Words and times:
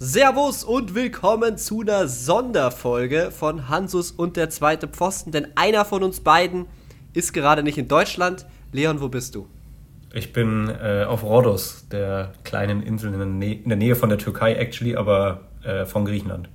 Servus 0.00 0.62
und 0.62 0.94
willkommen 0.94 1.58
zu 1.58 1.80
einer 1.80 2.06
Sonderfolge 2.06 3.32
von 3.32 3.68
Hansus 3.68 4.12
und 4.12 4.36
der 4.36 4.48
zweite 4.48 4.86
Pfosten, 4.86 5.32
denn 5.32 5.48
einer 5.56 5.84
von 5.84 6.04
uns 6.04 6.20
beiden 6.20 6.66
ist 7.14 7.32
gerade 7.32 7.64
nicht 7.64 7.78
in 7.78 7.88
Deutschland. 7.88 8.46
Leon, 8.70 9.00
wo 9.00 9.08
bist 9.08 9.34
du? 9.34 9.48
Ich 10.14 10.32
bin 10.32 10.68
äh, 10.68 11.02
auf 11.02 11.24
Rhodos, 11.24 11.88
der 11.90 12.32
kleinen 12.44 12.80
Insel 12.84 13.12
in 13.12 13.18
der, 13.18 13.26
Nä 13.26 13.52
in 13.54 13.68
der 13.70 13.76
Nähe 13.76 13.96
von 13.96 14.08
der 14.08 14.18
Türkei, 14.18 14.54
actually, 14.54 14.94
aber 14.94 15.48
äh, 15.64 15.84
von 15.84 16.04
Griechenland. 16.04 16.48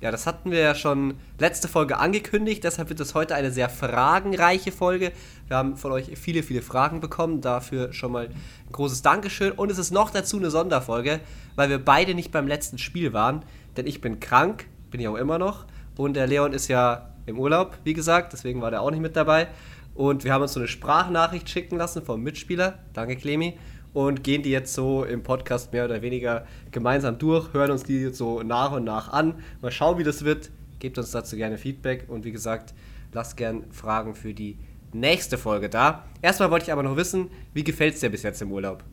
Ja, 0.00 0.10
das 0.10 0.26
hatten 0.26 0.50
wir 0.50 0.58
ja 0.58 0.74
schon 0.74 1.14
letzte 1.38 1.66
Folge 1.66 1.96
angekündigt, 1.96 2.62
deshalb 2.62 2.90
wird 2.90 3.00
es 3.00 3.14
heute 3.14 3.34
eine 3.34 3.50
sehr 3.50 3.70
fragenreiche 3.70 4.70
Folge. 4.70 5.12
Wir 5.48 5.56
haben 5.56 5.76
von 5.76 5.92
euch 5.92 6.10
viele, 6.18 6.42
viele 6.42 6.62
Fragen 6.62 7.00
bekommen, 7.00 7.40
dafür 7.40 7.92
schon 7.92 8.12
mal 8.12 8.26
ein 8.26 8.72
großes 8.72 9.02
Dankeschön. 9.02 9.52
Und 9.52 9.70
es 9.70 9.78
ist 9.78 9.92
noch 9.92 10.10
dazu 10.10 10.36
eine 10.36 10.50
Sonderfolge, 10.50 11.20
weil 11.54 11.70
wir 11.70 11.82
beide 11.82 12.14
nicht 12.14 12.32
beim 12.32 12.46
letzten 12.46 12.76
Spiel 12.76 13.12
waren, 13.12 13.44
denn 13.76 13.86
ich 13.86 14.00
bin 14.00 14.20
krank, 14.20 14.66
bin 14.90 15.00
ich 15.00 15.08
auch 15.08 15.16
immer 15.16 15.38
noch, 15.38 15.64
und 15.96 16.14
der 16.14 16.26
Leon 16.26 16.52
ist 16.52 16.68
ja 16.68 17.10
im 17.26 17.38
Urlaub, 17.38 17.78
wie 17.84 17.94
gesagt, 17.94 18.32
deswegen 18.32 18.60
war 18.60 18.70
der 18.70 18.82
auch 18.82 18.90
nicht 18.90 19.00
mit 19.00 19.16
dabei. 19.16 19.48
Und 19.94 20.24
wir 20.24 20.32
haben 20.32 20.42
uns 20.42 20.52
so 20.52 20.60
eine 20.60 20.68
Sprachnachricht 20.68 21.48
schicken 21.48 21.76
lassen 21.76 22.02
vom 22.02 22.20
Mitspieler, 22.20 22.80
danke 22.92 23.16
Clemi, 23.16 23.56
und 23.94 24.22
gehen 24.22 24.42
die 24.42 24.50
jetzt 24.50 24.74
so 24.74 25.04
im 25.04 25.22
Podcast 25.22 25.72
mehr 25.72 25.86
oder 25.86 26.02
weniger 26.02 26.46
gemeinsam 26.72 27.18
durch, 27.18 27.54
hören 27.54 27.70
uns 27.70 27.84
die 27.84 28.08
so 28.08 28.42
nach 28.42 28.72
und 28.72 28.84
nach 28.84 29.10
an. 29.10 29.36
Mal 29.62 29.70
schauen, 29.70 29.98
wie 29.98 30.04
das 30.04 30.24
wird. 30.24 30.50
Gebt 30.80 30.98
uns 30.98 31.12
dazu 31.12 31.36
gerne 31.36 31.56
Feedback 31.56 32.04
und 32.08 32.24
wie 32.24 32.32
gesagt, 32.32 32.74
lasst 33.12 33.38
gern 33.38 33.64
Fragen 33.70 34.14
für 34.14 34.34
die 34.34 34.58
nächste 34.92 35.38
Folge 35.38 35.70
da. 35.70 36.04
Erstmal 36.20 36.50
wollte 36.50 36.66
ich 36.66 36.72
aber 36.72 36.82
noch 36.82 36.96
wissen, 36.96 37.30
wie 37.54 37.64
gefällt 37.64 37.94
es 37.94 38.00
dir 38.00 38.10
bis 38.10 38.22
jetzt 38.22 38.42
im 38.42 38.52
Urlaub? 38.52 38.84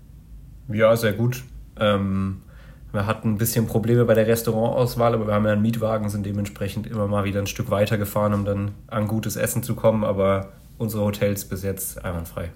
Ja, 0.72 0.96
sehr 0.96 1.14
gut. 1.14 1.44
Ähm, 1.80 2.44
wir 2.92 3.08
hatten 3.08 3.32
ein 3.32 3.38
bisschen 3.38 3.68
Probleme 3.68 4.06
bei 4.06 4.14
der 4.14 4.28
Restaurantauswahl, 4.28 5.16
aber 5.16 5.28
wir 5.28 5.34
haben 5.34 5.46
ja 5.46 5.54
einen 5.54 5.62
Mietwagen, 5.62 6.10
sind 6.10 6.26
dementsprechend 6.26 6.88
immer 6.88 7.08
mal 7.08 7.24
wieder 7.24 7.40
ein 7.40 7.48
Stück 7.48 7.72
weiter 7.72 7.98
gefahren, 7.98 8.34
um 8.34 8.46
dann 8.46 8.72
an 8.88 9.08
gutes 9.08 9.36
Essen 9.36 9.64
zu 9.64 9.76
kommen. 9.76 10.04
Aber 10.04 10.50
unsere 10.78 11.04
Hotels 11.04 11.46
bis 11.46 11.64
jetzt 11.64 12.04
einwandfrei. 12.04 12.52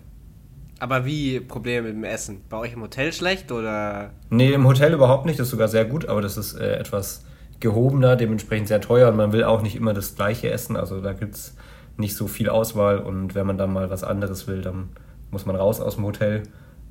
Aber 0.80 1.06
wie 1.06 1.40
Probleme 1.40 1.88
mit 1.88 1.96
dem 1.96 2.04
Essen? 2.04 2.42
Bei 2.50 2.58
euch 2.58 2.74
im 2.74 2.82
Hotel 2.82 3.14
schlecht 3.14 3.52
oder? 3.52 4.12
Nee, 4.30 4.54
im 4.54 4.68
Hotel 4.68 4.94
überhaupt 4.94 5.26
nicht. 5.26 5.40
Das 5.40 5.48
ist 5.48 5.52
sogar 5.52 5.68
sehr 5.68 5.86
gut, 5.86 6.08
aber 6.08 6.22
das 6.22 6.38
ist 6.38 6.54
äh, 6.56 6.76
etwas 6.76 7.26
gehobener, 7.60 8.16
dementsprechend 8.16 8.68
sehr 8.68 8.82
teuer 8.82 9.10
und 9.10 9.16
man 9.16 9.32
will 9.32 9.44
auch 9.44 9.62
nicht 9.62 9.76
immer 9.76 9.94
das 9.94 10.16
gleiche 10.16 10.50
essen. 10.52 10.76
Also 10.76 11.00
da 11.02 11.14
gibt 11.14 11.36
es 11.36 11.56
nicht 11.98 12.16
so 12.16 12.28
viel 12.28 12.50
Auswahl 12.50 13.00
und 13.00 13.36
wenn 13.36 13.48
man 13.48 13.58
dann 13.58 13.72
mal 13.72 13.90
was 13.90 14.04
anderes 14.04 14.48
will, 14.48 14.62
dann 14.62 14.90
muss 15.32 15.46
man 15.46 15.56
raus 15.56 15.80
aus 15.80 15.96
dem 15.96 16.06
Hotel. 16.06 16.44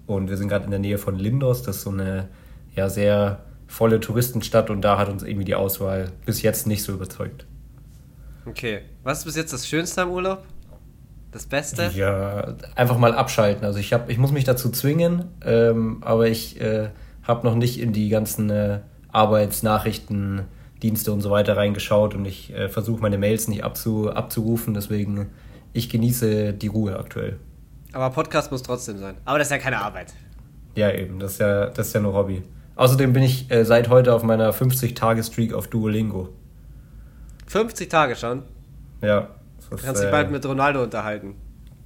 Und 0.07 0.31
wir 0.31 0.37
sind 0.37 0.49
gerade 0.49 0.65
in 0.65 0.71
der 0.71 0.81
Nähe 0.81 0.99
von 0.99 1.19
Lindos, 1.19 1.63
das 1.63 1.77
ist 1.77 1.83
so 1.83 1.91
eine 1.91 2.29
ja, 2.75 2.89
sehr 2.89 3.45
volle 3.67 4.01
Touristenstadt 4.01 4.71
und 4.71 4.83
da 4.83 4.99
hat 4.99 5.09
uns 5.09 5.23
irgendwie 5.23 5.45
die 5.45 5.55
Auswahl 5.55 6.11
bis 6.27 6.43
jetzt 6.43 6.67
nicht 6.67 6.83
so 6.83 6.93
überzeugt. 6.93 7.47
Okay. 8.47 8.81
Was 9.03 9.21
ist 9.21 9.25
bis 9.25 9.37
jetzt 9.37 9.53
das 9.53 9.67
Schönste 9.67 10.03
am 10.03 10.11
Urlaub? 10.11 10.45
Das 11.35 11.47
Beste? 11.47 11.91
Ja, 11.97 12.55
einfach 12.77 12.97
mal 12.97 13.13
abschalten. 13.13 13.65
Also 13.65 13.81
ich, 13.81 13.93
hab, 13.93 14.09
ich 14.09 14.19
muss 14.19 14.31
mich 14.31 14.45
dazu 14.45 14.71
zwingen, 14.71 15.25
ähm, 15.45 15.99
aber 16.03 16.29
ich 16.29 16.61
äh, 16.61 16.91
habe 17.25 17.45
noch 17.45 17.57
nicht 17.57 17.81
in 17.81 17.93
die 17.93 18.09
ganzen 18.09 18.51
äh, 18.51 18.79
Arbeitsnachrichten, 19.11 20.43
Dienste 20.81 21.13
und 21.13 21.23
so 21.23 21.33
weiter 21.33 21.57
reingeschaut 21.57 22.15
und 22.15 22.25
ich 22.25 22.53
äh, 22.55 22.69
versuche 22.69 23.03
meine 23.03 23.19
Mails 23.19 23.49
nicht 23.49 23.65
abzu, 23.65 24.13
abzurufen. 24.13 24.75
Deswegen, 24.75 25.29
ich 25.73 25.91
genieße 25.91 26.53
die 26.53 26.69
Ruhe 26.69 26.97
aktuell. 26.97 27.41
Aber 27.93 28.11
Podcast 28.11 28.53
muss 28.53 28.63
trotzdem 28.63 28.99
sein. 28.99 29.17
Aber 29.25 29.39
das 29.39 29.49
ist 29.49 29.53
ja 29.53 29.59
keine 29.59 29.81
Arbeit. 29.81 30.15
Ja, 30.77 30.93
eben. 30.93 31.19
Das 31.19 31.33
ist 31.33 31.41
ja, 31.41 31.67
das 31.67 31.89
ist 31.89 31.95
ja 31.95 32.01
nur 32.01 32.15
Hobby. 32.15 32.45
Außerdem 32.77 33.13
bin 33.13 33.25
ich 33.25 33.51
äh, 33.51 33.65
seit 33.65 33.89
heute 33.89 34.15
auf 34.15 34.23
meiner 34.23 34.55
50-Tage-Streak 34.55 35.53
auf 35.53 35.67
Duolingo. 35.67 36.29
50 37.49 37.89
Tage 37.89 38.15
schon? 38.15 38.45
Ja. 39.03 39.31
Du 39.71 39.77
kannst 39.77 40.03
dich 40.03 40.11
bald 40.11 40.31
mit 40.31 40.45
Ronaldo 40.47 40.83
unterhalten. 40.83 41.35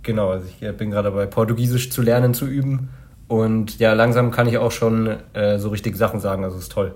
Genau, 0.02 0.30
also 0.30 0.46
ich 0.46 0.76
bin 0.76 0.90
gerade 0.90 1.10
dabei, 1.10 1.26
Portugiesisch 1.26 1.90
zu 1.90 2.02
lernen, 2.02 2.34
zu 2.34 2.46
üben. 2.46 2.88
Und 3.26 3.78
ja, 3.78 3.92
langsam 3.92 4.30
kann 4.30 4.48
ich 4.48 4.58
auch 4.58 4.72
schon 4.72 5.18
äh, 5.34 5.58
so 5.58 5.68
richtig 5.68 5.96
Sachen 5.96 6.20
sagen, 6.20 6.44
also 6.44 6.58
ist 6.58 6.72
toll. 6.72 6.94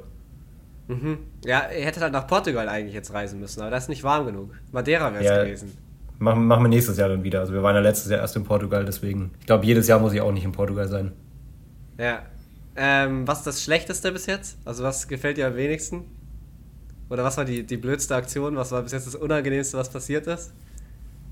Mhm. 0.89 1.19
Ja, 1.45 1.65
ihr 1.77 1.85
hättet 1.85 2.03
halt 2.03 2.13
nach 2.13 2.27
Portugal 2.27 2.69
eigentlich 2.69 2.95
jetzt 2.95 3.13
reisen 3.13 3.39
müssen, 3.41 3.61
aber 3.61 3.71
das 3.71 3.85
ist 3.85 3.89
nicht 3.89 4.03
warm 4.03 4.27
genug. 4.27 4.51
Madeira 4.73 5.13
wäre 5.13 5.23
es 5.23 5.31
ja, 5.31 5.45
gewesen. 5.45 5.77
Machen, 6.19 6.47
machen 6.47 6.65
wir 6.65 6.69
nächstes 6.69 6.97
Jahr 6.97 7.09
dann 7.09 7.23
wieder. 7.23 7.41
Also 7.41 7.53
wir 7.53 7.63
waren 7.63 7.75
ja 7.75 7.81
letztes 7.81 8.11
Jahr 8.11 8.21
erst 8.21 8.37
in 8.37 8.45
Portugal, 8.45 8.85
deswegen. 8.85 9.33
Ich 9.41 9.47
glaube, 9.47 9.67
jedes 9.67 9.89
Jahr 9.89 9.99
muss 9.99 10.13
ich 10.13 10.21
auch 10.21 10.33
nicht 10.33 10.45
in 10.45 10.53
Portugal 10.53 10.89
sein. 10.89 11.13
Ja. 11.99 12.23
Ähm, 12.75 13.29
was 13.29 13.39
ist 13.39 13.47
das 13.47 13.63
Schlechteste 13.63 14.13
bis 14.13 14.27
jetzt? 14.27 14.57
Also 14.65 14.83
was 14.83 15.07
gefällt 15.09 15.37
dir 15.37 15.47
am 15.47 15.57
wenigsten? 15.57 16.05
Oder 17.11 17.25
was 17.25 17.37
war 17.37 17.45
die, 17.45 17.65
die 17.65 17.77
blödste 17.77 18.15
Aktion? 18.15 18.57
Was 18.57 18.73
war 18.73 18.83
bis 18.83 18.93
jetzt 18.93 19.07
das 19.07 19.15
Unangenehmste, 19.15 19.77
was 19.77 19.91
passiert 19.91 20.27
ist? 20.27 20.53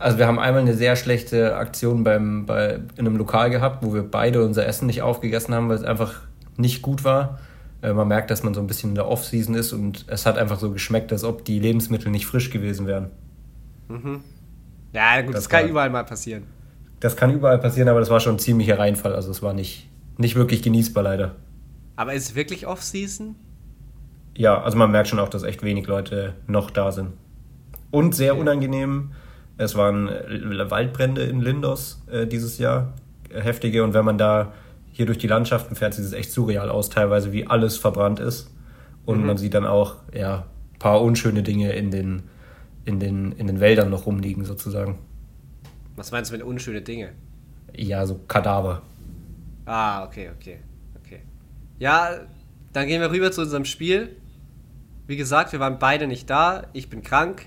Also 0.01 0.17
wir 0.17 0.27
haben 0.27 0.39
einmal 0.39 0.63
eine 0.63 0.73
sehr 0.73 0.97
schlechte 0.97 1.57
Aktion 1.57 2.05
beim, 2.05 2.47
bei, 2.47 2.81
in 2.97 3.07
einem 3.07 3.17
Lokal 3.17 3.51
gehabt, 3.51 3.85
wo 3.85 3.93
wir 3.93 4.03
beide 4.03 4.43
unser 4.43 4.67
Essen 4.67 4.87
nicht 4.87 5.03
aufgegessen 5.03 5.55
haben, 5.55 5.69
weil 5.69 5.77
es 5.77 5.85
einfach 5.85 6.23
nicht 6.57 6.81
gut 6.81 7.05
war. 7.05 7.39
Äh, 7.83 7.93
man 7.93 8.09
merkt, 8.09 8.31
dass 8.31 8.43
man 8.43 8.55
so 8.55 8.63
ein 8.63 8.67
bisschen 8.67 8.91
in 8.91 8.95
der 8.95 9.07
Off-Season 9.07 9.55
ist 9.55 9.75
und 9.75 10.07
es 10.09 10.25
hat 10.25 10.39
einfach 10.39 10.59
so 10.59 10.71
geschmeckt, 10.71 11.13
als 11.13 11.23
ob 11.23 11.45
die 11.45 11.59
Lebensmittel 11.59 12.11
nicht 12.11 12.25
frisch 12.25 12.49
gewesen 12.49 12.87
wären. 12.87 13.11
Mhm. 13.89 14.23
Ja, 14.95 15.21
gut, 15.21 15.35
das, 15.35 15.45
das 15.45 15.49
kann 15.51 15.65
war, 15.65 15.71
überall 15.71 15.91
mal 15.91 16.05
passieren. 16.05 16.45
Das 17.01 17.15
kann 17.15 17.31
überall 17.35 17.59
passieren, 17.59 17.91
aber 17.91 18.01
das 18.01 18.09
war 18.09 18.21
schon 18.21 18.37
ein 18.37 18.39
ziemlicher 18.39 18.79
Reinfall. 18.79 19.15
Also 19.15 19.31
es 19.31 19.43
war 19.43 19.53
nicht, 19.53 19.87
nicht 20.17 20.35
wirklich 20.35 20.63
genießbar 20.63 21.05
leider. 21.05 21.37
Aber 21.97 22.15
ist 22.15 22.31
es 22.31 22.35
wirklich 22.35 22.67
Off-Season? 22.67 23.35
Ja, 24.35 24.63
also 24.63 24.79
man 24.79 24.91
merkt 24.91 25.09
schon 25.09 25.19
auch, 25.19 25.29
dass 25.29 25.43
echt 25.43 25.63
wenig 25.63 25.87
Leute 25.87 26.33
noch 26.47 26.71
da 26.71 26.91
sind. 26.91 27.13
Und 27.91 28.15
sehr 28.15 28.33
okay. 28.33 28.41
unangenehm 28.41 29.11
es 29.61 29.77
waren 29.77 30.09
Waldbrände 30.09 31.23
in 31.25 31.41
Lindos 31.41 32.03
äh, 32.11 32.27
dieses 32.27 32.57
Jahr, 32.57 32.95
heftige. 33.31 33.85
Und 33.85 33.93
wenn 33.93 34.07
man 34.07 34.17
da 34.17 34.55
hier 34.91 35.05
durch 35.05 35.19
die 35.19 35.27
Landschaften 35.27 35.77
fährt, 35.77 35.93
sieht 35.93 36.07
es 36.07 36.15
echt 36.15 36.33
surreal 36.33 36.71
aus, 36.71 36.89
teilweise 36.89 37.33
wie 37.33 37.47
alles 37.47 37.77
verbrannt 37.77 38.21
ist. 38.21 38.51
Und 39.05 39.21
mhm. 39.21 39.27
man 39.27 39.37
sieht 39.37 39.53
dann 39.53 39.67
auch 39.67 39.97
ja, 40.15 40.47
ein 40.73 40.79
paar 40.79 41.03
unschöne 41.03 41.43
Dinge 41.43 41.73
in 41.73 41.91
den, 41.91 42.23
in, 42.87 43.01
den, 43.01 43.33
in 43.33 43.47
den 43.47 43.61
Wäldern 43.61 43.91
noch 43.91 44.07
rumliegen, 44.07 44.47
sozusagen. 44.47 44.99
Was 45.95 46.11
meinst 46.11 46.31
du 46.31 46.37
mit 46.37 46.43
unschöne 46.43 46.81
Dinge? 46.81 47.11
Ja, 47.77 48.07
so 48.07 48.19
Kadaver. 48.27 48.81
Ah, 49.67 50.05
okay, 50.05 50.31
okay, 50.35 50.59
okay. 51.05 51.21
Ja, 51.79 52.21
dann 52.73 52.87
gehen 52.87 53.03
wir 53.03 53.11
rüber 53.11 53.31
zu 53.31 53.43
unserem 53.43 53.67
Spiel. 53.67 54.17
Wie 55.07 55.19
gesagt, 55.19 55.53
wir 55.53 55.61
waren 55.61 55.79
beide 55.79 56.07
nicht 56.07 56.31
da. 56.31 56.69
Ich 56.73 56.89
bin 56.89 57.03
krank. 57.03 57.45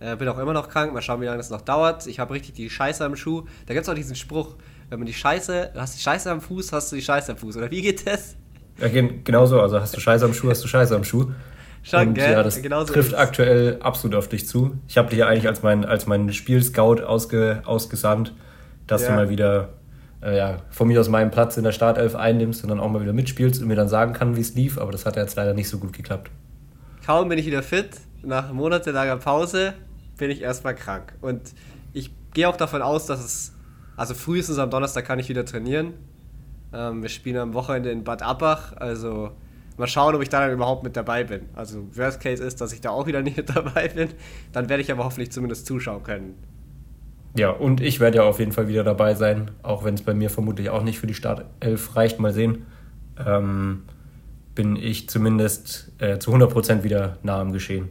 Äh, 0.00 0.16
bin 0.16 0.28
auch 0.28 0.38
immer 0.38 0.52
noch 0.52 0.68
krank. 0.68 0.92
Mal 0.92 1.02
schauen, 1.02 1.20
wie 1.20 1.26
lange 1.26 1.38
das 1.38 1.50
noch 1.50 1.62
dauert. 1.62 2.06
Ich 2.06 2.20
habe 2.20 2.34
richtig 2.34 2.54
die 2.54 2.70
Scheiße 2.70 3.04
am 3.04 3.16
Schuh. 3.16 3.44
Da 3.66 3.74
gibt 3.74 3.84
es 3.84 3.88
auch 3.88 3.94
diesen 3.94 4.16
Spruch, 4.16 4.56
wenn 4.90 4.98
man 4.98 5.06
die 5.06 5.14
Scheiße, 5.14 5.72
hast 5.74 5.96
die 5.96 6.02
Scheiße 6.02 6.30
am 6.30 6.40
Fuß, 6.40 6.72
hast 6.72 6.92
du 6.92 6.96
die 6.96 7.02
Scheiße 7.02 7.32
am 7.32 7.38
Fuß. 7.38 7.56
Oder 7.56 7.70
wie 7.70 7.82
geht 7.82 8.06
das? 8.06 8.36
Ja, 8.80 8.88
genau 8.88 9.46
so. 9.46 9.60
Also 9.60 9.80
hast 9.80 9.96
du 9.96 10.00
Scheiße 10.00 10.24
am 10.24 10.34
Schuh, 10.34 10.50
hast 10.50 10.62
du 10.62 10.68
Scheiße 10.68 10.94
am 10.94 11.04
Schuh. 11.04 11.26
Schon, 11.82 12.08
Und, 12.08 12.14
gell? 12.14 12.32
Ja, 12.32 12.42
das 12.42 12.60
genau 12.60 12.84
so 12.84 12.92
trifft 12.92 13.14
aktuell 13.14 13.78
absolut 13.80 14.16
auf 14.16 14.28
dich 14.28 14.46
zu. 14.46 14.78
Ich 14.88 14.98
habe 14.98 15.08
dich 15.08 15.18
ja 15.18 15.26
eigentlich 15.26 15.48
als 15.48 15.62
mein, 15.62 15.84
als 15.84 16.06
mein 16.06 16.32
Spielscout 16.32 17.02
ausge, 17.02 17.62
ausgesandt, 17.64 18.34
dass 18.86 19.02
ja. 19.02 19.08
du 19.08 19.14
mal 19.14 19.30
wieder 19.30 19.70
äh, 20.22 20.36
ja, 20.36 20.58
von 20.70 20.88
mir 20.88 21.00
aus 21.00 21.08
meinen 21.08 21.30
Platz 21.30 21.56
in 21.56 21.64
der 21.64 21.72
Startelf 21.72 22.14
einnimmst 22.14 22.62
und 22.62 22.70
dann 22.70 22.80
auch 22.80 22.88
mal 22.88 23.00
wieder 23.00 23.12
mitspielst 23.12 23.62
und 23.62 23.68
mir 23.68 23.76
dann 23.76 23.88
sagen 23.88 24.12
kann, 24.12 24.36
wie 24.36 24.40
es 24.40 24.54
lief. 24.54 24.78
Aber 24.78 24.92
das 24.92 25.06
hat 25.06 25.16
ja 25.16 25.22
jetzt 25.22 25.36
leider 25.36 25.54
nicht 25.54 25.68
so 25.68 25.78
gut 25.78 25.92
geklappt. 25.92 26.30
Kaum 27.06 27.28
bin 27.28 27.38
ich 27.38 27.46
wieder 27.46 27.62
fit, 27.62 27.90
nach 28.22 28.52
monatelanger 28.52 29.16
Pause, 29.16 29.74
bin 30.18 30.30
ich 30.30 30.42
erstmal 30.42 30.74
krank. 30.74 31.14
Und 31.20 31.54
ich 31.92 32.10
gehe 32.34 32.48
auch 32.48 32.56
davon 32.56 32.82
aus, 32.82 33.06
dass 33.06 33.24
es, 33.24 33.54
also 33.96 34.14
frühestens 34.14 34.58
am 34.58 34.70
Donnerstag 34.70 35.06
kann 35.06 35.18
ich 35.18 35.28
wieder 35.28 35.44
trainieren. 35.44 35.94
Ähm, 36.72 37.02
wir 37.02 37.08
spielen 37.08 37.38
am 37.38 37.54
Wochenende 37.54 37.90
in 37.90 38.04
Bad 38.04 38.22
Abbach, 38.22 38.76
also 38.76 39.30
mal 39.78 39.86
schauen, 39.86 40.14
ob 40.14 40.22
ich 40.22 40.28
da 40.28 40.40
dann 40.40 40.52
überhaupt 40.52 40.82
mit 40.82 40.96
dabei 40.96 41.24
bin. 41.24 41.46
Also 41.54 41.88
Worst 41.96 42.20
Case 42.20 42.44
ist, 42.44 42.60
dass 42.60 42.72
ich 42.72 42.80
da 42.80 42.90
auch 42.90 43.06
wieder 43.06 43.22
nicht 43.22 43.36
mit 43.36 43.54
dabei 43.54 43.88
bin. 43.88 44.10
Dann 44.52 44.68
werde 44.68 44.82
ich 44.82 44.92
aber 44.92 45.04
hoffentlich 45.04 45.32
zumindest 45.32 45.66
zuschauen 45.66 46.02
können. 46.02 46.34
Ja, 47.34 47.50
und 47.50 47.80
ich 47.80 48.00
werde 48.00 48.18
ja 48.18 48.24
auf 48.24 48.40
jeden 48.40 48.52
Fall 48.52 48.68
wieder 48.68 48.84
dabei 48.84 49.14
sein, 49.14 49.50
auch 49.62 49.84
wenn 49.84 49.94
es 49.94 50.02
bei 50.02 50.14
mir 50.14 50.30
vermutlich 50.30 50.70
auch 50.70 50.82
nicht 50.82 50.98
für 50.98 51.06
die 51.06 51.14
Startelf 51.14 51.94
reicht. 51.94 52.18
Mal 52.18 52.32
sehen. 52.32 52.66
Ähm, 53.24 53.84
bin 54.54 54.74
ich 54.74 55.08
zumindest 55.08 55.92
äh, 55.98 56.18
zu 56.18 56.32
100% 56.32 56.82
wieder 56.82 57.18
nah 57.22 57.40
am 57.40 57.52
Geschehen. 57.52 57.90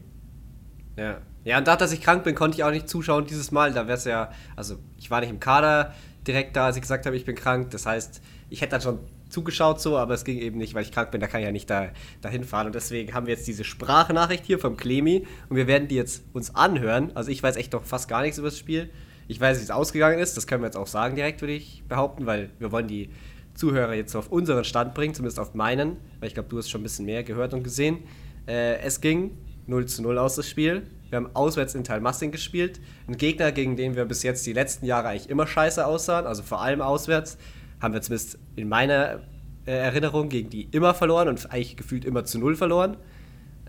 Ja, 0.97 1.19
ja, 1.47 1.59
und 1.59 1.65
da, 1.65 1.77
dass 1.77 1.93
ich 1.93 2.01
krank 2.01 2.25
bin, 2.25 2.35
konnte 2.35 2.57
ich 2.57 2.65
auch 2.65 2.71
nicht 2.71 2.89
zuschauen 2.89 3.25
dieses 3.25 3.53
Mal. 3.53 3.71
Da 3.71 3.87
wäre 3.87 3.97
es 3.97 4.03
ja, 4.03 4.31
also 4.57 4.75
ich 4.97 5.09
war 5.09 5.21
nicht 5.21 5.29
im 5.29 5.39
Kader 5.39 5.93
direkt 6.27 6.57
da, 6.57 6.65
als 6.65 6.75
ich 6.75 6.81
gesagt 6.81 7.05
habe, 7.05 7.15
ich 7.15 7.23
bin 7.23 7.35
krank. 7.35 7.71
Das 7.71 7.85
heißt, 7.85 8.21
ich 8.49 8.59
hätte 8.59 8.71
dann 8.71 8.81
schon 8.81 8.99
zugeschaut 9.29 9.79
so, 9.79 9.97
aber 9.97 10.13
es 10.13 10.25
ging 10.25 10.39
eben 10.39 10.57
nicht, 10.57 10.73
weil 10.73 10.83
ich 10.83 10.91
krank 10.91 11.09
bin, 11.09 11.21
da 11.21 11.27
kann 11.27 11.39
ich 11.39 11.45
ja 11.45 11.53
nicht 11.53 11.69
da, 11.69 11.87
dahin 12.19 12.43
fahren. 12.43 12.65
Und 12.67 12.75
deswegen 12.75 13.13
haben 13.13 13.27
wir 13.27 13.33
jetzt 13.33 13.47
diese 13.47 13.63
Sprachnachricht 13.63 14.45
hier 14.45 14.59
vom 14.59 14.75
Clemi 14.75 15.25
und 15.47 15.55
wir 15.55 15.67
werden 15.67 15.87
die 15.87 15.95
jetzt 15.95 16.25
uns 16.33 16.53
anhören. 16.53 17.13
Also 17.15 17.31
ich 17.31 17.41
weiß 17.41 17.55
echt 17.55 17.71
noch 17.71 17.85
fast 17.85 18.09
gar 18.09 18.23
nichts 18.23 18.37
über 18.37 18.49
das 18.49 18.57
Spiel. 18.57 18.89
Ich 19.29 19.39
weiß, 19.39 19.59
wie 19.59 19.63
es 19.63 19.71
ausgegangen 19.71 20.19
ist, 20.19 20.35
das 20.35 20.47
können 20.47 20.61
wir 20.61 20.67
jetzt 20.67 20.75
auch 20.75 20.87
sagen 20.87 21.15
direkt, 21.15 21.39
würde 21.39 21.53
ich 21.53 21.81
behaupten, 21.87 22.25
weil 22.25 22.49
wir 22.59 22.73
wollen 22.73 22.89
die 22.89 23.09
Zuhörer 23.53 23.93
jetzt 23.93 24.13
auf 24.17 24.33
unseren 24.33 24.65
Stand 24.65 24.93
bringen, 24.93 25.13
zumindest 25.13 25.39
auf 25.39 25.53
meinen, 25.53 25.95
weil 26.19 26.27
ich 26.27 26.33
glaube, 26.33 26.49
du 26.49 26.57
hast 26.57 26.69
schon 26.69 26.81
ein 26.81 26.83
bisschen 26.83 27.05
mehr 27.05 27.23
gehört 27.23 27.53
und 27.53 27.63
gesehen. 27.63 27.99
Äh, 28.47 28.79
es 28.79 28.99
ging 28.99 29.31
0 29.67 29.85
zu 29.85 30.01
0 30.01 30.17
aus 30.17 30.35
das 30.35 30.49
Spiel. 30.49 30.83
Wir 31.09 31.17
haben 31.17 31.29
auswärts 31.35 31.75
in 31.75 31.83
Talmassing 31.83 32.31
gespielt. 32.31 32.79
Ein 33.07 33.17
Gegner, 33.17 33.51
gegen 33.51 33.75
den 33.75 33.95
wir 33.95 34.05
bis 34.05 34.23
jetzt 34.23 34.45
die 34.45 34.53
letzten 34.53 34.85
Jahre 34.85 35.09
eigentlich 35.09 35.29
immer 35.29 35.47
scheiße 35.47 35.85
aussahen, 35.85 36.25
also 36.25 36.43
vor 36.43 36.61
allem 36.61 36.81
auswärts, 36.81 37.37
haben 37.79 37.93
wir 37.93 38.01
zumindest 38.01 38.39
in 38.55 38.67
meiner 38.67 39.19
äh, 39.65 39.71
Erinnerung 39.71 40.29
gegen 40.29 40.49
die 40.49 40.63
immer 40.71 40.93
verloren 40.93 41.27
und 41.27 41.51
eigentlich 41.51 41.77
gefühlt 41.77 42.05
immer 42.05 42.25
zu 42.25 42.39
0 42.39 42.55
verloren. 42.55 42.97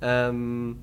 Ähm, 0.00 0.78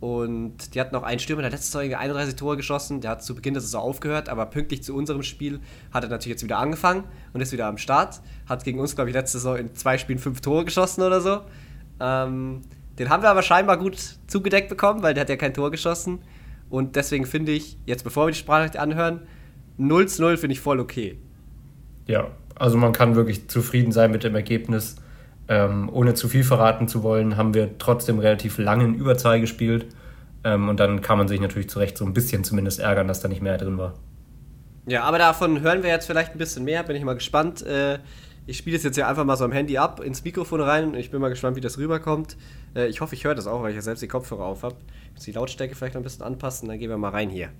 und 0.00 0.74
die 0.74 0.80
hatten 0.80 0.94
noch 0.94 1.02
einen 1.02 1.20
Stürmer, 1.20 1.42
der 1.42 1.50
letzte 1.50 1.78
Saison 1.78 1.94
31 1.94 2.34
Tore 2.36 2.56
geschossen. 2.56 3.02
Der 3.02 3.10
hat 3.10 3.22
zu 3.22 3.34
Beginn 3.34 3.52
der 3.52 3.60
Saison 3.60 3.82
aufgehört, 3.82 4.30
aber 4.30 4.46
pünktlich 4.46 4.82
zu 4.82 4.94
unserem 4.94 5.22
Spiel 5.22 5.60
hat 5.92 6.04
er 6.04 6.08
natürlich 6.08 6.36
jetzt 6.36 6.42
wieder 6.42 6.58
angefangen 6.58 7.04
und 7.34 7.42
ist 7.42 7.52
wieder 7.52 7.66
am 7.66 7.76
Start. 7.76 8.22
Hat 8.46 8.64
gegen 8.64 8.80
uns, 8.80 8.94
glaube 8.94 9.10
ich, 9.10 9.14
letzte 9.14 9.38
Saison 9.38 9.58
in 9.58 9.74
zwei 9.74 9.98
Spielen 9.98 10.18
fünf 10.18 10.40
Tore 10.40 10.64
geschossen 10.64 11.02
oder 11.02 11.20
so. 11.20 11.42
Ähm, 12.00 12.62
den 13.00 13.08
haben 13.08 13.22
wir 13.22 13.30
aber 13.30 13.40
scheinbar 13.40 13.78
gut 13.78 13.96
zugedeckt 14.26 14.68
bekommen, 14.68 15.02
weil 15.02 15.14
der 15.14 15.22
hat 15.22 15.30
ja 15.30 15.36
kein 15.36 15.54
Tor 15.54 15.70
geschossen. 15.70 16.18
Und 16.68 16.96
deswegen 16.96 17.24
finde 17.24 17.50
ich, 17.50 17.78
jetzt 17.86 18.04
bevor 18.04 18.26
wir 18.26 18.32
die 18.32 18.38
Sprache 18.38 18.78
anhören, 18.78 19.22
0 19.78 20.06
zu 20.06 20.20
0 20.20 20.36
finde 20.36 20.52
ich 20.52 20.60
voll 20.60 20.78
okay. 20.78 21.18
Ja, 22.06 22.28
also 22.56 22.76
man 22.76 22.92
kann 22.92 23.16
wirklich 23.16 23.48
zufrieden 23.48 23.90
sein 23.90 24.10
mit 24.10 24.22
dem 24.22 24.34
Ergebnis. 24.34 24.96
Ähm, 25.48 25.88
ohne 25.90 26.12
zu 26.12 26.28
viel 26.28 26.44
verraten 26.44 26.88
zu 26.88 27.02
wollen, 27.02 27.38
haben 27.38 27.54
wir 27.54 27.78
trotzdem 27.78 28.18
relativ 28.18 28.58
lange 28.58 28.84
in 28.84 28.94
Überzahl 28.94 29.40
gespielt. 29.40 29.86
Ähm, 30.44 30.68
und 30.68 30.78
dann 30.78 31.00
kann 31.00 31.16
man 31.16 31.26
sich 31.26 31.40
natürlich 31.40 31.70
zu 31.70 31.78
Recht 31.78 31.96
so 31.96 32.04
ein 32.04 32.12
bisschen 32.12 32.44
zumindest 32.44 32.80
ärgern, 32.80 33.08
dass 33.08 33.20
da 33.20 33.28
nicht 33.28 33.40
mehr 33.40 33.56
drin 33.56 33.78
war. 33.78 33.94
Ja, 34.86 35.04
aber 35.04 35.16
davon 35.16 35.62
hören 35.62 35.82
wir 35.82 35.88
jetzt 35.88 36.04
vielleicht 36.04 36.32
ein 36.32 36.38
bisschen 36.38 36.64
mehr. 36.64 36.82
Bin 36.82 36.96
ich 36.96 37.04
mal 37.04 37.14
gespannt. 37.14 37.62
Äh, 37.62 37.98
ich 38.50 38.58
spiele 38.58 38.76
es 38.76 38.82
jetzt 38.82 38.96
ja 38.96 39.08
einfach 39.08 39.24
mal 39.24 39.36
so 39.36 39.44
am 39.44 39.52
Handy 39.52 39.78
ab, 39.78 40.00
ins 40.00 40.24
Mikrofon 40.24 40.60
rein. 40.60 40.94
Ich 40.94 41.12
bin 41.12 41.20
mal 41.20 41.28
gespannt, 41.28 41.56
wie 41.56 41.60
das 41.60 41.78
rüberkommt. 41.78 42.36
Äh, 42.74 42.88
ich 42.88 43.00
hoffe, 43.00 43.14
ich 43.14 43.22
höre 43.22 43.36
das 43.36 43.46
auch, 43.46 43.62
weil 43.62 43.70
ich 43.70 43.76
ja 43.76 43.82
selbst 43.82 44.02
die 44.02 44.08
Kopfhörer 44.08 44.44
auf 44.44 44.64
habe. 44.64 44.74
Muss 45.14 45.22
die 45.22 45.32
Lautstärke 45.32 45.76
vielleicht 45.76 45.94
noch 45.94 46.00
ein 46.00 46.04
bisschen 46.04 46.24
anpassen. 46.24 46.68
Dann 46.68 46.78
gehen 46.80 46.90
wir 46.90 46.98
mal 46.98 47.10
rein 47.10 47.30
hier. 47.30 47.50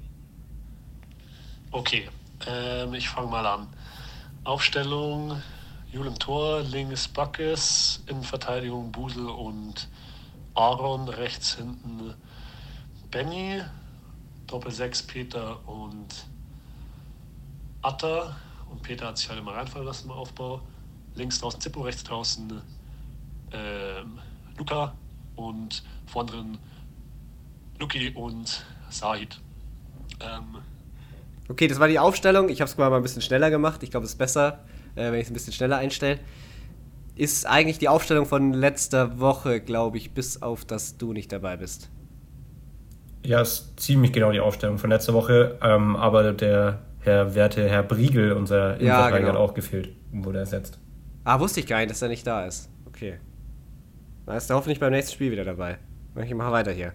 Okay, 1.70 2.08
ähm, 2.48 2.92
ich 2.94 3.08
fange 3.08 3.30
mal 3.30 3.46
an. 3.46 3.68
Aufstellung 4.42 5.40
Jul 5.92 6.08
im 6.08 6.18
Tor, 6.18 6.62
links 6.62 7.06
Backes, 7.06 8.02
in 8.06 8.22
Verteidigung 8.24 8.90
Busel 8.90 9.28
und 9.28 9.88
Aaron, 10.54 11.08
rechts 11.08 11.54
hinten 11.54 12.14
Benny, 13.12 13.62
Doppel 14.48 14.72
6 14.72 15.04
Peter 15.04 15.68
und 15.68 16.26
Atta. 17.80 18.36
Und 18.68 18.82
Peter 18.82 19.06
hat 19.06 19.18
sich 19.18 19.28
halt 19.28 19.38
immer 19.38 19.54
reinfallen 19.54 19.86
lassen 19.86 20.06
im 20.06 20.12
Aufbau. 20.12 20.62
Links 21.20 21.38
draußen 21.40 21.60
Zippo, 21.60 21.82
rechts 21.82 22.02
draußen 22.02 22.60
ähm, 23.52 24.18
Luca 24.58 24.94
und 25.36 25.82
vorn 26.06 26.26
drin 26.26 26.58
Luki 27.78 28.10
und 28.14 28.64
Sahid. 28.88 29.40
Ähm, 30.20 30.56
okay, 31.48 31.68
das 31.68 31.78
war 31.78 31.88
die 31.88 31.98
Aufstellung. 31.98 32.48
Ich 32.48 32.60
habe 32.60 32.70
es 32.70 32.76
mal 32.76 32.92
ein 32.92 33.02
bisschen 33.02 33.22
schneller 33.22 33.50
gemacht. 33.50 33.82
Ich 33.82 33.90
glaube, 33.90 34.04
es 34.04 34.12
ist 34.12 34.18
besser, 34.18 34.64
äh, 34.96 35.12
wenn 35.12 35.14
ich 35.14 35.24
es 35.24 35.30
ein 35.30 35.34
bisschen 35.34 35.52
schneller 35.52 35.76
einstelle, 35.76 36.18
ist 37.16 37.46
eigentlich 37.46 37.78
die 37.78 37.88
Aufstellung 37.88 38.26
von 38.26 38.54
letzter 38.54 39.20
Woche, 39.20 39.60
glaube 39.60 39.98
ich, 39.98 40.12
bis 40.12 40.42
auf, 40.42 40.64
dass 40.64 40.96
du 40.96 41.12
nicht 41.12 41.30
dabei 41.32 41.58
bist. 41.58 41.90
Ja, 43.24 43.42
ist 43.42 43.78
ziemlich 43.78 44.12
genau 44.12 44.32
die 44.32 44.40
Aufstellung 44.40 44.78
von 44.78 44.88
letzter 44.88 45.12
Woche, 45.12 45.58
ähm, 45.62 45.96
aber 45.96 46.32
der 46.32 46.80
Herr 47.00 47.34
Werte, 47.34 47.68
Herr 47.68 47.82
Briegel, 47.82 48.32
unser 48.32 48.78
Innenverteidiger, 48.80 49.10
ja, 49.10 49.18
genau. 49.18 49.28
hat 49.28 49.36
auch 49.36 49.54
gefehlt, 49.54 49.90
wurde 50.12 50.38
ersetzt. 50.38 50.78
Ah, 51.24 51.38
wusste 51.38 51.60
ich 51.60 51.66
gar 51.66 51.78
nicht, 51.78 51.90
dass 51.90 52.02
er 52.02 52.08
nicht 52.08 52.26
da 52.26 52.44
ist. 52.46 52.70
Okay. 52.86 53.20
Dann 54.26 54.36
ist 54.36 54.48
er 54.50 54.56
hoffentlich 54.56 54.80
beim 54.80 54.92
nächsten 54.92 55.14
Spiel 55.14 55.32
wieder 55.32 55.44
dabei. 55.44 55.78
Ich 56.16 56.34
mache 56.34 56.52
weiter 56.52 56.72
hier. 56.72 56.94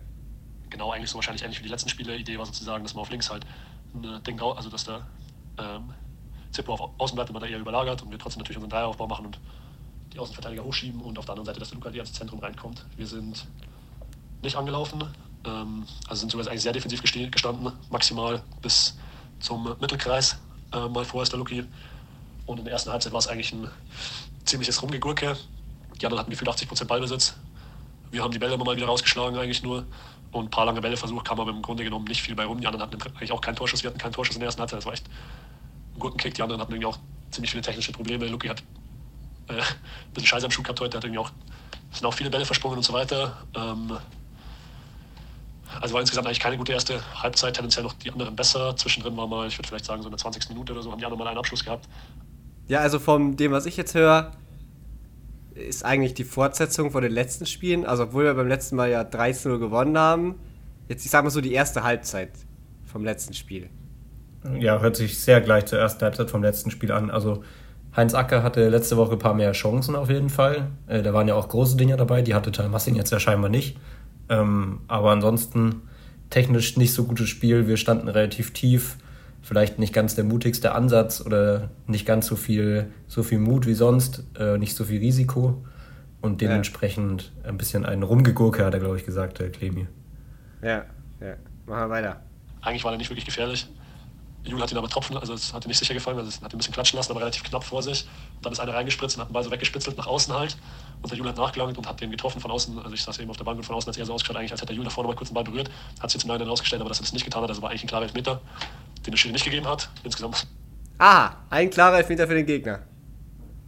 Genau, 0.69 0.91
eigentlich 0.91 1.09
so 1.09 1.15
wahrscheinlich 1.15 1.43
ähnlich 1.43 1.59
wie 1.59 1.63
die 1.63 1.69
letzten 1.69 1.89
Spiele. 1.89 2.15
Idee 2.17 2.37
war 2.37 2.45
sozusagen, 2.45 2.83
dass 2.83 2.93
man 2.95 3.01
auf 3.01 3.09
links 3.09 3.29
halt 3.29 3.45
ein 3.93 4.23
Ding, 4.23 4.41
also 4.41 4.69
dass 4.69 4.83
da 4.83 5.07
ähm, 5.57 5.93
Zippo 6.51 6.73
auf 6.73 6.89
Außen 6.97 7.15
bleibt, 7.15 7.29
immer 7.29 7.39
da 7.39 7.45
eher 7.45 7.59
überlagert 7.59 8.01
und 8.01 8.11
wir 8.11 8.19
trotzdem 8.19 8.39
natürlich 8.39 8.57
unseren 8.57 8.71
Dreieraufbau 8.71 9.07
machen 9.07 9.27
und 9.27 9.39
die 10.13 10.19
Außenverteidiger 10.19 10.63
hochschieben 10.63 11.01
und 11.01 11.17
auf 11.17 11.25
der 11.25 11.33
anderen 11.33 11.45
Seite, 11.45 11.59
dass 11.59 11.69
der 11.69 11.77
Luca 11.77 11.89
ins 11.89 12.13
Zentrum 12.13 12.39
reinkommt. 12.39 12.85
Wir 12.97 13.07
sind 13.07 13.47
nicht 14.41 14.55
angelaufen, 14.55 15.03
ähm, 15.45 15.85
also 16.07 16.19
sind 16.21 16.31
sogar 16.31 16.47
eigentlich 16.47 16.63
sehr 16.63 16.73
defensiv 16.73 17.01
gestanden, 17.01 17.71
maximal 17.89 18.41
bis 18.61 18.97
zum 19.39 19.75
Mittelkreis 19.79 20.39
äh, 20.73 20.89
mal 20.89 21.05
vorher 21.05 21.23
ist 21.23 21.31
der 21.31 21.39
Luki. 21.39 21.63
Und 22.45 22.59
in 22.59 22.65
der 22.65 22.73
ersten 22.73 22.91
Halbzeit 22.91 23.11
war 23.11 23.19
es 23.19 23.27
eigentlich 23.27 23.51
ein 23.53 23.69
ziemliches 24.45 24.81
Rumgegurke. 24.81 25.37
Die 25.99 26.05
anderen 26.05 26.19
hatten 26.19 26.31
gefühlt 26.31 26.49
80% 26.49 26.85
Ballbesitz. 26.85 27.35
Wir 28.11 28.23
haben 28.23 28.31
die 28.31 28.39
Bälle 28.39 28.53
immer 28.53 28.65
mal 28.65 28.75
wieder 28.75 28.85
rausgeschlagen, 28.85 29.37
eigentlich 29.37 29.63
nur. 29.63 29.85
Und 30.31 30.45
ein 30.45 30.49
paar 30.49 30.65
lange 30.65 30.81
Bälle 30.81 30.97
versucht, 30.97 31.25
kam 31.25 31.39
aber 31.39 31.51
im 31.51 31.61
Grunde 31.61 31.83
genommen 31.83 32.05
nicht 32.05 32.21
viel 32.21 32.35
bei 32.35 32.45
rum. 32.45 32.59
Die 32.59 32.67
anderen 32.67 32.85
hatten 32.85 33.01
eigentlich 33.01 33.31
auch 33.31 33.41
keinen 33.41 33.55
Torschuss. 33.55 33.83
Wir 33.83 33.89
hatten 33.89 33.99
keinen 33.99 34.11
Torschuss 34.11 34.35
in 34.35 34.41
der 34.41 34.47
ersten 34.47 34.59
Halbzeit. 34.59 34.79
Das 34.79 34.85
war 34.85 34.93
echt 34.93 35.07
einen 35.91 35.99
guten 35.99 36.17
Kick. 36.17 36.33
Die 36.33 36.41
anderen 36.41 36.61
hatten 36.61 36.73
irgendwie 36.73 36.87
auch 36.87 36.99
ziemlich 37.31 37.51
viele 37.51 37.63
technische 37.63 37.91
Probleme. 37.91 38.27
Luki 38.27 38.47
hat 38.47 38.61
äh, 39.47 39.53
ein 39.53 39.63
bisschen 40.13 40.27
Scheiße 40.27 40.45
am 40.45 40.51
Schuh 40.51 40.61
gehabt 40.61 40.81
heute. 40.81 40.97
Hat 40.97 41.03
irgendwie 41.03 41.19
auch, 41.19 41.31
sind 41.91 42.05
auch 42.05 42.13
viele 42.13 42.29
Bälle 42.29 42.45
versprungen 42.45 42.77
und 42.77 42.83
so 42.83 42.93
weiter. 42.93 43.37
Ähm, 43.55 43.97
also 45.81 45.93
war 45.93 46.01
insgesamt 46.01 46.27
eigentlich 46.27 46.39
keine 46.39 46.57
gute 46.57 46.73
erste 46.73 47.01
Halbzeit, 47.21 47.55
tendenziell 47.55 47.83
noch 47.83 47.93
die 47.93 48.11
anderen 48.11 48.35
besser. 48.35 48.75
Zwischendrin 48.75 49.15
war 49.17 49.27
mal, 49.27 49.47
ich 49.47 49.57
würde 49.57 49.67
vielleicht 49.67 49.85
sagen, 49.85 50.01
so 50.01 50.07
in 50.07 50.11
der 50.11 50.19
20. 50.19 50.49
Minute 50.49 50.73
oder 50.73 50.81
so, 50.81 50.91
haben 50.91 50.99
die 50.99 51.05
anderen 51.05 51.23
mal 51.23 51.29
einen 51.29 51.37
Abschluss 51.37 51.63
gehabt. 51.63 51.87
Ja, 52.67 52.79
also 52.79 52.99
von 52.99 53.35
dem, 53.35 53.51
was 53.51 53.65
ich 53.65 53.77
jetzt 53.77 53.93
höre, 53.93 54.31
ist 55.53 55.85
eigentlich 55.85 56.13
die 56.13 56.23
Fortsetzung 56.23 56.91
von 56.91 57.01
den 57.01 57.11
letzten 57.11 57.45
Spielen. 57.45 57.85
Also 57.85 58.03
obwohl 58.03 58.25
wir 58.25 58.33
beim 58.33 58.47
letzten 58.47 58.75
Mal 58.75 58.89
ja 58.89 59.01
13-0 59.01 59.59
gewonnen 59.59 59.97
haben, 59.97 60.35
jetzt 60.89 61.05
ich 61.05 61.11
sag 61.11 61.23
mal 61.23 61.29
so 61.29 61.41
die 61.41 61.53
erste 61.53 61.83
Halbzeit 61.83 62.31
vom 62.85 63.03
letzten 63.03 63.33
Spiel. 63.33 63.69
Ja, 64.59 64.79
hört 64.79 64.95
sich 64.95 65.17
sehr 65.17 65.41
gleich 65.41 65.65
zur 65.65 65.79
ersten 65.79 66.03
Halbzeit 66.03 66.29
vom 66.29 66.43
letzten 66.43 66.71
Spiel 66.71 66.91
an. 66.91 67.09
Also 67.09 67.43
Heinz 67.95 68.13
Acker 68.13 68.43
hatte 68.43 68.67
letzte 68.69 68.97
Woche 68.97 69.13
ein 69.13 69.19
paar 69.19 69.33
mehr 69.33 69.53
Chancen 69.53 69.95
auf 69.95 70.09
jeden 70.09 70.29
Fall. 70.29 70.67
Äh, 70.87 71.01
da 71.01 71.13
waren 71.13 71.27
ja 71.27 71.35
auch 71.35 71.47
große 71.47 71.77
Dinge 71.77 71.95
dabei, 71.95 72.21
die 72.21 72.33
hatte 72.33 72.51
Tal 72.51 72.69
Massing 72.69 72.95
jetzt 72.95 73.11
ja 73.11 73.19
scheinbar 73.19 73.49
nicht. 73.49 73.77
Ähm, 74.27 74.81
aber 74.87 75.11
ansonsten 75.11 75.83
technisch 76.29 76.77
nicht 76.77 76.93
so 76.93 77.05
gutes 77.05 77.29
Spiel. 77.29 77.67
Wir 77.67 77.77
standen 77.77 78.07
relativ 78.07 78.51
tief. 78.51 78.97
Vielleicht 79.45 79.77
nicht 79.77 79.93
ganz 79.93 80.15
der 80.15 80.23
mutigste 80.23 80.73
Ansatz 80.73 81.21
oder 81.23 81.69
nicht 81.85 82.07
ganz 82.07 82.25
so 82.25 82.35
viel, 82.35 82.87
so 83.07 83.21
viel 83.21 83.37
Mut 83.37 83.67
wie 83.67 83.75
sonst, 83.75 84.23
äh, 84.39 84.57
nicht 84.57 84.75
so 84.75 84.85
viel 84.85 84.99
Risiko. 84.99 85.63
Und 86.19 86.41
dementsprechend 86.41 87.31
ja. 87.43 87.49
ein 87.49 87.57
bisschen 87.57 87.85
ein 87.85 88.01
Rumgegurke, 88.01 88.65
hat 88.65 88.73
er, 88.73 88.79
glaube 88.79 88.97
ich, 88.97 89.05
gesagt, 89.05 89.37
der 89.37 89.51
Clemi. 89.51 89.85
Ja, 90.63 90.85
ja. 91.21 91.35
Machen 91.67 91.81
wir 91.81 91.89
weiter. 91.91 92.21
Eigentlich 92.61 92.83
war 92.83 92.93
er 92.93 92.97
nicht 92.97 93.11
wirklich 93.11 93.25
gefährlich. 93.25 93.67
Jule 94.51 94.63
hat 94.63 94.71
ihn 94.71 94.77
aber 94.77 94.89
tropfen, 94.89 95.17
also 95.17 95.33
es 95.33 95.53
hat 95.53 95.65
ihm 95.65 95.69
nicht 95.69 95.79
sicher 95.79 95.93
gefallen, 95.93 96.17
also 96.17 96.29
es 96.29 96.35
hat 96.35 96.53
ihn 96.53 96.55
ein 96.55 96.57
bisschen 96.57 96.73
klatschen 96.73 96.97
lassen, 96.97 97.11
aber 97.11 97.21
relativ 97.21 97.43
knapp 97.43 97.63
vor 97.63 97.81
sich. 97.81 98.07
Und 98.35 98.45
dann 98.45 98.53
ist 98.53 98.59
einer 98.59 98.73
reingespritzt 98.73 99.17
und 99.17 99.21
hat 99.21 99.29
den 99.29 99.33
Ball 99.33 99.43
so 99.43 99.51
weggespitzelt 99.51 99.97
nach 99.97 100.07
außen 100.07 100.33
halt. 100.33 100.57
Und 101.01 101.11
der 101.11 101.17
Jule 101.17 101.29
hat 101.29 101.37
nachgelangt 101.37 101.77
und 101.77 101.87
hat 101.87 101.99
den 102.01 102.11
getroffen 102.11 102.39
von 102.39 102.51
außen. 102.51 102.77
Also 102.77 102.93
ich 102.93 103.03
saß 103.03 103.19
eben 103.19 103.29
auf 103.29 103.37
der 103.37 103.43
Bank 103.43 103.57
und 103.57 103.63
von 103.63 103.75
außen 103.75 103.87
hat 103.87 103.95
es 103.95 103.99
eher 103.99 104.05
so 104.05 104.13
ausgeschaut, 104.13 104.37
eigentlich, 104.37 104.51
als 104.51 104.61
hätte 104.61 104.73
der 104.73 104.77
Jule 104.77 104.89
vorne 104.89 105.07
mal 105.07 105.15
kurz 105.15 105.29
den 105.29 105.35
Ball 105.35 105.43
berührt. 105.43 105.69
Hat 105.99 106.09
sich 106.09 106.19
jetzt 106.19 106.23
im 106.23 106.29
Nachhinein 106.29 106.49
rausgestellt, 106.49 106.81
aber 106.81 106.89
dass 106.89 106.99
er 106.99 107.03
das 107.03 107.13
nicht 107.13 107.25
getan 107.25 107.41
hat. 107.41 107.49
Also 107.49 107.61
war 107.61 107.69
eigentlich 107.69 107.83
ein 107.83 107.87
klarer 107.87 108.03
Elfmeter, 108.03 108.41
den 109.05 109.11
der 109.11 109.17
Schiri 109.17 109.33
nicht 109.33 109.45
gegeben 109.45 109.67
hat. 109.67 109.89
Insgesamt. 110.03 110.47
Ah, 110.97 111.31
ein 111.49 111.69
klarer 111.69 111.97
Elfmeter 111.97 112.27
für 112.27 112.35
den 112.35 112.45
Gegner. 112.45 112.79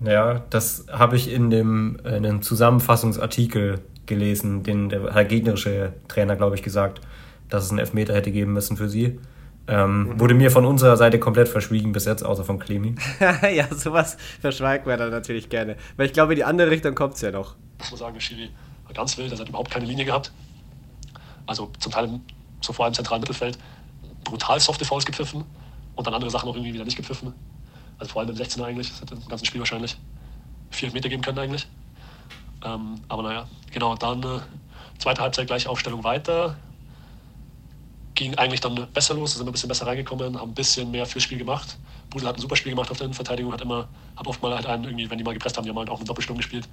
Ja, 0.03 0.39
das 0.49 0.85
habe 0.91 1.15
ich 1.15 1.31
in 1.31 1.49
dem 1.49 1.99
in 2.03 2.25
einem 2.25 2.41
Zusammenfassungsartikel 2.41 3.81
gelesen, 4.05 4.63
den 4.63 4.89
der 4.89 5.25
gegnerische 5.25 5.93
Trainer, 6.07 6.35
glaube 6.35 6.55
ich, 6.55 6.63
gesagt, 6.63 7.01
dass 7.49 7.65
es 7.65 7.71
einen 7.71 7.79
Elfmeter 7.79 8.13
hätte 8.13 8.31
geben 8.31 8.53
müssen 8.53 8.77
für 8.77 8.89
sie. 8.89 9.19
Ähm, 9.67 10.03
mhm. 10.03 10.19
Wurde 10.19 10.33
mir 10.33 10.49
von 10.49 10.65
unserer 10.65 10.95
Seite 10.95 11.19
komplett 11.19 11.49
verschwiegen 11.49 11.91
bis 11.91 12.05
jetzt, 12.05 12.23
außer 12.23 12.43
von 12.43 12.57
Clemi. 12.57 12.95
ja, 13.53 13.67
sowas 13.73 14.17
verschweigt 14.39 14.85
man 14.85 14.97
dann 14.97 15.11
natürlich 15.11 15.49
gerne. 15.49 15.75
Weil 15.97 16.05
ich 16.05 16.13
glaube, 16.13 16.33
in 16.33 16.37
die 16.37 16.43
andere 16.45 16.71
Richtung 16.71 16.95
kommt 16.95 17.15
es 17.15 17.21
ja 17.21 17.31
noch. 17.31 17.55
Ich 17.83 17.91
muss 17.91 17.99
sagen, 17.99 18.19
Schiri 18.19 18.49
war 18.85 18.93
ganz 18.93 19.17
wild, 19.17 19.31
er 19.31 19.39
hat 19.39 19.49
überhaupt 19.49 19.69
keine 19.69 19.85
Linie 19.85 20.05
gehabt. 20.05 20.31
Also 21.45 21.71
zum 21.79 21.91
Teil 21.91 22.19
so 22.61 22.73
vor 22.73 22.85
allem 22.85 22.91
im 22.91 22.95
zentralen 22.95 23.21
Mittelfeld 23.21 23.57
brutal 24.23 24.59
softe 24.59 24.85
Fouls 24.85 25.05
gepfiffen 25.05 25.43
und 25.95 26.07
dann 26.07 26.13
andere 26.13 26.29
Sachen 26.29 26.49
auch 26.49 26.55
irgendwie 26.55 26.73
wieder 26.73 26.85
nicht 26.85 26.97
gepfiffen. 26.97 27.33
Also 27.97 28.13
vor 28.13 28.21
allem 28.21 28.31
im 28.31 28.37
16er 28.37 28.63
eigentlich, 28.63 28.89
das 28.89 29.01
hätte 29.01 29.15
im 29.15 29.27
ganzen 29.27 29.45
Spiel 29.45 29.59
wahrscheinlich 29.59 29.97
vier 30.69 30.91
Meter 30.91 31.09
geben 31.09 31.21
können 31.21 31.39
eigentlich. 31.39 31.67
Ähm, 32.63 32.95
aber 33.07 33.23
naja, 33.23 33.47
genau, 33.71 33.95
dann 33.95 34.23
äh, 34.23 34.39
zweite 34.97 35.21
Halbzeit 35.21 35.47
gleiche 35.47 35.69
Aufstellung 35.69 36.03
weiter 36.03 36.55
ging 38.17 38.35
eigentlich 38.35 38.59
dann 38.59 38.87
besser 38.93 39.13
los, 39.13 39.33
sind 39.33 39.45
wir 39.45 39.49
ein 39.49 39.53
bisschen 39.53 39.69
besser 39.69 39.87
reingekommen, 39.87 40.37
haben 40.39 40.49
ein 40.49 40.53
bisschen 40.53 40.91
mehr 40.91 41.05
fürs 41.05 41.23
Spiel 41.23 41.37
gemacht. 41.37 41.77
Budel 42.09 42.27
hat 42.27 42.35
ein 42.35 42.41
super 42.41 42.55
Spiel 42.55 42.71
gemacht 42.71 42.89
auf 42.91 42.97
der 42.97 43.05
Innenverteidigung, 43.05 43.53
hat 43.53 43.61
immer, 43.61 43.87
hat 44.15 44.27
oft 44.27 44.41
mal 44.41 44.55
halt 44.55 44.65
einen, 44.65 44.83
irgendwie, 44.83 45.09
wenn 45.09 45.17
die 45.17 45.23
mal 45.23 45.33
gepresst 45.33 45.55
haben, 45.55 45.63
die 45.63 45.69
haben 45.69 45.77
halt 45.77 45.89
auch 45.89 45.97
eine 45.97 46.05
Doppelsturm 46.05 46.37
gespielt. 46.37 46.67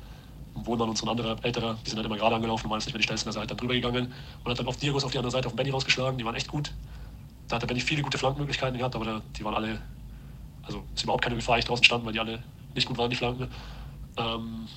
Wohlmann 0.55 0.89
und 0.89 0.97
so 0.97 1.05
ein 1.05 1.11
anderer 1.11 1.37
älterer, 1.43 1.77
die 1.85 1.91
sind 1.91 1.99
halt 1.99 2.07
immer 2.07 2.17
gerade 2.17 2.37
angelaufen, 2.37 2.71
waren 2.71 2.79
jetzt 2.79 2.87
nicht 2.87 2.95
mehr 2.95 3.01
die 3.01 3.07
schnellsten, 3.07 3.29
also 3.29 3.41
halt 3.41 3.51
dann 3.51 3.59
drüber 3.59 3.75
gegangen 3.75 4.13
und 4.43 4.51
hat 4.51 4.59
dann 4.59 4.67
auf 4.67 4.77
Diagos 4.77 5.05
auf 5.05 5.11
die 5.11 5.19
andere 5.19 5.33
Seite 5.33 5.49
auf 5.49 5.55
Benny 5.55 5.71
rausgeschlagen, 5.71 6.17
die 6.17 6.25
waren 6.25 6.35
echt 6.35 6.49
gut. 6.49 6.73
Da 7.49 7.57
hat 7.57 7.63
der 7.63 7.67
Benny 7.67 7.81
viele 7.81 8.03
gute 8.03 8.17
Flankenmöglichkeiten 8.17 8.79
gehabt, 8.79 8.95
aber 8.95 9.21
die 9.37 9.45
waren 9.45 9.55
alle, 9.55 9.81
also 10.63 10.83
ist 10.95 11.03
überhaupt 11.03 11.25
keine 11.25 11.37
Gefahr, 11.37 11.59
ich 11.59 11.65
draußen 11.65 11.85
standen, 11.85 12.07
weil 12.07 12.13
die 12.13 12.21
alle 12.21 12.43
nicht 12.75 12.87
gut 12.87 12.97
waren, 12.97 13.11
die 13.11 13.17
Flanken. 13.17 13.49
Ähm, 14.17 14.69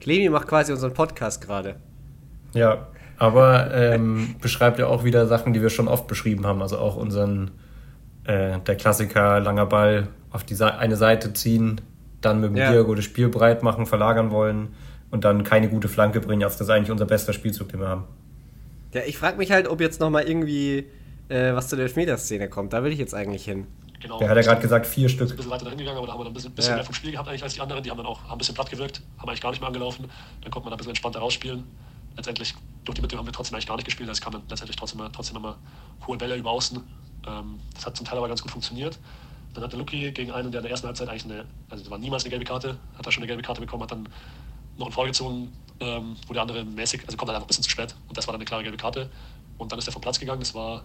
Clemi 0.00 0.28
macht 0.28 0.46
quasi 0.46 0.72
unseren 0.72 0.94
Podcast 0.94 1.40
gerade. 1.40 1.80
Ja, 2.54 2.86
aber 3.24 3.74
ähm, 3.74 4.34
beschreibt 4.40 4.78
ja 4.78 4.86
auch 4.86 5.04
wieder 5.04 5.26
Sachen, 5.26 5.52
die 5.52 5.62
wir 5.62 5.70
schon 5.70 5.88
oft 5.88 6.06
beschrieben 6.06 6.46
haben. 6.46 6.62
Also 6.62 6.78
auch 6.78 6.96
unseren, 6.96 7.50
äh, 8.24 8.58
der 8.60 8.76
Klassiker, 8.76 9.40
langer 9.40 9.66
Ball 9.66 10.08
auf 10.30 10.44
die 10.44 10.54
Se 10.54 10.74
eine 10.76 10.96
Seite 10.96 11.32
ziehen, 11.32 11.80
dann 12.20 12.40
mit 12.40 12.50
dem 12.50 12.56
Ja. 12.56 12.70
Diago 12.72 12.94
das 12.94 13.04
Spiel 13.04 13.28
breit 13.28 13.62
machen, 13.62 13.86
verlagern 13.86 14.30
wollen 14.30 14.68
und 15.10 15.24
dann 15.24 15.44
keine 15.44 15.68
gute 15.68 15.88
Flanke 15.88 16.20
bringen. 16.20 16.40
Das 16.42 16.60
ist 16.60 16.70
eigentlich 16.70 16.90
unser 16.90 17.06
bester 17.06 17.32
Spielzug, 17.32 17.68
den 17.70 17.80
wir 17.80 17.88
haben. 17.88 18.04
Ja, 18.92 19.02
ich 19.06 19.18
frage 19.18 19.36
mich 19.38 19.50
halt, 19.50 19.66
ob 19.68 19.80
jetzt 19.80 20.00
nochmal 20.00 20.24
irgendwie 20.28 20.86
äh, 21.28 21.52
was 21.54 21.68
zu 21.68 21.76
der 21.76 21.84
Elfmeterszene 21.84 22.48
kommt. 22.48 22.72
Da 22.72 22.84
will 22.84 22.92
ich 22.92 22.98
jetzt 22.98 23.14
eigentlich 23.14 23.44
hin. 23.44 23.66
genau, 24.00 24.18
Der 24.18 24.28
hat 24.28 24.36
ja 24.36 24.42
gerade 24.42 24.60
gesagt, 24.60 24.86
vier 24.86 25.06
ein 25.06 25.08
Stück. 25.08 25.34
bisschen 25.36 25.50
weiter 25.50 25.64
dahin 25.64 25.78
gegangen, 25.78 25.98
aber 25.98 26.06
da 26.06 26.12
haben 26.12 26.20
wir 26.20 26.24
dann 26.24 26.32
ein 26.32 26.34
bisschen, 26.34 26.52
bisschen 26.52 26.70
Ja. 26.72 26.76
mehr 26.76 26.84
vom 26.84 26.94
Spiel 26.94 27.10
gehabt 27.12 27.28
eigentlich 27.28 27.42
als 27.42 27.54
die 27.54 27.60
anderen. 27.60 27.82
Die 27.82 27.90
haben 27.90 27.96
dann 27.98 28.06
auch 28.06 28.22
haben 28.24 28.32
ein 28.32 28.38
bisschen 28.38 28.54
platt 28.54 28.70
gewirkt, 28.70 29.02
haben 29.18 29.28
eigentlich 29.28 29.40
gar 29.40 29.50
nicht 29.50 29.60
mehr 29.60 29.68
angelaufen. 29.68 30.04
Dann 30.42 30.50
konnte 30.50 30.66
man 30.66 30.70
da 30.70 30.74
ein 30.74 30.78
bisschen 30.78 30.90
entspannter 30.90 31.18
rausspielen. 31.20 31.64
Letztendlich 32.16 32.54
durch 32.84 32.96
die 32.96 33.02
Mitte 33.02 33.16
haben 33.16 33.26
wir 33.26 33.32
trotzdem 33.32 33.54
eigentlich 33.54 33.66
gar 33.66 33.76
nicht 33.76 33.86
gespielt. 33.86 34.08
Es 34.08 34.20
kamen 34.20 34.42
letztendlich 34.48 34.76
trotzdem, 34.76 35.00
trotzdem 35.12 35.36
immer 35.36 35.56
hohe 36.06 36.16
Bälle 36.16 36.36
über 36.36 36.50
Außen. 36.50 36.82
Ähm, 37.26 37.60
das 37.74 37.86
hat 37.86 37.96
zum 37.96 38.06
Teil 38.06 38.18
aber 38.18 38.28
ganz 38.28 38.42
gut 38.42 38.50
funktioniert. 38.50 38.98
Dann 39.54 39.62
hat 39.62 39.72
der 39.72 39.78
Luki 39.78 40.10
gegen 40.12 40.32
einen, 40.32 40.50
der 40.50 40.60
in 40.60 40.64
der 40.64 40.70
ersten 40.70 40.86
Halbzeit 40.86 41.08
eigentlich 41.08 41.24
eine, 41.24 41.46
also 41.70 41.84
das 41.84 41.90
war 41.90 41.98
niemals 41.98 42.24
eine 42.24 42.30
gelbe 42.30 42.44
Karte, 42.44 42.76
hat 42.98 43.06
er 43.06 43.12
schon 43.12 43.22
eine 43.22 43.28
gelbe 43.28 43.42
Karte 43.42 43.60
bekommen, 43.60 43.84
hat 43.84 43.92
dann 43.92 44.08
noch 44.76 44.86
einen 44.86 44.92
Foul 44.92 45.06
gezogen, 45.06 45.52
ähm, 45.80 46.16
wo 46.26 46.32
der 46.32 46.42
andere 46.42 46.64
mäßig, 46.64 47.02
also 47.06 47.16
kommt 47.16 47.28
halt 47.28 47.36
einfach 47.36 47.46
ein 47.46 47.48
bisschen 47.48 47.62
zu 47.64 47.70
spät 47.70 47.94
und 48.08 48.16
das 48.16 48.26
war 48.26 48.32
dann 48.32 48.40
eine 48.40 48.46
klare 48.46 48.62
gelbe 48.62 48.76
Karte. 48.76 49.10
Und 49.56 49.70
dann 49.70 49.78
ist 49.78 49.86
er 49.86 49.92
vom 49.92 50.02
Platz 50.02 50.18
gegangen, 50.18 50.40
das 50.40 50.54
war, 50.54 50.82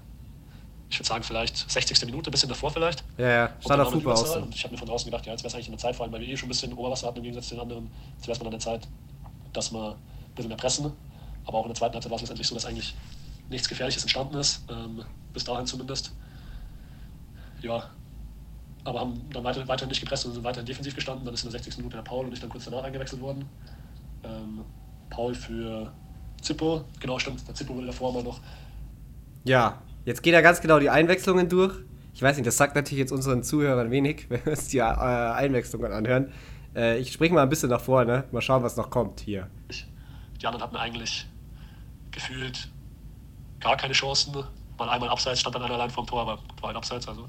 ich 0.89 0.99
würde 0.99 1.07
sagen, 1.07 1.23
vielleicht 1.23 1.69
60. 1.69 2.05
Minute, 2.05 2.29
ein 2.29 2.31
bisschen 2.31 2.49
davor 2.49 2.69
vielleicht. 2.69 3.03
Ja, 3.17 3.29
ja, 3.29 3.47
stand 3.59 3.69
dann 3.71 3.81
auf 3.81 3.93
Fußball 3.93 4.13
Überzahl 4.13 4.37
aus. 4.37 4.43
Und 4.45 4.55
ich 4.55 4.63
habe 4.63 4.73
mir 4.73 4.77
von 4.77 4.87
draußen 4.87 5.09
gedacht, 5.09 5.25
ja, 5.25 5.31
jetzt 5.31 5.41
wäre 5.41 5.47
es 5.47 5.55
eigentlich 5.55 5.67
eine 5.67 5.77
Zeit, 5.77 5.95
vor 5.95 6.05
allem 6.05 6.13
weil 6.13 6.21
wir 6.21 6.27
eh 6.27 6.37
schon 6.37 6.47
ein 6.47 6.49
bisschen 6.49 6.73
Oberwasser 6.73 7.07
hatten 7.07 7.17
im 7.17 7.23
Gegensatz 7.23 7.47
zu 7.47 7.55
den 7.55 7.61
anderen. 7.61 7.89
Jetzt 8.17 8.27
wäre 8.27 8.33
es 8.33 8.39
mal 8.39 8.45
an 8.45 8.51
der 8.51 8.59
Zeit, 8.59 8.87
dass 9.53 9.71
wir 9.73 9.91
ein 9.91 10.35
bisschen 10.35 10.49
mehr 10.49 10.57
pressen. 10.57 10.91
Aber 11.49 11.57
auch 11.57 11.63
in 11.63 11.69
der 11.69 11.75
zweiten 11.75 11.95
Halbzeit 11.95 12.11
war 12.11 12.17
es 12.17 12.21
letztendlich 12.21 12.47
so, 12.47 12.53
dass 12.53 12.65
eigentlich 12.67 12.95
nichts 13.49 13.67
Gefährliches 13.67 14.03
entstanden 14.03 14.35
ist. 14.35 14.63
Ähm, 14.69 15.03
bis 15.33 15.43
dahin 15.43 15.65
zumindest. 15.65 16.15
Ja. 17.63 17.89
Aber 18.83 18.99
haben 18.99 19.27
dann 19.33 19.43
weiter, 19.43 19.67
weiterhin 19.67 19.89
nicht 19.89 19.99
gepresst 19.99 20.27
und 20.27 20.33
sind 20.33 20.43
weiterhin 20.43 20.67
defensiv 20.67 20.93
gestanden. 20.93 21.25
Dann 21.25 21.33
ist 21.33 21.43
in 21.43 21.49
der 21.49 21.59
60. 21.59 21.77
Minute 21.77 21.97
der 21.97 22.03
Paul 22.03 22.27
und 22.27 22.33
ich 22.33 22.39
dann 22.39 22.51
kurz 22.51 22.65
danach 22.65 22.83
eingewechselt 22.83 23.19
worden. 23.19 23.45
Ähm, 24.23 24.63
Paul 25.09 25.33
für 25.33 25.91
Zippo. 26.39 26.85
Genau, 26.99 27.17
stimmt. 27.17 27.47
Der 27.47 27.55
Zippo 27.55 27.73
wurde 27.73 27.87
davor 27.87 28.13
mal 28.13 28.21
noch 28.21 28.41
Ja, 29.43 29.81
jetzt 30.05 30.21
geht 30.21 30.35
er 30.35 30.43
ganz 30.43 30.61
genau 30.61 30.77
die 30.77 30.91
Einwechslungen 30.91 31.49
durch. 31.49 31.73
Ich 32.13 32.21
weiß 32.21 32.35
nicht, 32.37 32.45
das 32.45 32.57
sagt 32.57 32.75
natürlich 32.75 32.99
jetzt 32.99 33.11
unseren 33.11 33.41
Zuhörern 33.41 33.89
wenig, 33.89 34.29
wenn 34.29 34.45
wir 34.45 34.51
uns 34.51 34.67
die 34.67 34.77
äh, 34.77 34.83
Einwechslungen 34.83 35.91
anhören. 35.93 36.31
Äh, 36.75 36.99
ich 36.99 37.11
springe 37.11 37.33
mal 37.33 37.41
ein 37.41 37.49
bisschen 37.49 37.71
nach 37.71 37.81
vorne, 37.81 38.25
mal 38.31 38.41
schauen, 38.41 38.61
was 38.61 38.77
noch 38.77 38.91
kommt 38.91 39.21
hier. 39.21 39.49
Die 40.39 40.45
anderen 40.45 40.63
hatten 40.63 40.75
eigentlich 40.75 41.25
gefühlt 42.11 42.69
gar 43.59 43.77
keine 43.77 43.93
Chancen. 43.93 44.33
Mal 44.77 44.89
einmal 44.89 45.09
abseits, 45.09 45.41
stand 45.41 45.55
dann 45.55 45.63
einer 45.63 45.75
allein 45.75 45.89
vorm 45.89 46.07
Tor, 46.07 46.21
aber 46.21 46.39
war 46.61 46.67
halt 46.67 46.77
abseits, 46.77 47.07
also 47.07 47.27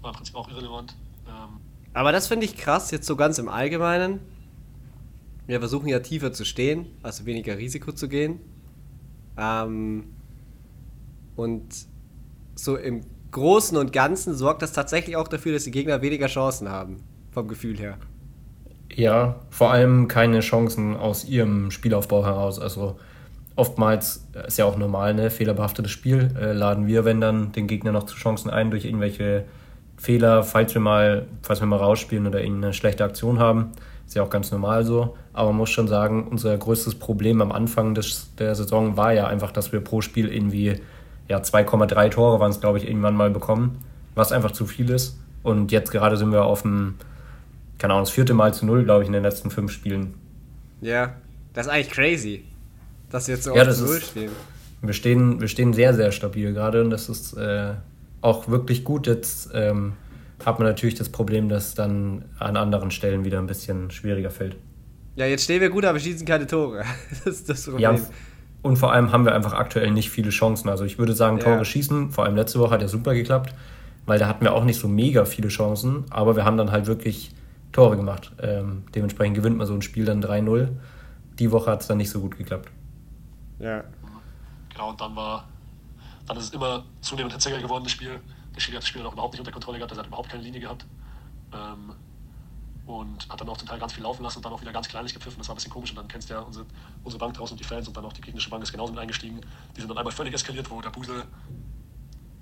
war 0.00 0.10
im 0.10 0.16
Prinzip 0.16 0.34
auch 0.34 0.48
irrelevant. 0.48 0.96
Ähm, 1.26 1.60
Aber 1.92 2.12
das 2.12 2.26
finde 2.26 2.46
ich 2.46 2.56
krass, 2.56 2.90
jetzt 2.90 3.06
so 3.06 3.16
ganz 3.16 3.38
im 3.38 3.48
Allgemeinen. 3.48 4.20
Wir 5.46 5.58
versuchen 5.58 5.88
ja 5.88 5.98
tiefer 5.98 6.32
zu 6.32 6.44
stehen, 6.44 6.86
also 7.02 7.26
weniger 7.26 7.58
Risiko 7.58 7.92
zu 7.92 8.08
gehen. 8.08 8.40
Ähm, 9.36 10.14
und 11.36 11.66
so 12.54 12.76
im 12.76 13.02
Großen 13.30 13.76
und 13.76 13.92
Ganzen 13.92 14.34
sorgt 14.34 14.62
das 14.62 14.72
tatsächlich 14.72 15.16
auch 15.16 15.28
dafür, 15.28 15.52
dass 15.52 15.64
die 15.64 15.70
Gegner 15.70 16.02
weniger 16.02 16.26
Chancen 16.26 16.68
haben, 16.68 17.02
vom 17.30 17.48
Gefühl 17.48 17.78
her. 17.78 17.98
Ja, 18.92 19.40
vor 19.50 19.70
allem 19.70 20.08
keine 20.08 20.40
Chancen 20.40 20.96
aus 20.96 21.24
ihrem 21.24 21.70
Spielaufbau 21.70 22.24
heraus. 22.24 22.58
Also 22.58 22.98
oftmals 23.56 24.26
äh, 24.34 24.46
ist 24.46 24.58
ja 24.58 24.64
auch 24.64 24.76
normal, 24.76 25.14
ne, 25.14 25.30
fehlerbehaftetes 25.30 25.90
Spiel, 25.90 26.30
äh, 26.40 26.52
laden 26.52 26.86
wir, 26.86 27.04
wenn 27.04 27.20
dann, 27.20 27.52
den 27.52 27.66
Gegner 27.66 27.92
noch 27.92 28.04
zu 28.04 28.16
Chancen 28.16 28.50
ein 28.50 28.70
durch 28.70 28.84
irgendwelche 28.84 29.44
Fehler, 29.96 30.42
falls 30.42 30.74
wir 30.74 30.80
mal, 30.80 31.26
falls 31.42 31.60
wir 31.60 31.66
mal 31.66 31.76
rausspielen 31.76 32.26
oder 32.26 32.40
irgendeine 32.40 32.72
schlechte 32.72 33.04
Aktion 33.04 33.38
haben. 33.38 33.72
Ist 34.06 34.16
ja 34.16 34.22
auch 34.22 34.30
ganz 34.30 34.50
normal 34.50 34.84
so. 34.84 35.16
Aber 35.32 35.50
man 35.50 35.58
muss 35.58 35.70
schon 35.70 35.86
sagen, 35.86 36.26
unser 36.28 36.56
größtes 36.56 36.96
Problem 36.96 37.40
am 37.42 37.52
Anfang 37.52 37.94
des, 37.94 38.34
der 38.38 38.54
Saison 38.54 38.96
war 38.96 39.12
ja 39.12 39.26
einfach, 39.26 39.52
dass 39.52 39.72
wir 39.72 39.80
pro 39.80 40.00
Spiel 40.00 40.32
irgendwie 40.32 40.80
ja, 41.28 41.38
2,3 41.38 42.10
Tore 42.10 42.40
waren 42.40 42.50
es, 42.50 42.60
glaube 42.60 42.78
ich, 42.78 42.88
irgendwann 42.88 43.14
mal 43.14 43.30
bekommen, 43.30 43.78
was 44.16 44.32
einfach 44.32 44.50
zu 44.50 44.66
viel 44.66 44.90
ist. 44.90 45.16
Und 45.42 45.70
jetzt 45.70 45.92
gerade 45.92 46.16
sind 46.16 46.32
wir 46.32 46.44
auf 46.44 46.62
dem, 46.62 46.96
keine 47.78 47.92
Ahnung, 47.92 48.04
das 48.04 48.10
vierte 48.10 48.34
Mal 48.34 48.52
zu 48.52 48.66
null, 48.66 48.84
glaube 48.84 49.02
ich, 49.02 49.06
in 49.06 49.12
den 49.12 49.22
letzten 49.22 49.50
fünf 49.50 49.70
Spielen. 49.70 50.14
Ja, 50.80 51.14
das 51.52 51.66
ist 51.66 51.72
eigentlich 51.72 51.90
crazy, 51.90 52.44
dass 53.10 53.28
wir 53.28 53.34
jetzt 53.34 53.44
so 53.44 53.54
Ja, 53.54 53.64
das 53.64 53.80
Null 53.80 53.96
ist- 53.96 54.10
stehen. 54.10 54.30
Wir 54.82 54.94
stehen, 54.94 55.40
wir 55.40 55.48
stehen 55.48 55.74
sehr, 55.74 55.92
sehr 55.94 56.10
stabil 56.10 56.54
gerade 56.54 56.82
und 56.82 56.88
das 56.90 57.08
ist 57.10 57.34
äh, 57.36 57.74
auch 58.22 58.48
wirklich 58.48 58.82
gut. 58.82 59.06
Jetzt 59.06 59.50
ähm, 59.52 59.92
hat 60.44 60.58
man 60.58 60.66
natürlich 60.66 60.94
das 60.94 61.10
Problem, 61.10 61.50
dass 61.50 61.74
dann 61.74 62.24
an 62.38 62.56
anderen 62.56 62.90
Stellen 62.90 63.24
wieder 63.26 63.38
ein 63.40 63.46
bisschen 63.46 63.90
schwieriger 63.90 64.30
fällt. 64.30 64.56
Ja, 65.16 65.26
jetzt 65.26 65.44
stehen 65.44 65.60
wir 65.60 65.68
gut, 65.68 65.84
aber 65.84 65.98
schießen 65.98 66.26
keine 66.26 66.46
Tore. 66.46 66.84
Das 67.24 67.34
ist 67.34 67.48
das 67.50 67.64
Problem. 67.64 67.80
Ja, 67.96 68.00
und 68.62 68.76
vor 68.78 68.92
allem 68.92 69.12
haben 69.12 69.24
wir 69.26 69.34
einfach 69.34 69.52
aktuell 69.52 69.90
nicht 69.90 70.08
viele 70.10 70.30
Chancen. 70.30 70.70
Also 70.70 70.84
ich 70.84 70.98
würde 70.98 71.12
sagen, 71.12 71.36
Ja. 71.38 71.44
Tore 71.44 71.64
schießen, 71.66 72.10
vor 72.10 72.24
allem 72.24 72.36
letzte 72.36 72.58
Woche 72.58 72.70
hat 72.72 72.80
ja 72.82 72.88
super 72.88 73.12
geklappt, 73.12 73.54
weil 74.06 74.18
da 74.18 74.28
hatten 74.28 74.44
wir 74.44 74.54
auch 74.54 74.64
nicht 74.64 74.80
so 74.80 74.88
mega 74.88 75.26
viele 75.26 75.48
Chancen, 75.48 76.04
aber 76.10 76.36
wir 76.36 76.46
haben 76.46 76.56
dann 76.56 76.70
halt 76.72 76.86
wirklich 76.86 77.32
Tore 77.72 77.96
gemacht. 77.96 78.32
Ähm, 78.40 78.84
dementsprechend 78.94 79.36
gewinnt 79.36 79.58
man 79.58 79.66
so 79.66 79.74
ein 79.74 79.82
Spiel 79.82 80.06
dann 80.06 80.22
3-0. 80.22 80.68
Die 81.38 81.50
Woche 81.52 81.70
hat 81.70 81.82
es 81.82 81.86
dann 81.86 81.98
nicht 81.98 82.10
so 82.10 82.20
gut 82.20 82.38
geklappt. 82.38 82.70
Ja. 83.60 83.84
genau, 84.70 84.90
und 84.90 85.00
dann 85.00 85.14
war, 85.14 85.46
dann 86.26 86.36
ist 86.36 86.44
es 86.44 86.50
immer 86.50 86.84
zunehmend 87.00 87.32
hitziger 87.32 87.58
geworden, 87.58 87.84
das 87.84 87.92
Spiel. 87.92 88.20
Der 88.54 88.60
Schiri 88.60 88.74
hat 88.74 88.82
das 88.82 88.88
Spiel 88.88 89.04
auch 89.06 89.12
überhaupt 89.12 89.34
nicht 89.34 89.40
unter 89.40 89.52
Kontrolle 89.52 89.78
gehabt, 89.78 89.92
er 89.92 89.98
hat 89.98 90.06
überhaupt 90.06 90.28
keine 90.28 90.42
Linie 90.42 90.60
gehabt. 90.60 90.86
Ähm, 91.52 91.94
und 92.86 93.28
hat 93.28 93.40
dann 93.40 93.48
auch 93.48 93.56
zum 93.56 93.68
Teil 93.68 93.78
ganz 93.78 93.92
viel 93.92 94.02
laufen 94.02 94.22
lassen 94.22 94.38
und 94.38 94.44
dann 94.44 94.52
auch 94.52 94.60
wieder 94.60 94.72
ganz 94.72 94.88
kleinlich 94.88 95.14
gepfiffen. 95.14 95.38
Das 95.38 95.48
war 95.48 95.54
ein 95.54 95.58
bisschen 95.58 95.72
komisch. 95.72 95.90
Und 95.90 95.96
dann 95.96 96.08
kennst 96.08 96.28
du 96.28 96.34
ja 96.34 96.40
unsere, 96.40 96.66
unsere 97.04 97.20
Bank 97.20 97.34
draußen 97.34 97.54
und 97.54 97.60
die 97.60 97.64
Fans 97.64 97.86
und 97.86 97.96
dann 97.96 98.04
auch 98.04 98.12
die 98.12 98.20
gegnerische 98.20 98.50
Bank 98.50 98.62
ist 98.62 98.72
genauso 98.72 98.92
mit 98.92 99.00
eingestiegen. 99.00 99.40
Die 99.76 99.80
sind 99.80 99.88
dann 99.88 99.98
einmal 99.98 100.12
völlig 100.12 100.34
eskaliert, 100.34 100.68
wo 100.70 100.80
der 100.80 100.90
Busel 100.90 101.24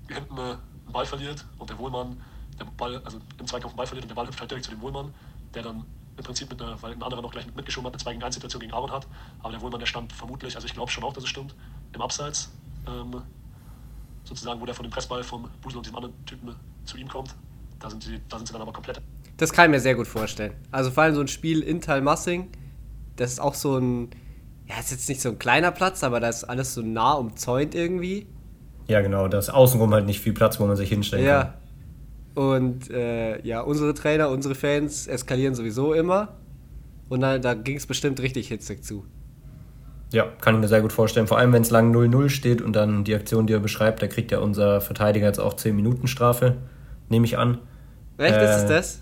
hinten 0.07 0.39
einen 0.39 0.59
Ball 0.91 1.05
verliert 1.05 1.45
und 1.59 1.69
der 1.69 1.77
Wohlmann, 1.77 2.19
der 2.59 2.65
Ball, 2.65 2.99
also 3.03 3.19
im 3.37 3.45
Zweikampf 3.45 3.73
einen 3.73 3.77
Ball 3.77 3.87
verliert 3.87 4.05
und 4.05 4.09
der 4.09 4.15
Ball 4.15 4.27
hüpft 4.27 4.39
halt 4.39 4.49
direkt 4.49 4.65
zu 4.65 4.71
dem 4.71 4.81
Wohlmann, 4.81 5.13
der 5.53 5.63
dann 5.63 5.85
im 6.19 6.25
Prinzip 6.25 6.49
mit 6.49 6.61
einer, 6.61 6.81
weil 6.81 6.93
ein 6.93 7.01
anderer 7.01 7.21
noch 7.21 7.31
gleich 7.31 7.45
mit 7.45 7.55
mitgeschoben 7.55 7.87
hat, 7.87 7.93
eine 7.93 8.03
2 8.03 8.11
gegen 8.11 8.23
1 8.23 8.35
Situation 8.35 8.61
gegen 8.61 8.73
Aaron 8.73 8.91
hat. 8.91 9.07
Aber 9.39 9.51
der 9.51 9.61
Wohlmann, 9.61 9.79
der 9.79 9.87
stand 9.87 10.13
vermutlich, 10.13 10.55
also 10.55 10.67
ich 10.67 10.73
glaube 10.73 10.91
schon 10.91 11.03
auch, 11.03 11.13
dass 11.13 11.23
es 11.23 11.29
stimmt, 11.29 11.55
im 11.93 12.01
Abseits, 12.01 12.51
ähm, 12.87 13.21
sozusagen, 14.23 14.61
wo 14.61 14.65
der 14.65 14.75
von 14.75 14.83
dem 14.83 14.91
Pressball 14.91 15.23
vom 15.23 15.49
Busel 15.61 15.77
und 15.77 15.85
diesem 15.85 15.95
anderen 15.95 16.25
Typen 16.25 16.55
zu 16.85 16.97
ihm 16.97 17.07
kommt. 17.07 17.35
Da 17.79 17.89
sind 17.89 18.03
sie, 18.03 18.19
da 18.29 18.37
sind 18.37 18.47
sie 18.47 18.53
dann 18.53 18.61
aber 18.61 18.73
komplett 18.73 19.01
Das 19.37 19.51
kann 19.51 19.65
ich 19.65 19.71
mir 19.71 19.79
sehr 19.79 19.95
gut 19.95 20.07
vorstellen. 20.07 20.53
Also 20.71 20.91
vor 20.91 21.03
allem 21.03 21.15
so 21.15 21.21
ein 21.21 21.27
Spiel 21.27 21.61
in 21.61 21.81
Talmassing, 21.81 22.49
das 23.15 23.33
ist 23.33 23.39
auch 23.39 23.55
so 23.55 23.77
ein, 23.77 24.09
ja, 24.67 24.77
ist 24.79 24.91
jetzt 24.91 25.09
nicht 25.09 25.21
so 25.21 25.29
ein 25.29 25.39
kleiner 25.39 25.71
Platz, 25.71 26.03
aber 26.03 26.19
da 26.19 26.29
ist 26.29 26.43
alles 26.43 26.73
so 26.73 26.81
nah 26.81 27.13
umzäunt 27.13 27.73
irgendwie. 27.73 28.27
Ja, 28.87 29.01
genau, 29.01 29.27
da 29.27 29.37
ist 29.37 29.49
außenrum 29.49 29.93
halt 29.93 30.05
nicht 30.05 30.19
viel 30.19 30.33
Platz, 30.33 30.59
wo 30.59 30.65
man 30.65 30.75
sich 30.75 30.89
hinstellen 30.89 31.25
kann. 31.25 31.53
Und 32.39 32.89
äh, 32.89 33.45
ja, 33.45 33.59
unsere 33.61 33.93
Trainer, 33.93 34.29
unsere 34.29 34.55
Fans 34.55 35.07
eskalieren 35.07 35.55
sowieso 35.55 35.93
immer. 35.93 36.29
Und 37.09 37.19
dann, 37.21 37.41
da 37.41 37.53
ging 37.53 37.75
es 37.75 37.85
bestimmt 37.85 38.21
richtig 38.21 38.47
hitzig 38.47 38.81
zu. 38.83 39.03
Ja, 40.13 40.23
kann 40.39 40.55
ich 40.55 40.61
mir 40.61 40.67
sehr 40.69 40.81
gut 40.81 40.93
vorstellen. 40.93 41.27
Vor 41.27 41.37
allem, 41.37 41.51
wenn 41.51 41.63
es 41.63 41.69
lang 41.69 41.93
0-0 41.93 42.29
steht 42.29 42.61
und 42.61 42.75
dann 42.77 43.03
die 43.03 43.13
Aktion, 43.13 43.45
die 43.45 43.53
er 43.53 43.59
beschreibt, 43.59 44.01
da 44.01 44.07
kriegt 44.07 44.31
ja 44.31 44.39
unser 44.39 44.79
Verteidiger 44.79 45.27
jetzt 45.27 45.39
auch 45.39 45.53
10 45.55 45.75
Minuten 45.75 46.07
Strafe, 46.07 46.55
nehme 47.09 47.25
ich 47.25 47.37
an. 47.37 47.57
Echt, 48.17 48.35
Äh, 48.37 48.45
ist 48.55 48.61
es 48.63 48.65
das? 48.69 49.01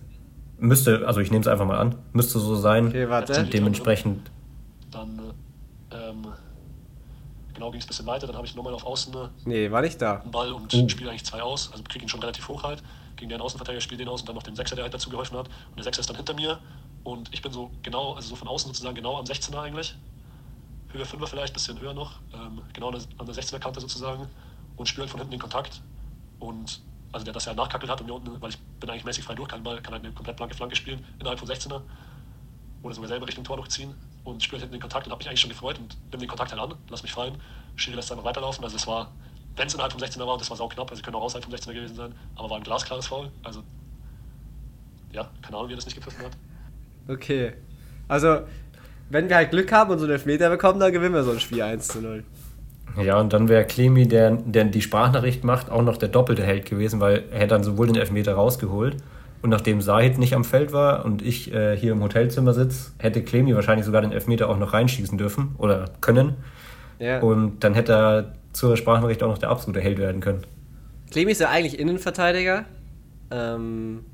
Müsste, 0.57 1.05
also 1.05 1.19
ich 1.19 1.29
nehme 1.29 1.41
es 1.41 1.47
einfach 1.47 1.65
mal 1.67 1.77
an, 1.77 1.93
müsste 2.13 2.39
so 2.39 2.55
sein. 2.55 2.87
Okay, 2.87 3.07
warte. 3.07 3.39
Und 3.39 3.53
dementsprechend, 3.53 4.31
Dann 4.89 5.19
äh, 5.91 5.95
ähm, 6.09 6.25
genau 7.53 7.69
ging 7.69 7.79
es 7.79 7.85
ein 7.85 7.89
bisschen 7.89 8.07
weiter. 8.07 8.25
Dann 8.25 8.35
habe 8.35 8.47
ich 8.47 8.55
nochmal 8.55 8.73
auf 8.73 8.83
Außen 8.85 9.13
äh, 9.13 9.17
Nee, 9.45 9.69
war 9.69 9.81
nicht 9.83 10.01
da. 10.01 10.21
einen 10.21 10.31
Ball 10.31 10.51
und 10.51 10.73
Oh. 10.73 10.89
spiele 10.89 11.11
eigentlich 11.11 11.25
zwei 11.25 11.43
aus. 11.43 11.69
Also 11.71 11.83
kriege 11.83 12.03
ihn 12.05 12.09
schon 12.09 12.21
relativ 12.21 12.47
hoch 12.47 12.63
halt. 12.63 12.81
Gegen 13.17 13.29
den 13.29 13.41
Außenverteidiger 13.41 13.81
spiele 13.81 13.99
den 13.99 14.07
aus 14.07 14.21
und 14.21 14.29
dann 14.29 14.35
noch 14.35 14.43
den 14.43 14.55
Sechser, 14.55 14.75
der 14.75 14.83
halt 14.83 14.93
dazu 14.93 15.09
geholfen 15.09 15.37
hat. 15.37 15.47
Und 15.47 15.77
der 15.77 15.83
Sechser 15.83 15.99
ist 15.99 16.09
dann 16.09 16.15
hinter 16.15 16.33
mir. 16.33 16.59
Und 17.03 17.33
ich 17.33 17.41
bin 17.41 17.51
so 17.51 17.71
genau, 17.83 18.13
also 18.13 18.29
so 18.29 18.35
von 18.35 18.47
außen 18.47 18.69
sozusagen 18.69 18.95
genau 18.95 19.17
am 19.17 19.25
16er 19.25 19.59
eigentlich. 19.59 19.95
Höhe 20.89 21.03
5er 21.03 21.27
vielleicht, 21.27 21.53
bisschen 21.53 21.79
höher 21.81 21.93
noch. 21.93 22.13
Ähm, 22.33 22.61
genau 22.73 22.87
an 22.87 22.93
der, 22.93 23.03
an 23.17 23.25
der 23.25 23.35
16er 23.35 23.59
Kante 23.59 23.81
sozusagen. 23.81 24.27
Und 24.77 24.87
spüre 24.87 25.03
halt 25.03 25.11
von 25.11 25.19
hinten 25.19 25.31
den 25.31 25.41
Kontakt. 25.41 25.81
Und 26.39 26.81
also 27.11 27.23
der 27.23 27.33
das 27.33 27.45
ja 27.45 27.53
nachkackelt 27.53 27.91
hat 27.91 28.01
und 28.01 28.07
mir 28.07 28.13
unten, 28.13 28.41
weil 28.41 28.49
ich 28.49 28.59
bin 28.79 28.89
eigentlich 28.89 29.05
mäßig 29.05 29.23
frei 29.23 29.35
durch, 29.35 29.49
kann, 29.49 29.63
kann 29.63 29.75
halt 29.75 30.03
eine 30.03 30.11
komplett 30.11 30.37
blanke 30.37 30.55
Flanke 30.55 30.75
spielen 30.75 31.03
innerhalb 31.19 31.39
von 31.39 31.47
16er 31.47 31.81
oder 32.83 32.93
sogar 32.93 33.07
selber 33.07 33.27
Richtung 33.27 33.43
Tor 33.43 33.57
durchziehen 33.57 33.95
und 34.23 34.43
spielt 34.43 34.61
hinten 34.61 34.73
den 34.73 34.81
Kontakt 34.81 35.07
und 35.07 35.11
habe 35.11 35.19
mich 35.19 35.27
eigentlich 35.27 35.41
schon 35.41 35.49
gefreut 35.49 35.79
und 35.79 35.97
nimm 36.11 36.19
den 36.19 36.29
Kontakt 36.29 36.51
halt 36.51 36.61
an, 36.61 36.75
lass 36.89 37.03
mich 37.03 37.11
fallen. 37.11 37.41
Schiri 37.75 37.95
lässt 37.95 38.11
einfach 38.11 38.25
weiterlaufen. 38.25 38.63
Also 38.63 38.75
es 38.75 38.87
war, 38.87 39.11
wenn 39.57 39.67
es 39.67 39.73
innerhalb 39.73 39.91
vom 39.91 40.01
16er 40.01 40.19
war, 40.19 40.33
und 40.33 40.41
das 40.41 40.49
war 40.49 40.57
sau 40.57 40.67
knapp, 40.67 40.89
also 40.89 41.01
könnte 41.01 41.17
auch 41.17 41.23
außerhalb 41.23 41.43
vom 41.43 41.53
16er 41.53 41.73
gewesen 41.73 41.95
sein, 41.95 42.15
aber 42.35 42.49
war 42.49 42.57
ein 42.57 42.63
glasklares 42.63 43.07
Foul. 43.07 43.29
Also 43.43 43.63
ja, 45.11 45.29
keine 45.41 45.57
Ahnung, 45.57 45.69
wie 45.69 45.73
er 45.73 45.77
das 45.77 45.85
nicht 45.85 45.95
gepfiffen 45.95 46.25
hat. 46.25 46.31
Okay. 47.07 47.53
Also, 48.07 48.41
wenn 49.09 49.29
wir 49.29 49.35
halt 49.35 49.51
Glück 49.51 49.71
haben 49.71 49.91
und 49.91 49.99
so 49.99 50.05
einen 50.05 50.13
Elfmeter 50.13 50.49
bekommen, 50.49 50.79
dann 50.79 50.91
gewinnen 50.91 51.15
wir 51.15 51.23
so 51.23 51.31
ein 51.31 51.39
Spiel 51.39 51.61
1 51.61 51.87
zu 51.87 52.01
0. 52.01 52.23
Ja, 53.01 53.19
und 53.19 53.31
dann 53.33 53.47
wäre 53.47 53.65
Clemi, 53.65 54.07
der, 54.07 54.31
der 54.31 54.65
die 54.65 54.81
Sprachnachricht 54.81 55.43
macht, 55.43 55.69
auch 55.69 55.81
noch 55.81 55.97
der 55.97 56.09
doppelte 56.09 56.43
Held 56.43 56.65
gewesen, 56.65 56.99
weil 56.99 57.25
er 57.31 57.39
hätte 57.39 57.49
dann 57.49 57.63
sowohl 57.63 57.87
den 57.87 57.95
Elfmeter 57.95 58.33
rausgeholt 58.33 58.97
und 59.41 59.51
nachdem 59.51 59.81
Sahid 59.81 60.17
nicht 60.17 60.33
am 60.33 60.43
Feld 60.43 60.73
war 60.73 61.05
und 61.05 61.21
ich 61.21 61.53
äh, 61.53 61.77
hier 61.77 61.91
im 61.91 62.01
Hotelzimmer 62.01 62.53
sitze, 62.53 62.91
hätte 62.97 63.23
Clemi 63.23 63.53
wahrscheinlich 63.55 63.85
sogar 63.85 64.01
den 64.01 64.11
Elfmeter 64.11 64.49
auch 64.49 64.57
noch 64.57 64.73
reinschießen 64.73 65.17
dürfen 65.17 65.55
oder 65.59 65.91
können. 66.01 66.37
Ja. 66.97 67.19
Und 67.19 67.63
dann 67.63 67.75
hätte 67.75 67.93
er 67.93 68.33
zur 68.57 68.75
Sprachnachricht 68.75 69.23
auch 69.23 69.29
noch 69.29 69.37
der 69.37 69.49
absolute 69.49 69.81
Held 69.81 69.99
werden 69.99 70.21
können. 70.21 70.45
Clemi 71.11 71.31
ist 71.31 71.41
ja 71.41 71.49
eigentlich 71.49 71.79
Innenverteidiger. 71.79 72.65
Ähm, 73.29 74.05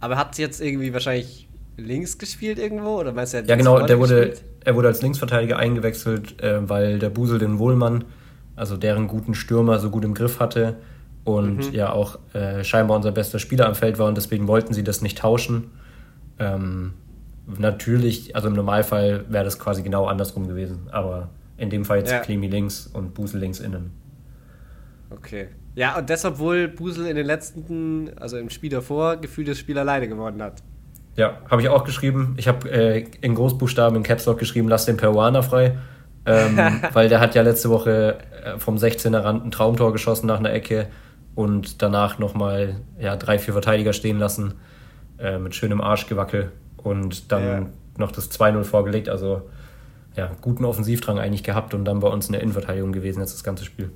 aber 0.00 0.16
hat 0.18 0.36
jetzt 0.38 0.60
irgendwie 0.60 0.92
wahrscheinlich 0.92 1.48
links 1.76 2.18
gespielt 2.18 2.58
irgendwo? 2.58 2.98
Oder 2.98 3.12
meinst 3.12 3.32
du, 3.32 3.38
er 3.38 3.44
Ja, 3.44 3.56
genau, 3.56 3.84
der 3.86 3.98
wurde, 3.98 4.28
gespielt? 4.28 4.44
er 4.64 4.74
wurde 4.74 4.88
als 4.88 5.02
Linksverteidiger 5.02 5.58
eingewechselt, 5.58 6.40
äh, 6.42 6.68
weil 6.68 6.98
der 6.98 7.10
Busel 7.10 7.38
den 7.38 7.58
Wohlmann, 7.58 8.04
also 8.56 8.76
deren 8.76 9.08
guten 9.08 9.34
Stürmer, 9.34 9.78
so 9.78 9.90
gut 9.90 10.04
im 10.04 10.14
Griff 10.14 10.38
hatte 10.38 10.76
und 11.24 11.72
ja 11.72 11.92
auch 11.92 12.18
äh, 12.34 12.62
scheinbar 12.62 12.96
unser 12.96 13.10
bester 13.10 13.38
Spieler 13.38 13.66
am 13.66 13.74
Feld 13.74 13.98
war 13.98 14.06
und 14.06 14.16
deswegen 14.16 14.46
wollten 14.46 14.74
sie 14.74 14.84
das 14.84 15.02
nicht 15.02 15.18
tauschen. 15.18 15.70
Ähm, 16.38 16.92
natürlich, 17.58 18.36
also 18.36 18.48
im 18.48 18.54
Normalfall 18.54 19.24
wäre 19.28 19.44
das 19.44 19.58
quasi 19.58 19.82
genau 19.82 20.06
andersrum 20.06 20.46
gewesen, 20.46 20.88
aber 20.92 21.28
in 21.56 21.70
dem 21.70 21.84
Fall 21.84 21.98
jetzt 21.98 22.10
Ja. 22.12 22.20
Klemi 22.20 22.48
links 22.48 22.86
und 22.86 23.14
Busel 23.14 23.40
links 23.40 23.60
innen. 23.60 23.92
Okay. 25.10 25.48
Ja, 25.74 25.98
und 25.98 26.08
deshalb 26.08 26.38
wohl 26.38 26.68
Busel 26.68 27.06
in 27.06 27.16
den 27.16 27.26
letzten, 27.26 28.10
also 28.18 28.38
im 28.38 28.50
Spiel 28.50 28.70
davor, 28.70 29.16
gefühlt 29.16 29.48
das 29.48 29.58
Spiel 29.58 29.78
alleine 29.78 30.08
gewonnen 30.08 30.42
hat. 30.42 30.62
Ja, 31.16 31.38
habe 31.50 31.62
ich 31.62 31.68
auch 31.68 31.84
geschrieben. 31.84 32.34
Ich 32.38 32.48
habe 32.48 32.70
äh, 32.70 33.04
in 33.20 33.34
Großbuchstaben 33.34 33.96
in 33.96 34.02
Caps 34.02 34.26
Lock 34.26 34.38
geschrieben, 34.38 34.68
lass 34.68 34.86
den 34.86 34.96
Peruaner 34.96 35.42
frei. 35.42 35.76
Ähm, 36.24 36.58
weil 36.92 37.08
der 37.08 37.20
hat 37.20 37.34
ja 37.34 37.42
letzte 37.42 37.70
Woche 37.70 38.18
äh, 38.44 38.58
vom 38.58 38.76
16er 38.76 39.22
Rand 39.22 39.44
ein 39.44 39.50
Traumtor 39.50 39.92
geschossen 39.92 40.26
nach 40.26 40.38
einer 40.38 40.52
Ecke 40.52 40.88
und 41.34 41.82
danach 41.82 42.18
nochmal 42.18 42.76
ja, 42.98 43.16
drei, 43.16 43.38
vier 43.38 43.52
Verteidiger 43.52 43.92
stehen 43.92 44.18
lassen 44.18 44.54
äh, 45.18 45.38
mit 45.38 45.54
schönem 45.54 45.80
Arschgewackel 45.80 46.50
und 46.78 47.30
dann 47.32 47.42
Ja. 47.44 47.66
noch 47.98 48.12
das 48.12 48.30
2-0 48.30 48.64
vorgelegt. 48.64 49.08
Also 49.08 49.42
ja, 50.16 50.30
guten 50.40 50.64
Offensivdrang 50.64 51.18
eigentlich 51.18 51.42
gehabt 51.44 51.74
und 51.74 51.84
dann 51.84 52.00
bei 52.00 52.08
uns 52.08 52.26
in 52.26 52.32
der 52.32 52.42
Innenverteidigung 52.42 52.92
gewesen 52.92 53.20
jetzt 53.20 53.34
das 53.34 53.44
ganze 53.44 53.64
Spiel. 53.64 53.90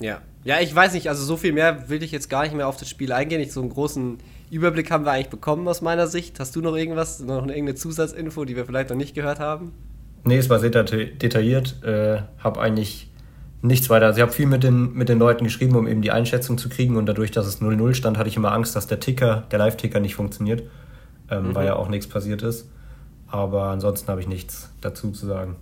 Ja. 0.00 0.20
Ja, 0.44 0.60
ich 0.60 0.74
weiß 0.74 0.92
nicht, 0.92 1.08
also 1.08 1.24
so 1.24 1.38
viel 1.38 1.52
mehr 1.54 1.88
will 1.88 2.02
ich 2.02 2.12
jetzt 2.12 2.28
gar 2.28 2.42
nicht 2.42 2.54
mehr 2.54 2.68
auf 2.68 2.76
das 2.76 2.88
Spiel 2.90 3.12
eingehen. 3.12 3.40
Ich, 3.40 3.52
so 3.52 3.62
einen 3.62 3.70
großen 3.70 4.18
Überblick 4.50 4.90
haben 4.90 5.06
wir 5.06 5.12
eigentlich 5.12 5.30
bekommen 5.30 5.66
aus 5.68 5.80
meiner 5.80 6.06
Sicht. 6.06 6.38
Hast 6.38 6.54
du 6.54 6.60
noch 6.60 6.76
irgendwas, 6.76 7.20
noch 7.20 7.42
eine, 7.42 7.52
irgendeine 7.52 7.76
Zusatzinfo, 7.76 8.44
die 8.44 8.54
wir 8.54 8.66
vielleicht 8.66 8.90
noch 8.90 8.96
nicht 8.96 9.14
gehört 9.14 9.40
haben? 9.40 9.72
Nee, 10.24 10.36
es 10.36 10.50
war 10.50 10.58
sehr 10.58 10.70
deta- 10.70 11.16
detailliert. 11.16 11.82
Äh, 11.82 12.20
habe 12.38 12.60
eigentlich 12.60 13.10
nichts 13.62 13.88
weiter. 13.88 14.04
Also 14.06 14.18
ich 14.18 14.22
habe 14.22 14.32
viel 14.32 14.44
mit 14.46 14.62
den, 14.62 14.92
mit 14.92 15.08
den 15.08 15.18
Leuten 15.18 15.44
geschrieben, 15.44 15.76
um 15.76 15.88
eben 15.88 16.02
die 16.02 16.10
Einschätzung 16.10 16.58
zu 16.58 16.68
kriegen. 16.68 16.96
Und 16.96 17.06
dadurch, 17.06 17.30
dass 17.30 17.46
es 17.46 17.62
0-0 17.62 17.94
stand, 17.94 18.18
hatte 18.18 18.28
ich 18.28 18.36
immer 18.36 18.52
Angst, 18.52 18.76
dass 18.76 18.86
der 18.86 19.00
Ticker, 19.00 19.44
der 19.50 19.58
Live-Ticker 19.60 20.00
nicht 20.00 20.14
funktioniert, 20.14 20.64
ähm, 21.30 21.54
weil 21.54 21.64
ja 21.66 21.76
auch 21.76 21.88
nichts 21.88 22.06
passiert 22.06 22.42
ist. 22.42 22.68
Aber 23.34 23.64
ansonsten 23.64 24.06
habe 24.06 24.20
ich 24.20 24.28
nichts 24.28 24.70
dazu 24.80 25.10
zu 25.10 25.26
sagen. 25.26 25.56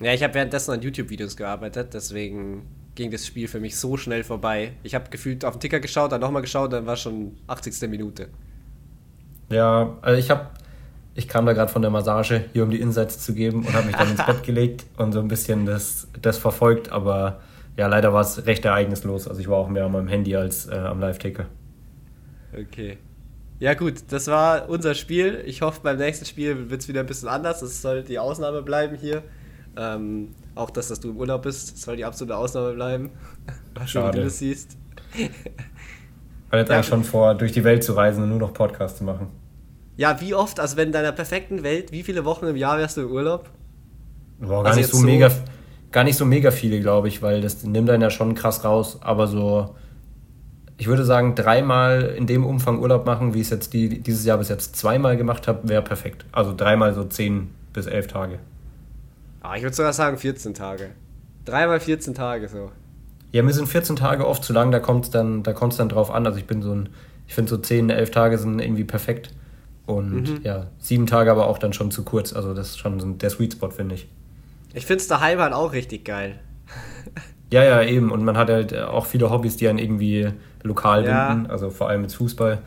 Ja, 0.00 0.12
ich 0.12 0.22
habe 0.22 0.34
währenddessen 0.34 0.72
an 0.72 0.82
YouTube-Videos 0.82 1.34
gearbeitet, 1.38 1.94
deswegen 1.94 2.66
ging 2.94 3.10
das 3.10 3.26
Spiel 3.26 3.48
für 3.48 3.58
mich 3.58 3.78
so 3.78 3.96
schnell 3.96 4.22
vorbei. 4.22 4.72
Ich 4.82 4.94
habe 4.94 5.08
gefühlt 5.08 5.42
auf 5.42 5.54
den 5.54 5.60
Ticker 5.60 5.80
geschaut, 5.80 6.12
dann 6.12 6.20
nochmal 6.20 6.42
geschaut, 6.42 6.74
dann 6.74 6.84
war 6.84 6.96
schon 6.96 7.38
80. 7.46 7.88
Minute. 7.88 8.28
Ja, 9.48 9.96
also 10.02 10.18
ich 10.18 10.28
habe, 10.28 10.50
ich 11.14 11.26
kam 11.26 11.46
da 11.46 11.54
gerade 11.54 11.72
von 11.72 11.80
der 11.80 11.90
Massage, 11.90 12.44
hier 12.52 12.64
um 12.64 12.70
die 12.70 12.82
Insights 12.82 13.24
zu 13.24 13.32
geben 13.32 13.64
und 13.64 13.72
habe 13.72 13.86
mich 13.86 13.96
dann 13.96 14.10
ins 14.10 14.26
Bett 14.26 14.42
gelegt 14.44 14.84
und 14.98 15.12
so 15.12 15.20
ein 15.20 15.28
bisschen 15.28 15.64
das, 15.64 16.08
das 16.20 16.36
verfolgt. 16.36 16.92
Aber 16.92 17.40
ja, 17.78 17.86
leider 17.86 18.12
war 18.12 18.20
es 18.20 18.44
recht 18.44 18.66
ereignislos. 18.66 19.26
Also 19.26 19.40
ich 19.40 19.48
war 19.48 19.56
auch 19.56 19.70
mehr 19.70 19.86
an 19.86 19.92
meinem 19.92 20.08
Handy 20.08 20.36
als 20.36 20.66
äh, 20.66 20.74
am 20.74 21.00
Live-Ticker. 21.00 21.46
Okay. 22.52 22.98
Ja 23.58 23.74
gut, 23.74 23.94
das 24.10 24.26
war 24.26 24.68
unser 24.68 24.94
Spiel. 24.94 25.42
Ich 25.46 25.62
hoffe, 25.62 25.80
beim 25.82 25.96
nächsten 25.96 26.26
Spiel 26.26 26.68
wird 26.68 26.82
es 26.82 26.88
wieder 26.88 27.00
ein 27.00 27.06
bisschen 27.06 27.28
anders. 27.28 27.60
Das 27.60 27.80
soll 27.80 28.02
die 28.02 28.18
Ausnahme 28.18 28.62
bleiben 28.62 28.96
hier. 28.96 29.22
Ähm, 29.78 30.34
auch 30.54 30.70
das, 30.70 30.88
dass 30.88 31.00
du 31.00 31.10
im 31.10 31.16
Urlaub 31.16 31.42
bist, 31.42 31.78
soll 31.80 31.96
die 31.96 32.04
absolute 32.04 32.36
Ausnahme 32.36 32.74
bleiben. 32.74 33.10
Mal 33.74 33.86
schauen, 33.88 34.02
wie 34.04 34.06
Schade. 34.08 34.18
du 34.18 34.24
das 34.24 34.38
siehst. 34.38 34.76
Weil 36.50 36.60
jetzt 36.60 36.68
Ja. 36.68 36.76
eigentlich 36.76 36.86
schon 36.86 37.04
vor, 37.04 37.34
durch 37.34 37.52
die 37.52 37.64
Welt 37.64 37.82
zu 37.82 37.92
reisen 37.94 38.22
und 38.24 38.28
nur 38.30 38.38
noch 38.38 38.52
Podcasts 38.52 38.98
zu 38.98 39.04
machen. 39.04 39.28
Ja, 39.96 40.20
wie 40.20 40.34
oft, 40.34 40.60
also 40.60 40.76
wenn 40.76 40.88
in 40.88 40.92
deiner 40.92 41.12
perfekten 41.12 41.62
Welt, 41.62 41.90
wie 41.92 42.02
viele 42.02 42.24
Wochen 42.26 42.46
im 42.46 42.56
Jahr 42.56 42.78
wärst 42.78 42.98
du 42.98 43.02
im 43.02 43.10
Urlaub? 43.10 43.48
Boah, 44.38 44.62
gar, 44.62 44.66
Also 44.66 44.80
nicht 44.80 44.90
so- 44.90 44.98
mega, 44.98 45.30
gar 45.90 46.04
nicht 46.04 46.16
so 46.16 46.26
mega 46.26 46.50
viele, 46.50 46.80
glaube 46.80 47.08
ich, 47.08 47.22
weil 47.22 47.40
das 47.40 47.64
nimmt 47.64 47.88
einen 47.88 48.02
ja 48.02 48.10
schon 48.10 48.34
krass 48.34 48.64
raus. 48.64 48.98
Aber 49.00 49.26
so, 49.26 49.74
ich 50.78 50.86
würde 50.86 51.04
sagen, 51.04 51.34
dreimal 51.34 52.14
in 52.16 52.26
dem 52.26 52.44
Umfang 52.44 52.80
Urlaub 52.80 53.06
machen, 53.06 53.32
wie 53.32 53.40
ich 53.40 53.46
es 53.46 53.50
jetzt 53.50 53.72
die, 53.72 54.00
dieses 54.00 54.24
Jahr 54.24 54.38
bis 54.38 54.48
jetzt 54.48 54.76
zweimal 54.76 55.16
gemacht 55.16 55.48
habe, 55.48 55.68
wäre 55.68 55.82
perfekt. 55.82 56.26
Also 56.32 56.54
dreimal 56.54 56.94
so 56.94 57.04
zehn 57.04 57.50
bis 57.72 57.86
elf 57.86 58.06
Tage. 58.08 58.38
Ah, 59.40 59.56
ich 59.56 59.62
würde 59.62 59.74
sogar 59.74 59.92
sagen 59.92 60.18
14 60.18 60.54
Tage. 60.54 60.90
Dreimal 61.44 61.80
14 61.80 62.14
Tage 62.14 62.48
so. 62.48 62.70
Ja, 63.32 63.42
mir 63.42 63.52
sind 63.52 63.68
14 63.68 63.96
Tage 63.96 64.26
oft 64.26 64.44
zu 64.44 64.52
lang, 64.52 64.70
da 64.70 64.80
kommt 64.80 65.06
es 65.06 65.10
dann, 65.10 65.42
da 65.42 65.52
kommt's 65.52 65.76
dann 65.76 65.88
drauf 65.88 66.10
an. 66.10 66.26
Also 66.26 66.38
ich 66.38 66.46
bin 66.46 66.62
so 66.62 66.72
ein, 66.74 66.88
ich 67.26 67.34
finde 67.34 67.50
so 67.50 67.56
10, 67.56 67.90
11 67.90 68.10
Tage 68.10 68.38
sind 68.38 68.58
irgendwie 68.60 68.84
perfekt. 68.84 69.30
Und 69.86 70.42
ja, 70.42 70.66
sieben 70.78 71.06
Tage 71.06 71.30
aber 71.30 71.46
auch 71.46 71.58
dann 71.58 71.72
schon 71.72 71.90
zu 71.90 72.02
kurz. 72.02 72.32
Also 72.32 72.54
das 72.54 72.70
ist 72.70 72.78
schon 72.78 72.98
so 72.98 73.12
der 73.12 73.30
Sweet 73.30 73.52
Spot, 73.52 73.70
finde 73.70 73.94
ich. 73.94 74.08
Ich 74.74 74.84
finde 74.84 75.00
es 75.00 75.08
daheim 75.08 75.38
halt 75.38 75.54
auch 75.54 75.72
richtig 75.72 76.04
geil. 76.04 76.38
Ja, 77.52 77.62
ja, 77.62 77.82
eben. 77.82 78.10
Und 78.10 78.24
man 78.24 78.36
hat 78.36 78.50
halt 78.50 78.76
auch 78.76 79.06
viele 79.06 79.30
Hobbys, 79.30 79.56
die 79.56 79.68
einen 79.68 79.78
irgendwie 79.78 80.32
lokal 80.66 81.04
Ja. 81.06 81.32
binden. 81.32 81.50
Also 81.50 81.70
vor 81.70 81.88
allem 81.88 82.02
jetzt 82.02 82.14
Fußball 82.16 82.58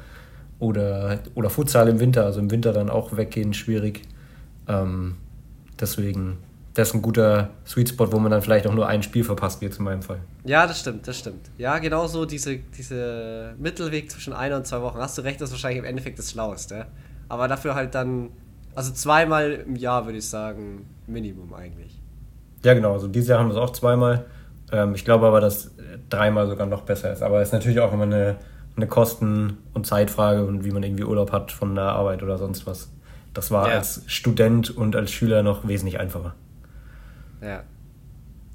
oder, 0.60 1.20
oder 1.36 1.50
Futsal 1.50 1.88
im 1.90 2.00
Winter. 2.00 2.26
Also 2.26 2.40
im 2.40 2.52
Winter 2.52 2.74
dann 2.74 2.90
auch 2.90 3.16
weggehen, 3.16 3.54
schwierig. 3.54 4.02
Ähm, 4.68 5.16
deswegen, 5.80 6.38
das 6.74 6.90
ist 6.90 6.96
ein 6.96 7.02
guter 7.02 7.50
Sweet 7.66 7.90
Spot, 7.90 8.12
wo 8.12 8.20
man 8.20 8.32
dann 8.32 8.42
vielleicht 8.42 8.68
auch 8.68 8.74
nur 8.74 8.88
ein 8.88 9.04
Spiel 9.04 9.24
verpasst, 9.24 9.62
wie 9.62 9.66
jetzt 9.66 9.80
in 9.80 9.86
meinem 9.86 10.02
Fall. 10.02 10.20
Ja, 10.46 10.68
das 10.68 10.80
stimmt, 10.80 11.08
das 11.08 11.18
stimmt. 11.18 11.50
Ja, 11.58 11.78
genau 11.80 12.08
so 12.08 12.26
diese, 12.26 12.58
diese 12.78 13.54
Mittelweg 13.58 14.12
zwischen 14.12 14.34
einer 14.34 14.58
und 14.58 14.68
zwei 14.68 14.82
Wochen. 14.82 14.98
Hast 15.00 15.18
du 15.18 15.22
recht, 15.24 15.42
das 15.42 15.50
ist 15.50 15.54
wahrscheinlich 15.56 15.80
im 15.80 15.86
Endeffekt 15.86 16.20
das 16.20 16.32
Schlaueste. 16.32 16.86
Aber 17.28 17.48
dafür 17.48 17.76
halt 17.76 17.96
dann, 17.96 18.30
also 18.76 18.92
zweimal 18.92 19.52
im 19.52 19.76
Jahr 19.76 20.06
würde 20.06 20.18
ich 20.18 20.28
sagen, 20.28 20.86
Minimum 21.08 21.54
eigentlich. 21.54 22.00
Ja, 22.64 22.74
genau. 22.74 22.94
Also 22.94 23.08
dieses 23.08 23.30
Jahr 23.30 23.40
haben 23.40 23.48
wir 23.48 23.54
es 23.56 23.60
auch 23.60 23.72
zweimal. 23.72 24.26
Ähm, 24.72 24.96
ich 24.96 25.06
glaube 25.06 25.28
aber, 25.28 25.42
dass 25.42 25.72
dreimal 26.10 26.48
sogar 26.48 26.68
noch 26.68 26.82
besser 26.82 27.12
ist. 27.12 27.22
Aber 27.24 27.42
es 27.42 27.50
ist 27.50 27.54
natürlich 27.54 27.80
auch 27.80 27.94
immer 27.94 28.04
eine, 28.04 28.38
eine 28.76 28.88
Kosten- 28.88 29.58
und 29.74 29.86
Zeitfrage 29.88 30.46
und 30.46 30.64
wie 30.64 30.72
man 30.72 30.84
irgendwie 30.84 31.04
Urlaub 31.04 31.32
hat 31.32 31.52
von 31.52 31.76
der 31.76 31.86
Arbeit 31.86 32.24
oder 32.24 32.38
sonst 32.38 32.66
was. 32.68 32.90
Das 33.34 33.52
war 33.52 33.68
Ja. 33.70 33.76
als 33.76 34.02
Student 34.08 34.76
und 34.76 34.96
als 34.96 35.12
Schüler 35.12 35.44
noch 35.44 35.68
wesentlich 35.68 36.00
einfacher. 36.00 36.36
Ja. 37.42 37.64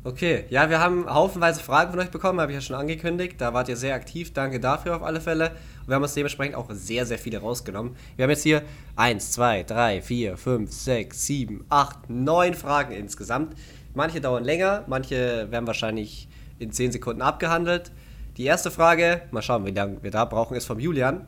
Okay, 0.07 0.45
ja, 0.51 0.69
wir 0.69 0.81
haben 0.81 1.07
haufenweise 1.09 1.61
Fragen 1.63 1.91
von 1.93 1.99
euch 2.01 2.11
bekommen, 2.11 2.39
habe 2.39 2.53
ich 2.53 2.57
ja 2.57 2.61
schon 2.61 2.77
angekündigt. 2.77 3.37
Da 3.39 3.55
wart 3.55 3.71
ihr 3.71 3.77
sehr 3.77 3.95
aktiv, 3.95 4.35
danke 4.35 4.61
dafür 4.61 4.97
auf 4.97 5.03
alle 5.03 5.19
Fälle. 5.23 5.47
Und 5.81 5.89
wir 5.89 5.95
haben 5.95 6.03
uns 6.03 6.13
dementsprechend 6.13 6.57
auch 6.57 6.67
sehr, 6.73 7.07
sehr 7.07 7.17
viele 7.19 7.39
rausgenommen. 7.39 7.97
Wir 8.17 8.25
haben 8.25 8.31
jetzt 8.31 8.43
hier 8.43 8.61
1, 8.97 9.33
2, 9.33 9.63
3, 9.63 10.03
4, 10.03 10.37
5, 10.37 10.71
6, 10.71 11.27
7, 11.27 11.65
8, 11.71 12.11
9 12.11 12.53
Fragen 12.53 12.93
insgesamt. 12.93 13.55
Manche 13.95 14.21
dauern 14.21 14.45
länger, 14.45 14.85
manche 14.87 15.51
werden 15.51 15.67
wahrscheinlich 15.67 16.29
in 16.59 16.73
10 16.73 16.93
Sekunden 16.93 17.23
abgehandelt. 17.23 17.93
Die 18.37 18.45
erste 18.45 18.71
Frage, 18.71 19.23
mal 19.31 19.43
schauen, 19.43 19.65
wie 19.65 19.71
lange 19.71 20.03
wir 20.03 20.11
da 20.11 20.25
brauchen, 20.25 20.57
ist 20.57 20.67
vom 20.67 20.81
Julian. 20.81 21.27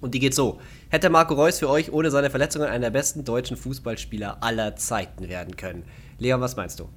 Und 0.00 0.14
die 0.14 0.20
geht 0.20 0.34
so. 0.34 0.60
Hätte 0.90 1.10
Marco 1.10 1.34
Reus 1.34 1.58
für 1.58 1.68
euch 1.68 1.92
ohne 1.92 2.10
seine 2.10 2.30
Verletzungen 2.30 2.68
einer 2.68 2.86
der 2.86 2.90
besten 2.90 3.24
deutschen 3.24 3.56
Fußballspieler 3.56 4.38
aller 4.40 4.76
Zeiten 4.76 5.28
werden 5.28 5.56
können? 5.56 5.84
Leon, 6.18 6.40
was 6.40 6.56
meinst 6.56 6.78
du? 6.78 6.88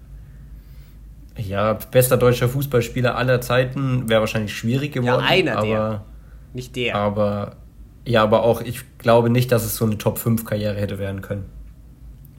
Ja, 1.38 1.74
bester 1.74 2.18
deutscher 2.18 2.50
Fußballspieler 2.50 3.16
aller 3.16 3.42
Zeiten 3.42 4.10
wäre 4.10 4.20
wahrscheinlich 4.20 4.54
schwierig 4.54 4.92
geworden. 4.92 5.24
einer 5.24 5.58
aber, 5.58 5.66
der. 5.66 6.06
Nicht 6.54 6.76
der. 6.76 6.96
Aber 6.96 7.56
ja, 8.06 8.24
aber 8.24 8.44
auch 8.44 8.62
ich 8.62 8.82
glaube 8.98 9.30
nicht, 9.30 9.52
dass 9.52 9.64
es 9.64 9.76
so 9.76 9.86
eine 9.86 9.98
Top 9.98 10.18
5 10.18 10.46
Karriere 10.46 10.76
hätte 10.76 11.00
werden 11.00 11.22
können. 11.22 11.46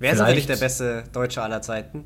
Wer 0.02 0.12
ist 0.12 0.20
vielleicht- 0.22 0.48
der 0.48 0.56
beste 0.56 1.04
Deutsche 1.12 1.42
aller 1.42 1.62
Zeiten? 1.62 2.04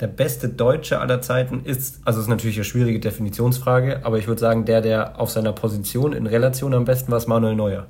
Der 0.00 0.06
beste 0.06 0.48
Deutsche 0.48 0.98
aller 1.00 1.20
Zeiten 1.20 1.60
ist, 1.64 2.00
also 2.06 2.20
es 2.20 2.24
ist 2.24 2.30
natürlich 2.30 2.56
eine 2.56 2.64
schwierige 2.64 3.00
Definitionsfrage, 3.00 4.00
aber 4.04 4.16
ich 4.18 4.26
würde 4.28 4.40
sagen, 4.40 4.64
der, 4.64 4.80
der 4.80 5.20
auf 5.20 5.30
seiner 5.30 5.52
Position 5.52 6.12
in 6.14 6.26
Relation 6.26 6.72
am 6.72 6.84
besten 6.86 7.10
war, 7.10 7.18
ist 7.18 7.26
Manuel 7.26 7.54
Neuer. 7.54 7.86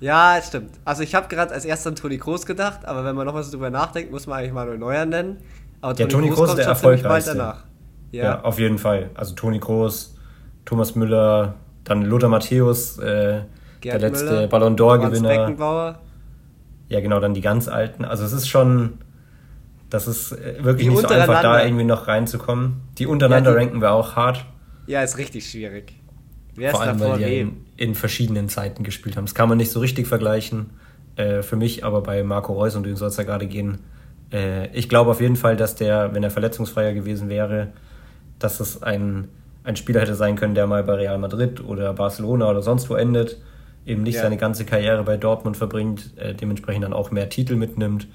Ja, 0.00 0.40
stimmt. 0.44 0.70
Also 0.84 1.02
ich 1.02 1.14
habe 1.14 1.28
gerade 1.28 1.52
als 1.54 1.64
erstes 1.64 1.86
an 1.86 1.94
Toni 1.94 2.18
Kroos 2.18 2.46
gedacht, 2.46 2.84
aber 2.84 3.04
wenn 3.04 3.14
man 3.14 3.26
noch 3.26 3.34
was 3.34 3.50
drüber 3.50 3.70
nachdenkt, 3.70 4.10
muss 4.10 4.26
man 4.26 4.38
eigentlich 4.40 4.52
Manuel 4.52 4.78
Neuer 4.78 5.04
nennen. 5.06 5.36
Aber 5.80 5.96
Ja, 5.98 6.06
Toni 6.06 6.30
Kroos 6.30 6.50
ist 6.50 6.56
der 6.58 6.66
erfolgreichste. 6.66 7.36
danach. 7.36 7.58
Ja. 8.10 8.24
Ja, 8.24 8.40
auf 8.42 8.58
jeden 8.58 8.78
Fall. 8.78 9.10
Also 9.14 9.34
Toni 9.34 9.60
Kroos, 9.60 10.16
Thomas 10.64 10.94
Müller, 10.96 11.54
dann 11.84 12.02
Lothar 12.02 12.28
Matthäus, 12.28 12.98
äh, 12.98 13.42
der 13.84 13.98
letzte 14.00 14.24
Müller, 14.24 14.46
Ballon 14.48 14.76
d'Or-Gewinner. 14.76 15.54
Ja 16.88 17.00
genau, 17.00 17.20
dann 17.20 17.34
die 17.34 17.40
ganz 17.40 17.68
alten. 17.68 18.04
Also 18.04 18.24
es 18.24 18.32
ist 18.32 18.48
schon, 18.48 18.98
das 19.90 20.06
ist 20.06 20.32
äh, 20.32 20.62
wirklich 20.62 20.86
die 20.86 20.94
nicht 20.94 21.08
so 21.08 21.14
einfach, 21.14 21.42
da 21.42 21.64
irgendwie 21.64 21.84
noch 21.84 22.06
reinzukommen. 22.06 22.82
Die 22.98 23.06
untereinander 23.06 23.50
ja, 23.50 23.56
die, 23.56 23.64
ranken 23.64 23.80
wir 23.80 23.92
auch 23.92 24.16
hart. 24.16 24.44
Ja, 24.86 25.02
ist 25.02 25.18
richtig 25.18 25.48
schwierig. 25.50 25.94
Wer 26.54 26.70
Vor 26.70 26.80
allem, 26.82 27.00
weil 27.00 27.18
die 27.18 27.40
in, 27.40 27.56
in, 27.76 27.94
verschiedenen 27.94 28.48
Zeiten 28.48 28.82
gespielt 28.82 29.16
haben. 29.16 29.26
Das 29.26 29.34
kann 29.34 29.48
man 29.48 29.58
nicht 29.58 29.70
so 29.70 29.80
richtig 29.80 30.06
vergleichen. 30.06 30.70
Äh, 31.16 31.42
für 31.42 31.56
mich 31.56 31.84
aber 31.84 32.02
bei 32.02 32.22
Marco 32.22 32.52
Reus, 32.54 32.76
und 32.76 32.84
du 32.84 32.96
soll 32.96 33.08
es 33.08 33.16
ja 33.16 33.24
gerade 33.24 33.46
gehen, 33.46 33.78
äh, 34.32 34.68
ich 34.68 34.88
glaube 34.88 35.10
auf 35.10 35.20
jeden 35.20 35.36
Fall, 35.36 35.56
dass 35.56 35.74
der, 35.74 36.14
wenn 36.14 36.22
er 36.22 36.30
verletzungsfreier 36.30 36.94
gewesen 36.94 37.28
wäre, 37.28 37.68
dass 38.38 38.60
es 38.60 38.82
ein, 38.82 39.28
ein 39.64 39.76
Spieler 39.76 40.00
hätte 40.00 40.14
sein 40.14 40.36
können, 40.36 40.54
der 40.54 40.66
mal 40.66 40.82
bei 40.84 40.94
Real 40.94 41.18
Madrid 41.18 41.62
oder 41.62 41.92
Barcelona 41.92 42.48
oder 42.50 42.62
sonst 42.62 42.88
wo 42.88 42.94
endet, 42.94 43.38
eben 43.86 44.02
nicht 44.02 44.16
ja. 44.16 44.22
seine 44.22 44.36
ganze 44.36 44.64
Karriere 44.64 45.02
bei 45.04 45.16
Dortmund 45.16 45.56
verbringt, 45.56 46.12
äh, 46.16 46.34
dementsprechend 46.34 46.84
dann 46.84 46.92
auch 46.92 47.10
mehr 47.10 47.28
Titel 47.28 47.56
mitnimmt 47.56 48.08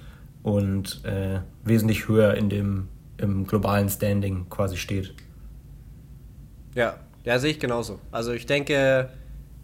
und 0.43 1.03
äh, 1.05 1.39
wesentlich 1.63 2.07
höher 2.07 2.35
in 2.35 2.49
dem 2.49 2.87
im 3.17 3.45
globalen 3.45 3.87
Standing 3.87 4.47
quasi 4.49 4.77
steht. 4.77 5.13
Ja, 6.73 6.95
ja, 7.23 7.37
sehe 7.39 7.51
ich 7.51 7.59
genauso. 7.59 7.99
Also 8.11 8.33
ich 8.33 8.45
denke, 8.47 9.09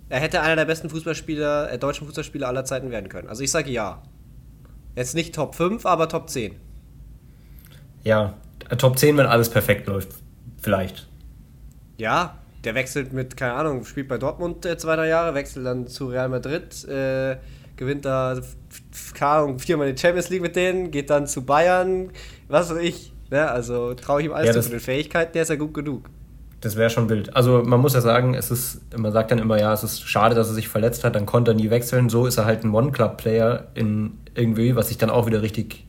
er 0.10 0.20
hätte 0.20 0.42
einer 0.42 0.56
der 0.56 0.66
besten 0.66 0.90
Fußballspieler, 0.90 1.72
äh, 1.72 1.80
deutschen 1.80 2.06
Fußballspieler 2.06 2.48
aller 2.48 2.66
Zeiten 2.66 2.92
werden 2.92 3.10
können. 3.10 3.28
Also 3.28 3.44
ich 3.44 3.52
sage 3.52 3.72
ja. 3.72 4.02
Jetzt 4.96 5.16
nicht 5.16 5.36
Top 5.36 5.56
5, 5.56 5.86
aber 5.86 6.10
Top 6.10 6.30
10. 6.30 6.56
Ja, 8.04 8.34
Top 8.78 8.98
10, 8.98 9.18
wenn 9.18 9.26
alles 9.26 9.50
perfekt 9.50 9.88
läuft. 9.88 10.10
Vielleicht. 10.60 11.08
Ja, 11.98 12.38
der 12.64 12.76
wechselt 12.76 13.14
mit, 13.14 13.38
keine 13.38 13.54
Ahnung, 13.54 13.86
spielt 13.86 14.08
bei 14.08 14.18
Dortmund 14.18 14.66
äh, 14.66 14.78
zwei, 14.78 14.96
drei 14.96 15.08
Jahre, 15.08 15.34
wechselt 15.34 15.66
dann 15.66 15.88
zu 15.88 16.08
Real 16.08 16.30
Madrid, 16.30 16.86
äh, 16.88 17.38
gewinnt 17.76 18.06
da, 18.06 18.40
keine 19.14 19.32
Ahnung, 19.32 19.60
viermal 19.60 19.94
die 19.94 20.00
Champions 20.00 20.30
League 20.30 20.42
mit 20.42 20.56
denen, 20.56 20.92
geht 20.92 21.10
dann 21.10 21.28
zu 21.28 21.46
Bayern, 21.46 22.12
was 22.48 22.70
weiß 22.70 22.82
ich. 22.82 23.14
Ne? 23.30 23.50
Also 23.50 23.94
traue 23.94 24.22
ich 24.22 24.28
ihm 24.28 24.34
alles 24.34 24.56
ja, 24.56 24.62
zu 24.62 24.70
den 24.70 24.80
Fähigkeiten, 24.80 25.34
der 25.34 25.44
ist 25.44 25.50
ja 25.50 25.56
gut 25.56 25.74
genug. 25.74 26.10
Das 26.62 26.76
wäre 26.76 26.90
schon 26.90 27.08
wild. 27.08 27.36
Also 27.36 27.62
man 27.64 27.80
muss 27.80 27.94
ja 27.94 28.02
sagen, 28.02 28.34
es 28.34 28.50
ist, 28.50 28.82
man 28.98 29.12
sagt 29.12 29.30
dann 29.30 29.38
immer, 29.38 29.60
ja, 29.60 29.72
es 29.74 29.84
ist 29.84 30.10
schade, 30.10 30.34
dass 30.34 30.48
er 30.48 30.56
sich 30.56 30.68
verletzt 30.68 31.04
hat, 31.04 31.16
dann 31.16 31.28
konnte 31.28 31.52
er 31.52 31.56
nie 31.56 31.70
wechseln. 31.70 32.10
So 32.10 32.26
ist 32.26 32.38
er 32.38 32.46
halt 32.46 32.64
ein 32.64 32.74
One-Club-Player 32.74 33.68
in 33.76 34.18
irgendwie, 34.34 34.76
was 34.76 34.90
ich 34.90 34.98
dann 34.98 35.12
auch 35.12 35.28
wieder 35.28 35.44
richtig, 35.44 35.86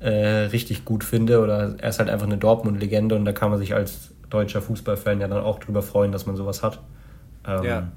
äh, 0.00 0.10
richtig 0.10 0.84
gut 0.84 1.04
finde. 1.04 1.40
Oder 1.40 1.76
er 1.78 1.88
ist 1.88 2.00
halt 2.00 2.10
einfach 2.10 2.26
eine 2.26 2.36
Dortmund-Legende 2.36 3.14
und 3.14 3.24
da 3.24 3.32
kann 3.32 3.48
man 3.48 3.58
sich 3.58 3.74
als 3.74 4.10
deutscher 4.34 4.60
Fußballfan 4.60 5.20
ja 5.20 5.28
dann 5.28 5.42
auch 5.42 5.58
drüber 5.58 5.82
freuen, 5.82 6.12
dass 6.12 6.26
man 6.26 6.36
sowas 6.36 6.62
hat. 6.62 6.80
Ähm, 7.46 7.62
ja. 7.62 7.88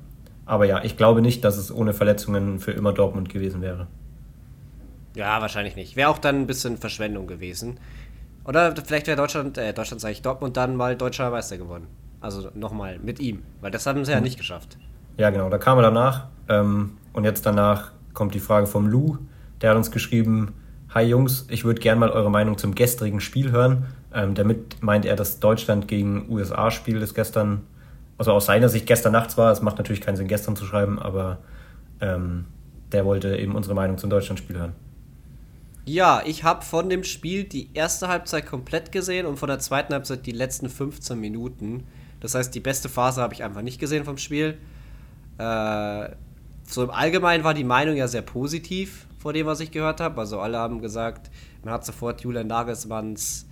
Aber 0.45 0.65
ja, 0.65 0.83
ich 0.83 0.95
glaube 0.95 1.21
nicht, 1.21 1.43
dass 1.43 1.57
es 1.57 1.73
ohne 1.73 1.93
Verletzungen 1.93 2.59
für 2.59 2.71
immer 2.71 2.93
Dortmund 2.93 3.29
gewesen 3.29 3.61
wäre. 3.61 3.87
Ja, 5.15 5.41
wahrscheinlich 5.41 5.75
nicht. 5.75 5.95
Wäre 5.95 6.09
auch 6.09 6.19
dann 6.19 6.41
ein 6.41 6.47
bisschen 6.47 6.77
Verschwendung 6.77 7.27
gewesen. 7.27 7.79
Oder 8.45 8.73
vielleicht 8.85 9.07
wäre 9.07 9.17
Deutschland, 9.17 9.57
äh, 9.57 9.73
Deutschland 9.73 9.99
sage 9.99 10.13
ich, 10.13 10.21
Dortmund 10.21 10.55
dann 10.55 10.75
mal 10.75 10.95
deutscher 10.95 11.29
Meister 11.31 11.57
geworden. 11.57 11.87
Also 12.21 12.49
nochmal 12.53 12.99
mit 12.99 13.19
ihm, 13.19 13.43
weil 13.61 13.71
das 13.71 13.85
haben 13.85 14.05
sie 14.05 14.11
ja 14.11 14.17
mhm. 14.17 14.23
nicht 14.23 14.37
geschafft. 14.37 14.77
Ja, 15.17 15.31
genau, 15.31 15.49
da 15.49 15.57
kam 15.57 15.79
er 15.79 15.83
danach. 15.83 16.27
Ähm, 16.47 16.97
und 17.13 17.23
jetzt 17.23 17.45
danach 17.45 17.91
kommt 18.13 18.35
die 18.35 18.39
Frage 18.39 18.67
vom 18.67 18.87
Lou. 18.87 19.17
Der 19.61 19.71
hat 19.71 19.77
uns 19.77 19.91
geschrieben: 19.91 20.53
Hi 20.93 21.03
Jungs, 21.03 21.47
ich 21.49 21.65
würde 21.65 21.81
gerne 21.81 21.99
mal 21.99 22.09
eure 22.09 22.31
Meinung 22.31 22.57
zum 22.57 22.73
gestrigen 22.73 23.19
Spiel 23.19 23.51
hören. 23.51 23.85
Ähm, 24.13 24.35
damit 24.35 24.81
meint 24.81 25.05
er 25.05 25.15
das 25.15 25.39
Deutschland 25.39 25.87
gegen 25.87 26.29
USA-Spiel, 26.29 26.99
das 26.99 27.13
gestern, 27.13 27.63
also 28.17 28.31
aus 28.31 28.45
seiner 28.45 28.69
Sicht 28.69 28.85
gestern 28.85 29.11
nachts 29.11 29.37
war. 29.37 29.51
Es 29.51 29.61
macht 29.61 29.77
natürlich 29.77 30.01
keinen 30.01 30.15
Sinn, 30.15 30.27
gestern 30.27 30.55
zu 30.55 30.65
schreiben, 30.65 30.99
aber 30.99 31.39
ähm, 32.01 32.45
der 32.91 33.05
wollte 33.05 33.35
eben 33.37 33.55
unsere 33.55 33.75
Meinung 33.75 33.97
zum 33.97 34.09
Deutschland-Spiel 34.09 34.57
hören. 34.57 34.73
Ja, 35.85 36.21
ich 36.25 36.43
habe 36.43 36.65
von 36.65 36.89
dem 36.89 37.03
Spiel 37.03 37.45
die 37.45 37.69
erste 37.73 38.09
Halbzeit 38.09 38.45
komplett 38.45 38.91
gesehen 38.91 39.25
und 39.25 39.37
von 39.37 39.47
der 39.47 39.59
zweiten 39.59 39.93
Halbzeit 39.93 40.25
die 40.25 40.31
letzten 40.31 40.69
15 40.69 41.17
Minuten. 41.17 41.85
Das 42.19 42.35
heißt, 42.35 42.53
die 42.53 42.59
beste 42.59 42.89
Phase 42.89 43.21
habe 43.21 43.33
ich 43.33 43.43
einfach 43.43 43.61
nicht 43.61 43.79
gesehen 43.79 44.03
vom 44.03 44.17
Spiel. 44.17 44.57
Äh, 45.37 46.09
so 46.63 46.83
im 46.83 46.89
Allgemeinen 46.89 47.43
war 47.45 47.53
die 47.53 47.63
Meinung 47.63 47.95
ja 47.95 48.07
sehr 48.07 48.21
positiv 48.21 49.07
vor 49.17 49.31
dem, 49.31 49.45
was 49.45 49.61
ich 49.61 49.71
gehört 49.71 50.01
habe. 50.01 50.19
Also 50.19 50.41
alle 50.41 50.57
haben 50.57 50.81
gesagt, 50.81 51.31
man 51.63 51.73
hat 51.73 51.85
sofort 51.85 52.21
Julian 52.21 52.47
Nagelsmanns 52.47 53.47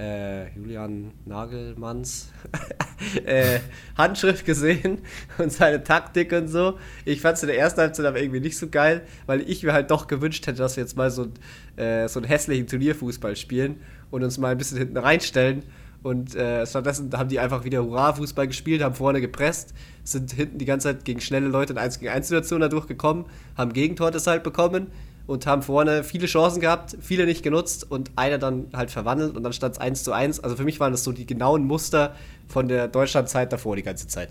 äh, 0.00 0.48
Julian 0.56 1.12
Nagelmanns 1.26 2.30
äh, 3.24 3.60
Handschrift 3.96 4.46
gesehen 4.46 4.98
und 5.38 5.52
seine 5.52 5.84
Taktik 5.84 6.32
und 6.32 6.48
so. 6.48 6.78
Ich 7.04 7.20
fand 7.20 7.36
es 7.36 7.42
in 7.42 7.48
der 7.48 7.58
ersten 7.58 7.80
Halbzeit 7.80 8.06
aber 8.06 8.20
irgendwie 8.20 8.40
nicht 8.40 8.56
so 8.56 8.68
geil, 8.68 9.02
weil 9.26 9.42
ich 9.48 9.62
mir 9.62 9.72
halt 9.72 9.90
doch 9.90 10.06
gewünscht 10.06 10.46
hätte, 10.46 10.58
dass 10.58 10.76
wir 10.76 10.82
jetzt 10.82 10.96
mal 10.96 11.10
so, 11.10 11.28
äh, 11.76 12.08
so 12.08 12.20
einen 12.20 12.28
hässlichen 12.28 12.66
Turnierfußball 12.66 13.36
spielen 13.36 13.80
und 14.10 14.24
uns 14.24 14.38
mal 14.38 14.52
ein 14.52 14.58
bisschen 14.58 14.78
hinten 14.78 14.96
reinstellen. 14.96 15.64
Und 16.02 16.34
äh, 16.34 16.66
stattdessen 16.66 17.12
haben 17.12 17.28
die 17.28 17.38
einfach 17.38 17.64
wieder 17.64 17.84
Hurra-Fußball 17.84 18.46
gespielt, 18.46 18.82
haben 18.82 18.94
vorne 18.94 19.20
gepresst, 19.20 19.74
sind 20.02 20.32
hinten 20.32 20.56
die 20.56 20.64
ganze 20.64 20.88
Zeit 20.88 21.04
gegen 21.04 21.20
schnelle 21.20 21.48
Leute 21.48 21.74
in 21.74 21.78
1 21.78 21.98
gegen 21.98 22.10
1 22.10 22.28
Situationen 22.28 22.62
da 22.62 22.68
durchgekommen, 22.68 23.26
haben 23.54 23.74
Gegentor 23.74 24.10
deshalb 24.10 24.42
bekommen 24.42 24.86
und 25.26 25.46
haben 25.46 25.62
vorne 25.62 26.04
viele 26.04 26.26
Chancen 26.26 26.60
gehabt, 26.60 26.96
viele 27.00 27.26
nicht 27.26 27.42
genutzt 27.42 27.90
und 27.90 28.10
einer 28.16 28.38
dann 28.38 28.66
halt 28.72 28.90
verwandelt 28.90 29.36
und 29.36 29.42
dann 29.42 29.52
stand 29.52 29.74
es 29.74 29.80
1 29.80 30.04
zu 30.04 30.12
1. 30.12 30.40
Also 30.40 30.56
für 30.56 30.64
mich 30.64 30.80
waren 30.80 30.92
das 30.92 31.04
so 31.04 31.12
die 31.12 31.26
genauen 31.26 31.64
Muster 31.64 32.14
von 32.48 32.68
der 32.68 32.88
Deutschlandzeit 32.88 33.52
davor 33.52 33.76
die 33.76 33.82
ganze 33.82 34.08
Zeit. 34.08 34.30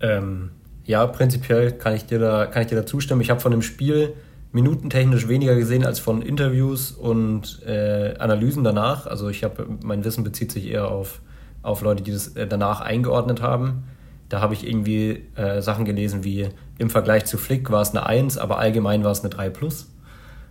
Ähm, 0.00 0.50
ja, 0.84 1.06
prinzipiell 1.06 1.72
kann 1.72 1.94
ich 1.94 2.06
dir 2.06 2.18
da, 2.18 2.46
kann 2.46 2.62
ich 2.62 2.68
dir 2.68 2.76
da 2.76 2.86
zustimmen. 2.86 3.20
Ich 3.20 3.30
habe 3.30 3.40
von 3.40 3.52
dem 3.52 3.62
Spiel 3.62 4.14
minutentechnisch 4.52 5.28
weniger 5.28 5.54
gesehen 5.54 5.84
als 5.84 5.98
von 5.98 6.22
Interviews 6.22 6.92
und 6.92 7.62
äh, 7.66 8.14
Analysen 8.18 8.64
danach. 8.64 9.06
Also 9.06 9.28
ich 9.28 9.44
habe, 9.44 9.66
mein 9.82 10.04
Wissen 10.04 10.24
bezieht 10.24 10.50
sich 10.52 10.66
eher 10.66 10.88
auf, 10.88 11.20
auf 11.62 11.82
Leute, 11.82 12.02
die 12.02 12.12
das 12.12 12.28
äh, 12.28 12.46
danach 12.46 12.80
eingeordnet 12.80 13.42
haben. 13.42 13.84
Da 14.28 14.40
habe 14.40 14.54
ich 14.54 14.66
irgendwie 14.66 15.24
äh, 15.36 15.62
Sachen 15.62 15.84
gelesen 15.84 16.24
wie 16.24 16.48
im 16.78 16.90
Vergleich 16.90 17.26
zu 17.26 17.38
Flick 17.38 17.70
war 17.70 17.82
es 17.82 17.90
eine 17.90 18.06
1, 18.06 18.38
aber 18.38 18.58
allgemein 18.58 19.04
war 19.04 19.12
es 19.12 19.20
eine 19.20 19.30
3 19.30 19.50
plus 19.50 19.92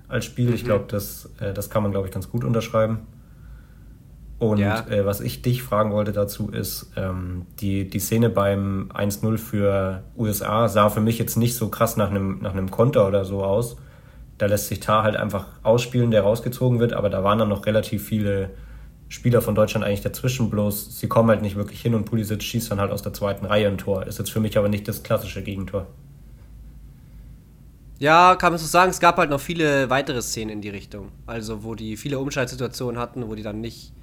als 0.08 0.26
Spiel. 0.26 0.50
Mhm. 0.50 0.56
Ich 0.56 0.64
glaube, 0.64 0.86
das, 0.88 1.30
äh, 1.40 1.54
das 1.54 1.70
kann 1.70 1.84
man, 1.84 1.92
glaube 1.92 2.08
ich, 2.08 2.14
ganz 2.14 2.30
gut 2.30 2.44
unterschreiben. 2.44 3.00
Und 4.38 4.60
ja. 4.60 4.86
äh, 4.90 5.06
was 5.06 5.22
ich 5.22 5.42
dich 5.42 5.64
fragen 5.64 5.92
wollte 5.92 6.12
dazu 6.12 6.50
ist, 6.50 6.92
ähm, 6.98 7.46
die, 7.60 7.90
die 7.90 8.00
Szene 8.00 8.30
beim 8.30 8.92
1-0 8.94 9.38
für 9.38 10.04
USA 10.18 10.68
sah 10.68 10.90
für 10.90 11.00
mich 11.00 11.18
jetzt 11.18 11.38
nicht 11.38 11.56
so 11.56 11.70
krass 11.70 11.96
nach 11.96 12.10
einem, 12.10 12.40
nach 12.42 12.52
einem 12.52 12.70
Konter 12.70 13.08
oder 13.08 13.24
so 13.24 13.44
aus. 13.44 13.78
Da 14.38 14.48
lässt 14.48 14.68
sich 14.68 14.82
Tar 14.82 15.04
halt 15.04 15.16
einfach 15.16 15.48
ausspielen, 15.64 16.12
der 16.12 16.24
rausgezogen 16.24 16.80
wird, 16.80 16.92
aber 16.92 17.10
da 17.10 17.24
waren 17.24 17.40
dann 17.40 17.48
noch 17.48 17.66
relativ 17.66 18.06
viele 18.06 18.52
Spieler 19.08 19.41
von 19.41 19.56
Deutschland 19.56 19.86
eigentlich 19.86 20.02
dazwischen, 20.02 20.50
bloß 20.50 21.00
sie 21.00 21.08
kommen 21.08 21.30
halt 21.30 21.41
nicht 21.41 21.56
wirklich 21.56 21.82
hin 21.82 21.94
und 21.94 22.06
Pulisic 22.06 22.41
schießt 22.41 22.72
dann 22.72 22.80
halt 22.80 22.91
aus 22.91 23.04
der 23.04 23.13
zweiten 23.13 23.46
Reihe 23.46 23.68
ein 23.68 23.78
Tor. 23.78 24.08
Ist 24.08 24.18
jetzt 24.18 24.32
für 24.32 24.39
mich 24.39 24.58
aber 24.58 24.68
nicht 24.68 24.88
das 24.88 25.04
klassische 25.04 25.44
Gegentor. 25.44 25.88
Ja, 28.00 28.36
kann 28.36 28.52
man 28.52 28.60
so 28.60 28.65
sagen, 28.65 28.89
es 28.89 29.00
gab 29.00 29.18
halt 29.18 29.30
noch 29.30 29.39
viele 29.39 29.89
weitere 29.89 30.22
Szenen 30.22 30.50
in 30.50 30.62
die 30.62 30.70
Richtung. 30.70 31.12
Also, 31.28 31.63
wo 31.63 31.76
die 31.76 31.96
viele 31.96 32.20
Umschaltsituationen 32.20 33.00
hatten, 33.00 33.28
wo 33.28 33.36
die 33.36 33.44
dann 33.44 33.62
nicht, 33.62 33.94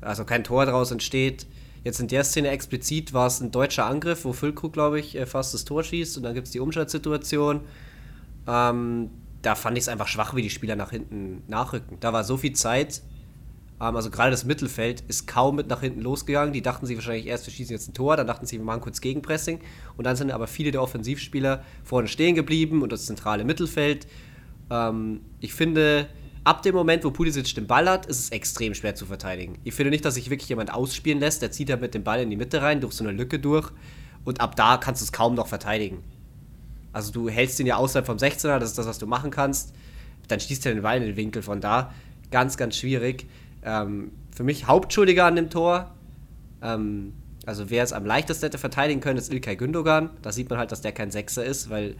also 0.00 0.24
kein 0.24 0.44
Tor 0.44 0.64
daraus 0.64 0.90
entsteht. 0.90 1.46
Jetzt 1.82 2.00
in 2.00 2.08
der 2.08 2.24
Szene 2.24 2.48
explizit 2.48 3.12
war 3.12 3.26
es 3.26 3.40
ein 3.40 3.50
deutscher 3.50 3.84
Angriff, 3.84 4.24
wo 4.24 4.32
Füllkrug, 4.32 4.72
glaube 4.72 4.98
ich, 4.98 5.16
äh, 5.16 5.26
fast 5.26 5.52
das 5.52 5.66
Tor 5.66 5.84
schießt 5.84 6.16
und 6.16 6.22
dann 6.22 6.32
gibt 6.32 6.46
es 6.46 6.52
die 6.52 6.60
Umschaltsituation. 6.60 7.60
Ähm, 8.48 9.10
da 9.42 9.54
fand 9.54 9.76
ich 9.76 9.84
es 9.84 9.88
einfach 9.88 10.08
schwach, 10.08 10.34
wie 10.34 10.40
die 10.40 10.48
Spieler 10.48 10.76
nach 10.76 10.90
hinten 10.90 11.42
nachrücken. 11.46 11.98
Da 12.00 12.14
war 12.14 12.24
so 12.24 12.38
viel 12.38 12.54
Zeit, 12.54 13.02
also 13.92 14.10
gerade 14.10 14.30
das 14.30 14.44
Mittelfeld 14.44 15.02
ist 15.08 15.26
kaum 15.26 15.56
mit 15.56 15.68
nach 15.68 15.80
hinten 15.80 16.00
losgegangen. 16.00 16.52
Die 16.52 16.62
dachten 16.62 16.86
sich 16.86 16.96
wahrscheinlich 16.96 17.26
erst, 17.26 17.46
wir 17.46 17.52
schießen 17.52 17.74
jetzt 17.74 17.88
ein 17.88 17.94
Tor, 17.94 18.16
dann 18.16 18.26
dachten 18.26 18.46
sie, 18.46 18.58
wir 18.58 18.64
machen 18.64 18.80
kurz 18.80 19.00
Gegenpressing. 19.00 19.60
Und 19.96 20.04
dann 20.04 20.16
sind 20.16 20.30
aber 20.30 20.46
viele 20.46 20.70
der 20.70 20.82
Offensivspieler 20.82 21.62
vorne 21.82 22.08
stehen 22.08 22.34
geblieben 22.34 22.82
und 22.82 22.92
das 22.92 23.06
zentrale 23.06 23.44
Mittelfeld. 23.44 24.06
Ähm, 24.70 25.20
ich 25.40 25.54
finde, 25.54 26.08
ab 26.44 26.62
dem 26.62 26.74
Moment, 26.74 27.04
wo 27.04 27.10
Pulisic 27.10 27.54
den 27.54 27.66
Ball 27.66 27.88
hat, 27.88 28.06
ist 28.06 28.18
es 28.18 28.28
extrem 28.30 28.74
schwer 28.74 28.94
zu 28.94 29.06
verteidigen. 29.06 29.58
Ich 29.64 29.74
finde 29.74 29.90
nicht, 29.90 30.04
dass 30.04 30.14
sich 30.14 30.30
wirklich 30.30 30.48
jemand 30.48 30.72
ausspielen 30.72 31.20
lässt. 31.20 31.42
Der 31.42 31.50
zieht 31.50 31.68
da 31.68 31.76
mit 31.76 31.94
dem 31.94 32.04
Ball 32.04 32.20
in 32.20 32.30
die 32.30 32.36
Mitte 32.36 32.62
rein, 32.62 32.80
durch 32.80 32.94
so 32.94 33.04
eine 33.04 33.12
Lücke 33.12 33.38
durch. 33.38 33.70
Und 34.24 34.40
ab 34.40 34.56
da 34.56 34.76
kannst 34.76 35.02
du 35.02 35.04
es 35.04 35.12
kaum 35.12 35.34
noch 35.34 35.48
verteidigen. 35.48 36.02
Also 36.92 37.12
du 37.12 37.28
hältst 37.28 37.58
ihn 37.60 37.66
ja 37.66 37.76
außerhalb 37.76 38.06
vom 38.06 38.18
16er, 38.18 38.58
das 38.58 38.70
ist 38.70 38.78
das, 38.78 38.86
was 38.86 38.98
du 38.98 39.06
machen 39.06 39.30
kannst. 39.30 39.74
Dann 40.28 40.40
schießt 40.40 40.64
er 40.66 40.74
den 40.74 40.82
Ball 40.82 40.98
in 40.98 41.08
den 41.08 41.16
Winkel 41.16 41.42
von 41.42 41.60
da. 41.60 41.92
Ganz, 42.30 42.56
ganz 42.56 42.76
schwierig. 42.76 43.26
Ähm, 43.64 44.12
für 44.30 44.44
mich 44.44 44.66
Hauptschuldiger 44.66 45.24
an 45.24 45.36
dem 45.36 45.50
Tor. 45.50 45.92
Ähm, 46.62 47.12
also 47.46 47.70
wer 47.70 47.82
es 47.82 47.92
am 47.92 48.06
leichtesten 48.06 48.46
hätte 48.46 48.58
verteidigen 48.58 49.00
können, 49.00 49.18
ist 49.18 49.32
Ilkay 49.32 49.56
Gündogan. 49.56 50.10
Da 50.22 50.32
sieht 50.32 50.48
man 50.50 50.58
halt, 50.58 50.72
dass 50.72 50.80
der 50.80 50.92
kein 50.92 51.10
Sechser 51.10 51.44
ist, 51.44 51.70
weil 51.70 51.96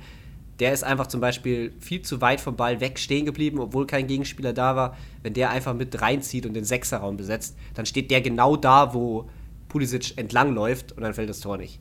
der 0.60 0.72
ist 0.72 0.84
einfach 0.84 1.08
zum 1.08 1.20
Beispiel 1.20 1.72
viel 1.80 2.02
zu 2.02 2.20
weit 2.20 2.40
vom 2.40 2.56
Ball 2.56 2.80
weg 2.80 2.98
stehen 2.98 3.26
geblieben, 3.26 3.58
obwohl 3.58 3.86
kein 3.86 4.06
Gegenspieler 4.06 4.52
da 4.52 4.76
war. 4.76 4.96
Wenn 5.22 5.34
der 5.34 5.50
einfach 5.50 5.74
mit 5.74 6.00
reinzieht 6.00 6.46
und 6.46 6.54
den 6.54 6.64
Sechserraum 6.64 7.16
besetzt, 7.16 7.56
dann 7.74 7.86
steht 7.86 8.10
der 8.10 8.20
genau 8.20 8.56
da, 8.56 8.94
wo 8.94 9.28
Pulisic 9.68 10.16
entlangläuft 10.16 10.92
und 10.92 11.02
dann 11.02 11.14
fällt 11.14 11.28
das 11.28 11.40
Tor 11.40 11.56
nicht. 11.56 11.80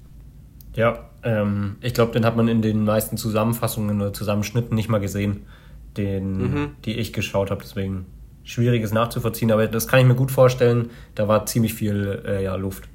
Ja, 0.75 1.09
ähm, 1.21 1.75
ich 1.81 1.93
glaube, 1.93 2.11
den 2.13 2.25
hat 2.25 2.35
man 2.35 2.47
in 2.47 2.63
den 2.63 2.83
meisten 2.83 3.15
Zusammenfassungen 3.15 4.01
oder 4.01 4.11
Zusammenschnitten 4.11 4.75
nicht 4.75 4.89
mal 4.89 4.99
gesehen. 4.99 5.45
den, 5.97 6.37
mhm. 6.37 6.69
die 6.85 6.93
ich 6.93 7.13
geschaut 7.13 7.51
habe. 7.51 7.61
Deswegen 7.61 8.05
schwieriges 8.43 8.91
nachzuvollziehen, 8.91 9.51
aber 9.51 9.67
das 9.67 9.88
kann 9.88 9.99
ich 9.99 10.06
mir 10.06 10.15
gut 10.15 10.32
vorstellen. 10.32 10.89
Da 11.15 11.27
war 11.27 11.45
ziemlich 11.45 11.73
viel 11.73 12.23
äh, 12.25 12.43
ja, 12.43 12.56
Luft. 12.56 12.89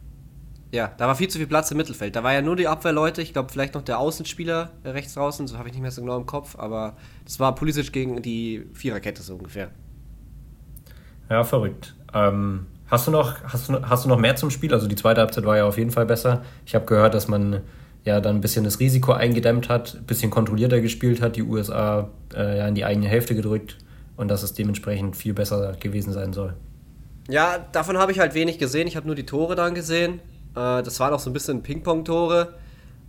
Ja, 0.71 0.93
da 0.99 1.07
war 1.07 1.15
viel 1.15 1.29
zu 1.29 1.39
viel 1.39 1.47
Platz 1.47 1.71
im 1.71 1.79
Mittelfeld. 1.79 2.15
Da 2.15 2.23
war 2.23 2.35
ja 2.35 2.43
nur 2.43 2.55
die 2.55 2.69
Abwehrleute, 2.69 3.23
ich 3.23 3.33
glaube 3.33 3.51
vielleicht 3.51 3.75
noch 3.75 3.83
der 3.83 3.99
Außenspieler 3.99 4.71
rechts 4.85 5.15
draußen, 5.15 5.47
so 5.47 5.57
habe 5.57 5.69
ich 5.69 5.75
nicht 5.75 5.81
mehr 5.81 5.91
so 5.91 6.03
genau 6.03 6.19
im 6.19 6.27
Kopf, 6.27 6.57
aber 6.59 6.97
das 7.25 7.41
war 7.41 7.55
Pulisic 7.55 7.91
gegen 7.93 8.21
die 8.21 8.67
Viererkette 8.75 9.23
so 9.23 9.37
ungefähr. 9.37 9.71
Ja, 11.31 11.43
verrückt. 11.45 11.95
Ähm, 12.13 12.67
hast, 12.87 13.07
du 13.07 13.11
noch, 13.11 13.43
hast, 13.45 13.71
du, 13.71 13.81
hast 13.83 14.05
du 14.05 14.11
noch 14.11 14.19
mehr 14.19 14.37
zum 14.37 14.51
Spiel? 14.51 14.75
Also 14.75 14.89
die 14.89 14.97
zweite 14.97 15.23
Halbzeit 15.23 15.47
war 15.47 15.57
ja 15.57 15.65
auf 15.65 15.79
jeden 15.79 15.91
Fall 15.91 16.05
besser. 16.05 16.43
Ich 16.67 16.75
habe 16.75 16.85
gehört, 16.85 17.15
dass 17.15 17.29
man 17.29 17.63
ja 18.05 18.21
dann 18.21 18.37
ein 18.37 18.41
bisschen 18.43 18.65
das 18.65 18.79
Risiko 18.79 19.13
eingedämmt 19.13 19.71
hat, 19.71 19.95
ein 19.95 20.05
bisschen 20.05 20.31
kontrollierter 20.31 20.83
gespielt 20.83 21.23
hat, 21.23 21.37
die 21.37 21.43
USA 21.43 22.11
äh, 22.35 22.59
ja 22.59 22.69
in 22.69 22.75
die 22.75 22.85
eigene 22.85 23.09
Hälfte 23.09 23.35
gedrückt 23.35 23.79
und 24.19 24.29
dass 24.29 24.43
es 24.43 24.53
dementsprechend 24.53 25.17
viel 25.17 25.33
besser 25.33 25.75
gewesen 25.81 26.13
sein 26.13 26.35
soll. 26.35 26.55
Ja, 27.31 27.59
davon 27.73 27.97
habe 27.97 28.13
ich 28.13 28.19
halt 28.19 28.35
wenig 28.35 28.59
gesehen. 28.59 28.87
Ich 28.87 28.97
habe 28.97 29.07
nur 29.07 29.15
die 29.15 29.25
Tore 29.25 29.55
dann 29.55 29.75
gesehen. 29.75 30.21
Äh, 30.55 30.83
das 30.83 31.01
waren 31.01 31.15
auch 31.15 31.21
so 31.21 31.31
ein 31.31 31.33
bisschen 31.33 31.63
Ping-Pong-Tore. 31.63 32.55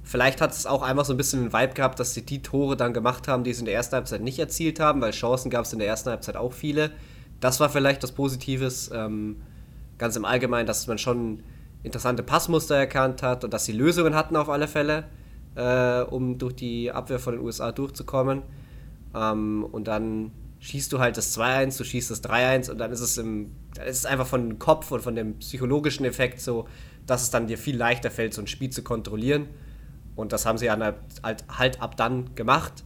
Vielleicht 0.04 0.40
hat 0.40 0.52
es 0.52 0.66
auch 0.66 0.84
einfach 0.84 1.06
so 1.06 1.14
ein 1.14 1.18
bisschen 1.18 1.42
den 1.42 1.54
Vibe 1.54 1.74
gehabt, 1.74 2.00
dass 2.00 2.14
sie 2.14 2.26
die 2.26 2.42
Tore 2.42 2.78
dann 2.78 2.94
gemacht 2.94 3.28
haben, 3.28 3.44
die 3.44 3.54
sie 3.54 3.62
in 3.62 3.66
der 3.66 3.74
ersten 3.74 3.96
Halbzeit 3.96 4.22
nicht 4.22 4.38
erzielt 4.40 4.80
haben, 4.80 5.02
weil 5.02 5.12
Chancen 5.12 5.50
gab 5.50 5.66
es 5.66 5.74
in 5.74 5.80
der 5.80 5.88
ersten 5.88 6.10
Halbzeit 6.10 6.36
auch 6.36 6.54
viele. 6.54 6.92
Das 7.40 7.60
war 7.60 7.70
vielleicht 7.70 8.04
das 8.04 8.12
Positives, 8.12 8.92
ähm, 8.94 9.42
ganz 9.98 10.16
im 10.16 10.26
Allgemeinen, 10.26 10.68
dass 10.68 10.86
man 10.88 11.00
schon 11.00 11.42
interessante 11.82 12.22
Passmuster 12.22 12.76
erkannt 12.76 13.24
hat 13.24 13.44
und 13.44 13.54
dass 13.54 13.66
sie 13.66 13.72
Lösungen 13.72 14.14
hatten 14.14 14.36
auf 14.36 14.50
alle 14.50 14.68
Fälle, 14.68 15.06
äh, 15.56 16.02
um 16.02 16.38
durch 16.38 16.56
die 16.56 16.92
Abwehr 16.92 17.20
von 17.20 17.34
den 17.34 17.44
USA 17.44 17.72
durchzukommen. 17.72 18.44
Ähm, 19.16 19.66
und 19.72 19.88
dann 19.88 20.32
schießt 20.60 20.92
du 20.92 21.00
halt 21.00 21.18
das 21.18 21.38
2-1, 21.38 21.78
du 21.78 21.84
schießt 21.84 22.12
das 22.12 22.24
3-1 22.24 22.70
und 22.70 22.78
dann 22.78 22.92
ist 22.92 23.00
es 23.00 23.18
im, 23.18 23.52
dann 23.76 23.88
ist 23.88 24.00
es 24.00 24.06
einfach 24.06 24.28
von 24.28 24.48
dem 24.48 24.60
Kopf 24.60 24.92
und 24.92 25.02
von 25.02 25.16
dem 25.16 25.40
psychologischen 25.40 26.06
Effekt 26.06 26.42
so, 26.42 26.68
dass 27.06 27.24
es 27.24 27.32
dann 27.32 27.48
dir 27.48 27.58
viel 27.58 27.78
leichter 27.78 28.12
fällt, 28.12 28.34
so 28.34 28.42
ein 28.42 28.48
Spiel 28.48 28.70
zu 28.70 28.84
kontrollieren. 28.84 29.48
Und 30.16 30.34
das 30.34 30.46
haben 30.46 30.58
sie 30.58 30.70
halt, 30.70 30.96
halt 31.24 31.82
ab 31.82 31.96
dann 31.96 32.36
gemacht. 32.36 32.84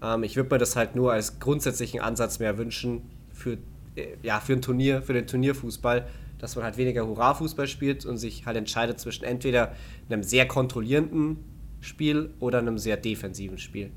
Ähm, 0.00 0.22
ich 0.22 0.36
würde 0.36 0.54
mir 0.54 0.58
das 0.58 0.76
halt 0.76 0.94
nur 0.94 1.12
als 1.12 1.40
grundsätzlichen 1.40 2.00
Ansatz 2.00 2.38
mehr 2.38 2.56
wünschen 2.56 3.02
für, 3.32 3.58
äh, 3.96 4.14
ja, 4.22 4.38
für 4.38 4.52
ein 4.52 4.62
Turnier, 4.62 5.02
für 5.02 5.12
den 5.12 5.26
Turnierfußball, 5.26 6.06
dass 6.38 6.54
man 6.54 6.64
halt 6.64 6.76
weniger 6.76 7.04
Hurra-Fußball 7.04 7.66
spielt 7.66 8.06
und 8.06 8.16
sich 8.16 8.46
halt 8.46 8.56
entscheidet 8.56 9.00
zwischen 9.00 9.24
entweder 9.24 9.74
einem 10.08 10.22
sehr 10.22 10.46
kontrollierenden 10.46 11.38
Spiel 11.80 12.30
oder 12.38 12.58
einem 12.58 12.78
sehr 12.78 12.96
defensiven 12.96 13.58
Spiel. 13.58 13.90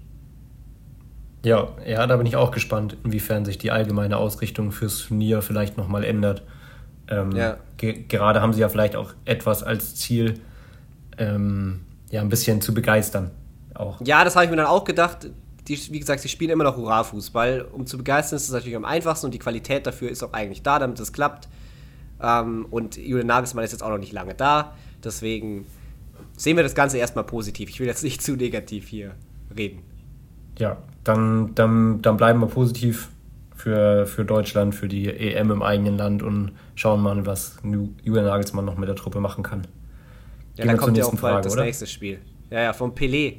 Ja, 1.43 1.69
ja, 1.87 2.05
da 2.05 2.17
bin 2.17 2.27
ich 2.27 2.35
auch 2.35 2.51
gespannt, 2.51 2.97
inwiefern 3.03 3.45
sich 3.45 3.57
die 3.57 3.71
allgemeine 3.71 4.17
Ausrichtung 4.17 4.71
fürs 4.71 4.99
Turnier 4.99 5.41
vielleicht 5.41 5.77
nochmal 5.77 6.03
ändert. 6.03 6.43
Ähm, 7.07 7.31
ja. 7.35 7.57
ge 7.77 8.03
gerade 8.07 8.41
haben 8.41 8.53
sie 8.53 8.61
ja 8.61 8.69
vielleicht 8.69 8.95
auch 8.95 9.13
etwas 9.25 9.63
als 9.63 9.95
Ziel, 9.95 10.39
ähm, 11.17 11.81
ja, 12.11 12.21
ein 12.21 12.29
bisschen 12.29 12.61
zu 12.61 12.73
begeistern. 12.73 13.31
Auch. 13.73 13.99
Ja, 14.05 14.23
das 14.23 14.35
habe 14.35 14.45
ich 14.45 14.51
mir 14.51 14.57
dann 14.57 14.67
auch 14.67 14.83
gedacht. 14.83 15.29
Die, 15.67 15.79
wie 15.91 15.99
gesagt, 15.99 16.21
sie 16.21 16.29
spielen 16.29 16.51
immer 16.51 16.63
noch 16.63 16.77
Hurra-Fußball. 16.77 17.67
Um 17.71 17.85
zu 17.85 17.97
begeistern 17.97 18.37
ist 18.37 18.43
es 18.43 18.51
natürlich 18.51 18.75
am 18.75 18.85
einfachsten 18.85 19.25
und 19.27 19.33
die 19.33 19.39
Qualität 19.39 19.87
dafür 19.87 20.09
ist 20.09 20.23
auch 20.23 20.33
eigentlich 20.33 20.61
da, 20.61 20.79
damit 20.79 20.99
es 20.99 21.11
klappt. 21.11 21.47
Ähm, 22.21 22.67
und 22.69 22.97
Julian 22.97 23.27
Nagelsmann 23.27 23.65
ist 23.65 23.71
jetzt 23.71 23.81
auch 23.81 23.89
noch 23.89 23.97
nicht 23.97 24.13
lange 24.13 24.35
da. 24.35 24.75
Deswegen 25.03 25.65
sehen 26.37 26.55
wir 26.55 26.63
das 26.63 26.75
Ganze 26.75 26.97
erstmal 26.97 27.23
positiv. 27.23 27.69
Ich 27.69 27.79
will 27.79 27.87
jetzt 27.87 28.03
nicht 28.03 28.21
zu 28.21 28.35
negativ 28.35 28.87
hier 28.87 29.15
reden. 29.55 29.83
Ja, 30.61 30.77
dann, 31.03 31.55
dann, 31.55 32.03
dann 32.03 32.17
bleiben 32.17 32.39
wir 32.39 32.45
positiv 32.45 33.09
für, 33.55 34.05
für 34.05 34.23
Deutschland, 34.25 34.75
für 34.75 34.87
die 34.87 35.07
EM 35.09 35.49
im 35.49 35.63
eigenen 35.63 35.97
Land 35.97 36.21
und 36.21 36.51
schauen 36.75 37.01
mal, 37.01 37.25
was 37.25 37.57
Julian 37.63 38.25
Nagelsmann 38.25 38.63
noch 38.63 38.77
mit 38.77 38.87
der 38.87 38.95
Truppe 38.95 39.19
machen 39.19 39.43
kann. 39.43 39.65
Ja, 40.57 40.65
dann 40.65 40.77
kommt 40.77 40.97
ja 40.97 41.05
auch 41.05 41.15
Frage, 41.15 41.41
das 41.41 41.53
oder? 41.53 41.63
nächste 41.63 41.87
Spiel. 41.87 42.19
Ja, 42.51 42.61
ja, 42.61 42.73
von 42.73 42.93
Pelé. 42.93 43.37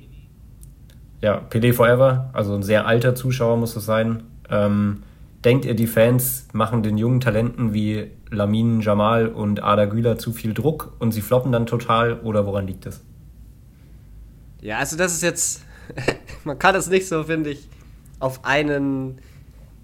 Ja, 1.21 1.43
Pelé 1.49 1.73
Forever, 1.73 2.31
also 2.33 2.57
ein 2.57 2.65
sehr 2.65 2.89
alter 2.89 3.15
Zuschauer 3.15 3.57
muss 3.57 3.77
es 3.77 3.87
sein. 3.87 4.25
Ähm, 4.51 5.05
denkt 5.45 5.65
ihr, 5.65 5.77
die 5.77 5.87
Fans 5.87 6.49
machen 6.53 6.83
den 6.83 6.99
jungen 6.99 7.21
Talenten 7.21 7.73
wie 7.73 8.11
Lamin 8.31 8.81
Jamal 8.81 9.29
und 9.29 9.63
Ada 9.63 9.85
Güler 9.85 10.19
zu 10.19 10.33
viel 10.33 10.55
Druck 10.55 10.97
und 10.99 11.13
sie 11.13 11.21
floppen 11.21 11.53
dann 11.53 11.67
total 11.67 12.19
oder 12.19 12.47
woran 12.47 12.67
liegt 12.67 12.85
es? 12.87 13.01
Ja, 14.61 14.79
also 14.79 14.97
das 14.97 15.13
ist 15.13 15.23
jetzt, 15.23 15.63
man 16.45 16.59
kann 16.59 16.75
es 16.75 16.89
nicht 16.89 17.07
so, 17.07 17.25
finde 17.25 17.51
ich, 17.51 17.69
auf 18.19 18.45
einen, 18.45 19.21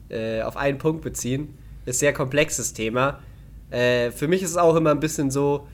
äh, 0.09 0.43
auf 0.43 0.57
einen 0.57 0.79
Punkt 0.79 1.03
beziehen. 1.03 1.57
Ist 1.85 1.97
ein 1.97 1.99
sehr 1.99 2.13
komplexes 2.13 2.73
Thema. 2.73 3.21
Äh, 3.71 4.11
für 4.11 4.29
mich 4.29 4.43
ist 4.43 4.51
es 4.51 4.57
auch 4.57 4.77
immer 4.77 4.91
ein 4.91 5.01
bisschen 5.01 5.31
so, 5.31 5.67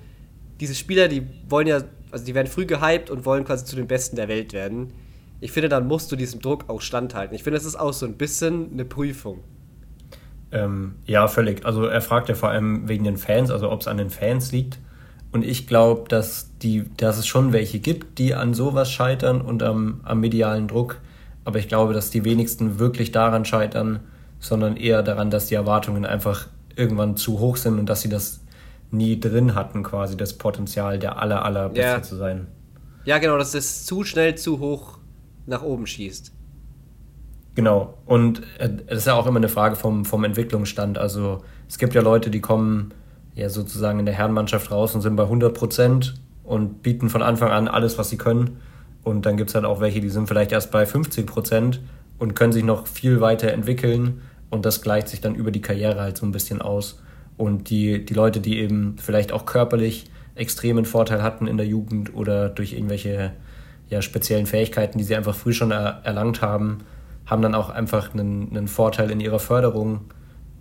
diese 0.60 0.74
Spieler, 0.74 1.08
die 1.08 1.26
wollen 1.48 1.66
ja, 1.66 1.82
also 2.10 2.24
die 2.24 2.34
werden 2.34 2.46
früh 2.46 2.66
gehypt 2.66 3.10
und 3.10 3.24
wollen 3.24 3.44
quasi 3.44 3.64
zu 3.64 3.76
den 3.76 3.86
Besten 3.86 4.16
der 4.16 4.28
Welt 4.28 4.52
werden. 4.52 4.92
Ich 5.40 5.52
finde, 5.52 5.68
dann 5.68 5.86
musst 5.86 6.10
du 6.10 6.16
diesem 6.16 6.40
Druck 6.40 6.64
auch 6.68 6.80
standhalten. 6.80 7.34
Ich 7.34 7.42
finde, 7.42 7.58
es 7.58 7.64
ist 7.64 7.76
auch 7.76 7.92
so 7.92 8.06
ein 8.06 8.16
bisschen 8.16 8.72
eine 8.72 8.84
Prüfung. 8.84 9.42
Ähm, 10.52 10.94
ja, 11.04 11.26
völlig. 11.26 11.66
Also 11.66 11.84
er 11.84 12.00
fragt 12.00 12.28
ja 12.28 12.34
vor 12.34 12.48
allem 12.48 12.88
wegen 12.88 13.04
den 13.04 13.16
Fans, 13.16 13.50
also 13.50 13.70
ob 13.70 13.80
es 13.80 13.88
an 13.88 13.98
den 13.98 14.10
Fans 14.10 14.52
liegt. 14.52 14.78
Und 15.34 15.44
ich 15.44 15.66
glaube, 15.66 16.08
dass, 16.08 16.52
dass 16.96 17.18
es 17.18 17.26
schon 17.26 17.52
welche 17.52 17.80
gibt, 17.80 18.20
die 18.20 18.36
an 18.36 18.54
sowas 18.54 18.88
scheitern 18.88 19.40
und 19.40 19.64
am, 19.64 20.00
am 20.04 20.20
medialen 20.20 20.68
Druck. 20.68 21.00
Aber 21.44 21.58
ich 21.58 21.66
glaube, 21.66 21.92
dass 21.92 22.10
die 22.10 22.24
wenigsten 22.24 22.78
wirklich 22.78 23.10
daran 23.10 23.44
scheitern, 23.44 23.98
sondern 24.38 24.76
eher 24.76 25.02
daran, 25.02 25.32
dass 25.32 25.46
die 25.46 25.56
Erwartungen 25.56 26.06
einfach 26.06 26.46
irgendwann 26.76 27.16
zu 27.16 27.40
hoch 27.40 27.56
sind 27.56 27.80
und 27.80 27.88
dass 27.88 28.02
sie 28.02 28.08
das 28.08 28.42
nie 28.92 29.18
drin 29.18 29.56
hatten, 29.56 29.82
quasi 29.82 30.16
das 30.16 30.34
Potenzial, 30.34 31.00
der 31.00 31.18
aller, 31.18 31.44
allerbeste 31.44 31.82
ja. 31.82 32.00
zu 32.00 32.14
sein. 32.14 32.46
Ja, 33.04 33.18
genau, 33.18 33.36
dass 33.36 33.54
es 33.54 33.86
zu 33.86 34.04
schnell 34.04 34.36
zu 34.36 34.60
hoch 34.60 34.98
nach 35.46 35.62
oben 35.62 35.88
schießt. 35.88 36.30
Genau. 37.56 37.98
Und 38.06 38.40
äh, 38.58 38.70
es 38.86 38.98
ist 38.98 39.06
ja 39.08 39.14
auch 39.14 39.26
immer 39.26 39.38
eine 39.38 39.48
Frage 39.48 39.74
vom, 39.74 40.04
vom 40.04 40.22
Entwicklungsstand. 40.22 40.96
Also 40.96 41.42
es 41.68 41.78
gibt 41.78 41.92
ja 41.94 42.02
Leute, 42.02 42.30
die 42.30 42.40
kommen 42.40 42.94
ja 43.34 43.48
sozusagen 43.48 43.98
in 43.98 44.06
der 44.06 44.14
Herrenmannschaft 44.14 44.70
raus 44.70 44.94
und 44.94 45.00
sind 45.00 45.16
bei 45.16 45.24
100 45.24 45.54
Prozent 45.54 46.14
und 46.44 46.82
bieten 46.82 47.08
von 47.08 47.22
Anfang 47.22 47.50
an 47.50 47.68
alles, 47.68 47.98
was 47.98 48.10
sie 48.10 48.18
können. 48.18 48.58
Und 49.02 49.26
dann 49.26 49.36
gibt 49.36 49.50
es 49.50 49.54
halt 49.54 49.64
auch 49.64 49.80
welche, 49.80 50.00
die 50.00 50.08
sind 50.08 50.28
vielleicht 50.28 50.52
erst 50.52 50.70
bei 50.70 50.86
50 50.86 51.26
Prozent 51.26 51.80
und 52.18 52.34
können 52.34 52.52
sich 52.52 52.64
noch 52.64 52.86
viel 52.86 53.20
weiter 53.20 53.52
entwickeln. 53.52 54.22
Und 54.50 54.64
das 54.64 54.82
gleicht 54.82 55.08
sich 55.08 55.20
dann 55.20 55.34
über 55.34 55.50
die 55.50 55.60
Karriere 55.60 56.00
halt 56.00 56.16
so 56.16 56.24
ein 56.24 56.32
bisschen 56.32 56.62
aus. 56.62 57.00
Und 57.36 57.70
die, 57.70 58.04
die 58.04 58.14
Leute, 58.14 58.40
die 58.40 58.58
eben 58.58 58.96
vielleicht 58.98 59.32
auch 59.32 59.46
körperlich 59.46 60.10
extremen 60.36 60.84
Vorteil 60.84 61.22
hatten 61.22 61.46
in 61.46 61.56
der 61.56 61.66
Jugend 61.66 62.14
oder 62.14 62.48
durch 62.48 62.72
irgendwelche 62.72 63.32
ja, 63.88 64.02
speziellen 64.02 64.46
Fähigkeiten, 64.46 64.98
die 64.98 65.04
sie 65.04 65.16
einfach 65.16 65.34
früh 65.34 65.52
schon 65.52 65.70
er, 65.70 66.00
erlangt 66.04 66.42
haben, 66.42 66.78
haben 67.26 67.42
dann 67.42 67.54
auch 67.54 67.70
einfach 67.70 68.12
einen, 68.14 68.50
einen 68.50 68.68
Vorteil 68.68 69.10
in 69.10 69.20
ihrer 69.20 69.38
Förderung 69.38 70.02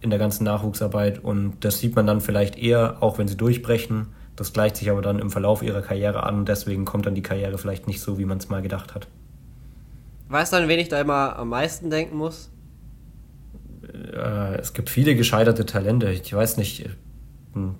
in 0.03 0.09
der 0.09 0.19
ganzen 0.19 0.43
Nachwuchsarbeit 0.43 1.23
und 1.23 1.55
das 1.61 1.79
sieht 1.79 1.95
man 1.95 2.05
dann 2.05 2.21
vielleicht 2.21 2.57
eher, 2.57 3.01
auch 3.01 3.17
wenn 3.17 3.27
sie 3.27 3.37
durchbrechen. 3.37 4.07
Das 4.35 4.51
gleicht 4.51 4.77
sich 4.77 4.89
aber 4.89 5.01
dann 5.01 5.19
im 5.19 5.29
Verlauf 5.29 5.63
ihrer 5.63 5.81
Karriere 5.81 6.23
an 6.23 6.39
und 6.39 6.49
deswegen 6.49 6.85
kommt 6.85 7.05
dann 7.05 7.15
die 7.15 7.21
Karriere 7.21 7.57
vielleicht 7.57 7.87
nicht 7.87 8.01
so, 8.01 8.17
wie 8.17 8.25
man 8.25 8.37
es 8.37 8.49
mal 8.49 8.61
gedacht 8.61 8.93
hat. 8.93 9.07
Weißt 10.29 10.53
du, 10.53 10.57
an 10.57 10.67
wen 10.67 10.79
ich 10.79 10.89
da 10.89 10.99
immer 10.99 11.35
am 11.37 11.49
meisten 11.49 11.89
denken 11.89 12.17
muss? 12.17 12.49
Äh, 14.13 14.55
es 14.55 14.73
gibt 14.73 14.89
viele 14.89 15.15
gescheiterte 15.15 15.65
Talente. 15.65 16.11
Ich 16.11 16.33
weiß 16.33 16.57
nicht. 16.57 16.89
Hm. 17.53 17.75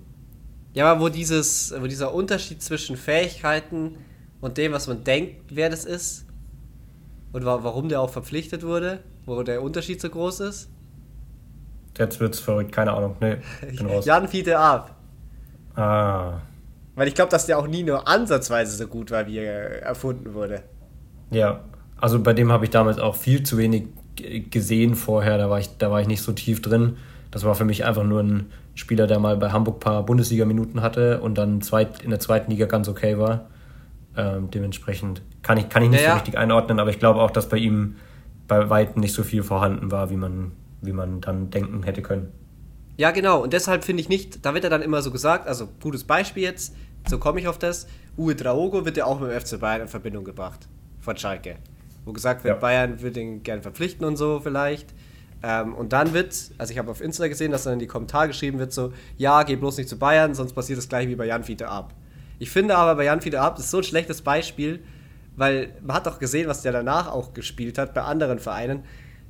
Ja, 0.72 0.90
aber 0.90 1.00
wo, 1.00 1.08
dieses, 1.08 1.74
wo 1.78 1.86
dieser 1.86 2.14
Unterschied 2.14 2.62
zwischen 2.62 2.96
Fähigkeiten 2.96 3.96
und 4.40 4.56
dem, 4.56 4.72
was 4.72 4.86
man 4.86 5.04
denkt, 5.04 5.36
wer 5.50 5.70
das 5.70 5.84
ist, 5.84 6.26
und 7.34 7.44
warum 7.44 7.88
der 7.88 8.00
auch 8.00 8.10
verpflichtet 8.10 8.62
wurde, 8.62 9.00
wo 9.26 9.42
der 9.42 9.60
Unterschied 9.60 10.00
so 10.00 10.08
groß 10.08 10.38
ist? 10.40 10.70
Jetzt 11.96 12.20
wird's 12.20 12.40
verrückt, 12.40 12.72
keine 12.72 12.92
Ahnung. 12.92 13.16
Nee, 13.20 13.36
bin 13.76 13.86
raus. 13.86 14.04
Jan 14.04 14.28
Fiete 14.28 14.58
ab. 14.58 14.94
Ah. 15.76 16.40
Weil 16.94 17.08
ich 17.08 17.14
glaube, 17.14 17.30
dass 17.30 17.46
der 17.46 17.58
auch 17.58 17.66
nie 17.66 17.82
nur 17.82 18.06
ansatzweise 18.06 18.76
so 18.76 18.86
gut 18.86 19.10
war, 19.10 19.26
wie 19.26 19.38
er 19.38 19.82
erfunden 19.82 20.34
wurde. 20.34 20.62
Ja, 21.30 21.60
also 22.00 22.20
bei 22.20 22.32
dem 22.32 22.52
habe 22.52 22.64
ich 22.64 22.70
damals 22.70 22.98
auch 22.98 23.16
viel 23.16 23.42
zu 23.42 23.58
wenig 23.58 23.88
gesehen 24.50 24.94
vorher, 24.94 25.38
da 25.38 25.50
war, 25.50 25.58
ich, 25.58 25.76
da 25.78 25.90
war 25.90 26.00
ich 26.00 26.06
nicht 26.06 26.22
so 26.22 26.32
tief 26.32 26.62
drin. 26.62 26.96
Das 27.30 27.44
war 27.44 27.54
für 27.54 27.64
mich 27.64 27.84
einfach 27.84 28.04
nur 28.04 28.22
ein 28.22 28.52
Spieler, 28.74 29.06
der 29.06 29.18
mal 29.18 29.36
bei 29.36 29.50
Hamburg 29.50 29.76
ein 29.76 29.80
paar 29.80 30.02
Bundesliga-Minuten 30.04 30.82
hatte 30.82 31.20
und 31.20 31.36
dann 31.36 31.60
zweit, 31.62 32.02
in 32.02 32.10
der 32.10 32.20
zweiten 32.20 32.50
Liga 32.50 32.66
ganz 32.66 32.88
okay 32.88 33.18
war. 33.18 33.46
Ähm, 34.16 34.50
dementsprechend 34.50 35.22
kann 35.42 35.58
ich, 35.58 35.68
kann 35.68 35.82
ich 35.82 35.90
nicht 35.90 36.02
ja, 36.02 36.10
so 36.10 36.14
richtig 36.14 36.38
einordnen, 36.38 36.78
aber 36.78 36.90
ich 36.90 37.00
glaube 37.00 37.20
auch, 37.20 37.32
dass 37.32 37.48
bei 37.48 37.56
ihm 37.56 37.96
bei 38.46 38.70
weitem 38.70 39.00
nicht 39.00 39.14
so 39.14 39.24
viel 39.24 39.42
vorhanden 39.42 39.90
war, 39.90 40.10
wie 40.10 40.16
man, 40.16 40.52
wie 40.86 40.92
man 40.92 41.20
dann 41.20 41.50
denken 41.50 41.82
hätte 41.82 42.02
können. 42.02 42.32
Ja, 42.96 43.10
genau. 43.10 43.42
Und 43.42 43.52
deshalb 43.52 43.84
finde 43.84 44.02
ich 44.02 44.08
nicht, 44.08 44.44
da 44.44 44.54
wird 44.54 44.64
er 44.64 44.70
dann 44.70 44.82
immer 44.82 45.02
so 45.02 45.10
gesagt, 45.10 45.48
also 45.48 45.68
gutes 45.82 46.04
Beispiel 46.04 46.44
jetzt, 46.44 46.74
so 47.08 47.18
komme 47.18 47.40
ich 47.40 47.48
auf 47.48 47.58
das, 47.58 47.86
Uwe 48.16 48.36
Draogo 48.36 48.84
wird 48.84 48.96
ja 48.96 49.06
auch 49.06 49.20
mit 49.20 49.30
dem 49.30 49.40
FC 49.40 49.58
Bayern 49.58 49.82
in 49.82 49.88
Verbindung 49.88 50.24
gebracht 50.24 50.68
von 51.00 51.16
Schalke. 51.16 51.56
wo 52.04 52.12
gesagt 52.12 52.44
wird, 52.44 52.54
ja. 52.54 52.60
Bayern 52.60 53.02
will 53.02 53.10
den 53.10 53.42
gerne 53.42 53.62
verpflichten 53.62 54.06
und 54.06 54.16
so 54.16 54.40
vielleicht. 54.40 54.94
Ähm, 55.42 55.74
und 55.74 55.92
dann 55.92 56.14
wird, 56.14 56.52
also 56.56 56.72
ich 56.72 56.78
habe 56.78 56.90
auf 56.90 57.00
Insta 57.00 57.26
gesehen, 57.28 57.50
dass 57.50 57.64
dann 57.64 57.74
in 57.74 57.78
die 57.78 57.86
Kommentare 57.86 58.28
geschrieben 58.28 58.58
wird, 58.58 58.72
so, 58.72 58.92
ja, 59.16 59.42
geh 59.42 59.56
bloß 59.56 59.76
nicht 59.76 59.88
zu 59.88 59.98
Bayern, 59.98 60.34
sonst 60.34 60.54
passiert 60.54 60.78
das 60.78 60.88
gleiche 60.88 61.08
wie 61.10 61.16
bei 61.16 61.26
Jan 61.26 61.44
Fiete 61.44 61.68
ab. 61.68 61.92
Ich 62.38 62.50
finde 62.50 62.76
aber 62.76 62.94
bei 62.94 63.04
Jan 63.04 63.20
Fiete 63.20 63.40
ab 63.40 63.58
ist 63.58 63.70
so 63.70 63.78
ein 63.78 63.84
schlechtes 63.84 64.22
Beispiel, 64.22 64.82
weil 65.36 65.74
man 65.82 65.96
hat 65.96 66.06
doch 66.06 66.18
gesehen, 66.18 66.48
was 66.48 66.62
der 66.62 66.72
danach 66.72 67.10
auch 67.10 67.34
gespielt 67.34 67.76
hat 67.78 67.92
bei 67.94 68.02
anderen 68.02 68.38
Vereinen. 68.38 68.84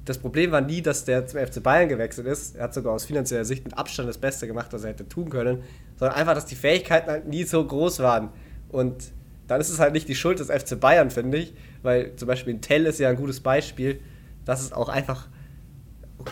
Das 0.05 0.19
Problem 0.19 0.51
war 0.51 0.61
nie, 0.61 0.83
dass 0.83 1.05
der 1.05 1.27
zum 1.27 1.41
FC 1.41 1.63
Bayern 1.63 1.89
gewechselt 1.89 2.27
ist. 2.27 2.57
Er 2.57 2.65
hat 2.65 2.75
sogar 2.75 2.93
aus 2.93 3.07
finanzieller 3.07 3.45
Sicht 3.45 3.65
mit 3.65 3.77
Abstand 3.79 4.09
das 4.09 4.19
Beste 4.19 4.47
gemacht, 4.47 4.73
was 4.73 4.85
er 4.85 4.91
hätte 4.91 5.09
tun 5.09 5.31
können, 5.31 5.63
sondern 5.97 6.17
einfach, 6.17 6.35
dass 6.35 6.45
die 6.47 6.57
Fähigkeiten 6.57 7.11
halt 7.11 7.27
nie 7.27 7.45
so 7.45 7.65
groß 7.65 8.01
waren. 8.01 8.29
Und 8.69 9.13
dann 9.47 9.61
ist 9.61 9.71
es 9.71 9.79
halt 9.79 9.93
nicht 9.93 10.09
die 10.09 10.15
Schuld 10.15 10.41
des 10.41 10.49
FC 10.49 10.79
Bayern, 10.79 11.11
finde 11.11 11.39
ich, 11.39 11.55
weil 11.83 12.15
zum 12.17 12.29
Beispiel 12.29 12.59
Tell 12.61 12.87
ist 12.87 12.99
ja 12.99 13.09
ein 13.09 13.17
gutes 13.17 13.41
Beispiel, 13.41 14.01
dass 14.45 14.61
es 14.61 14.73
auch 14.73 14.89
einfach 14.89 15.29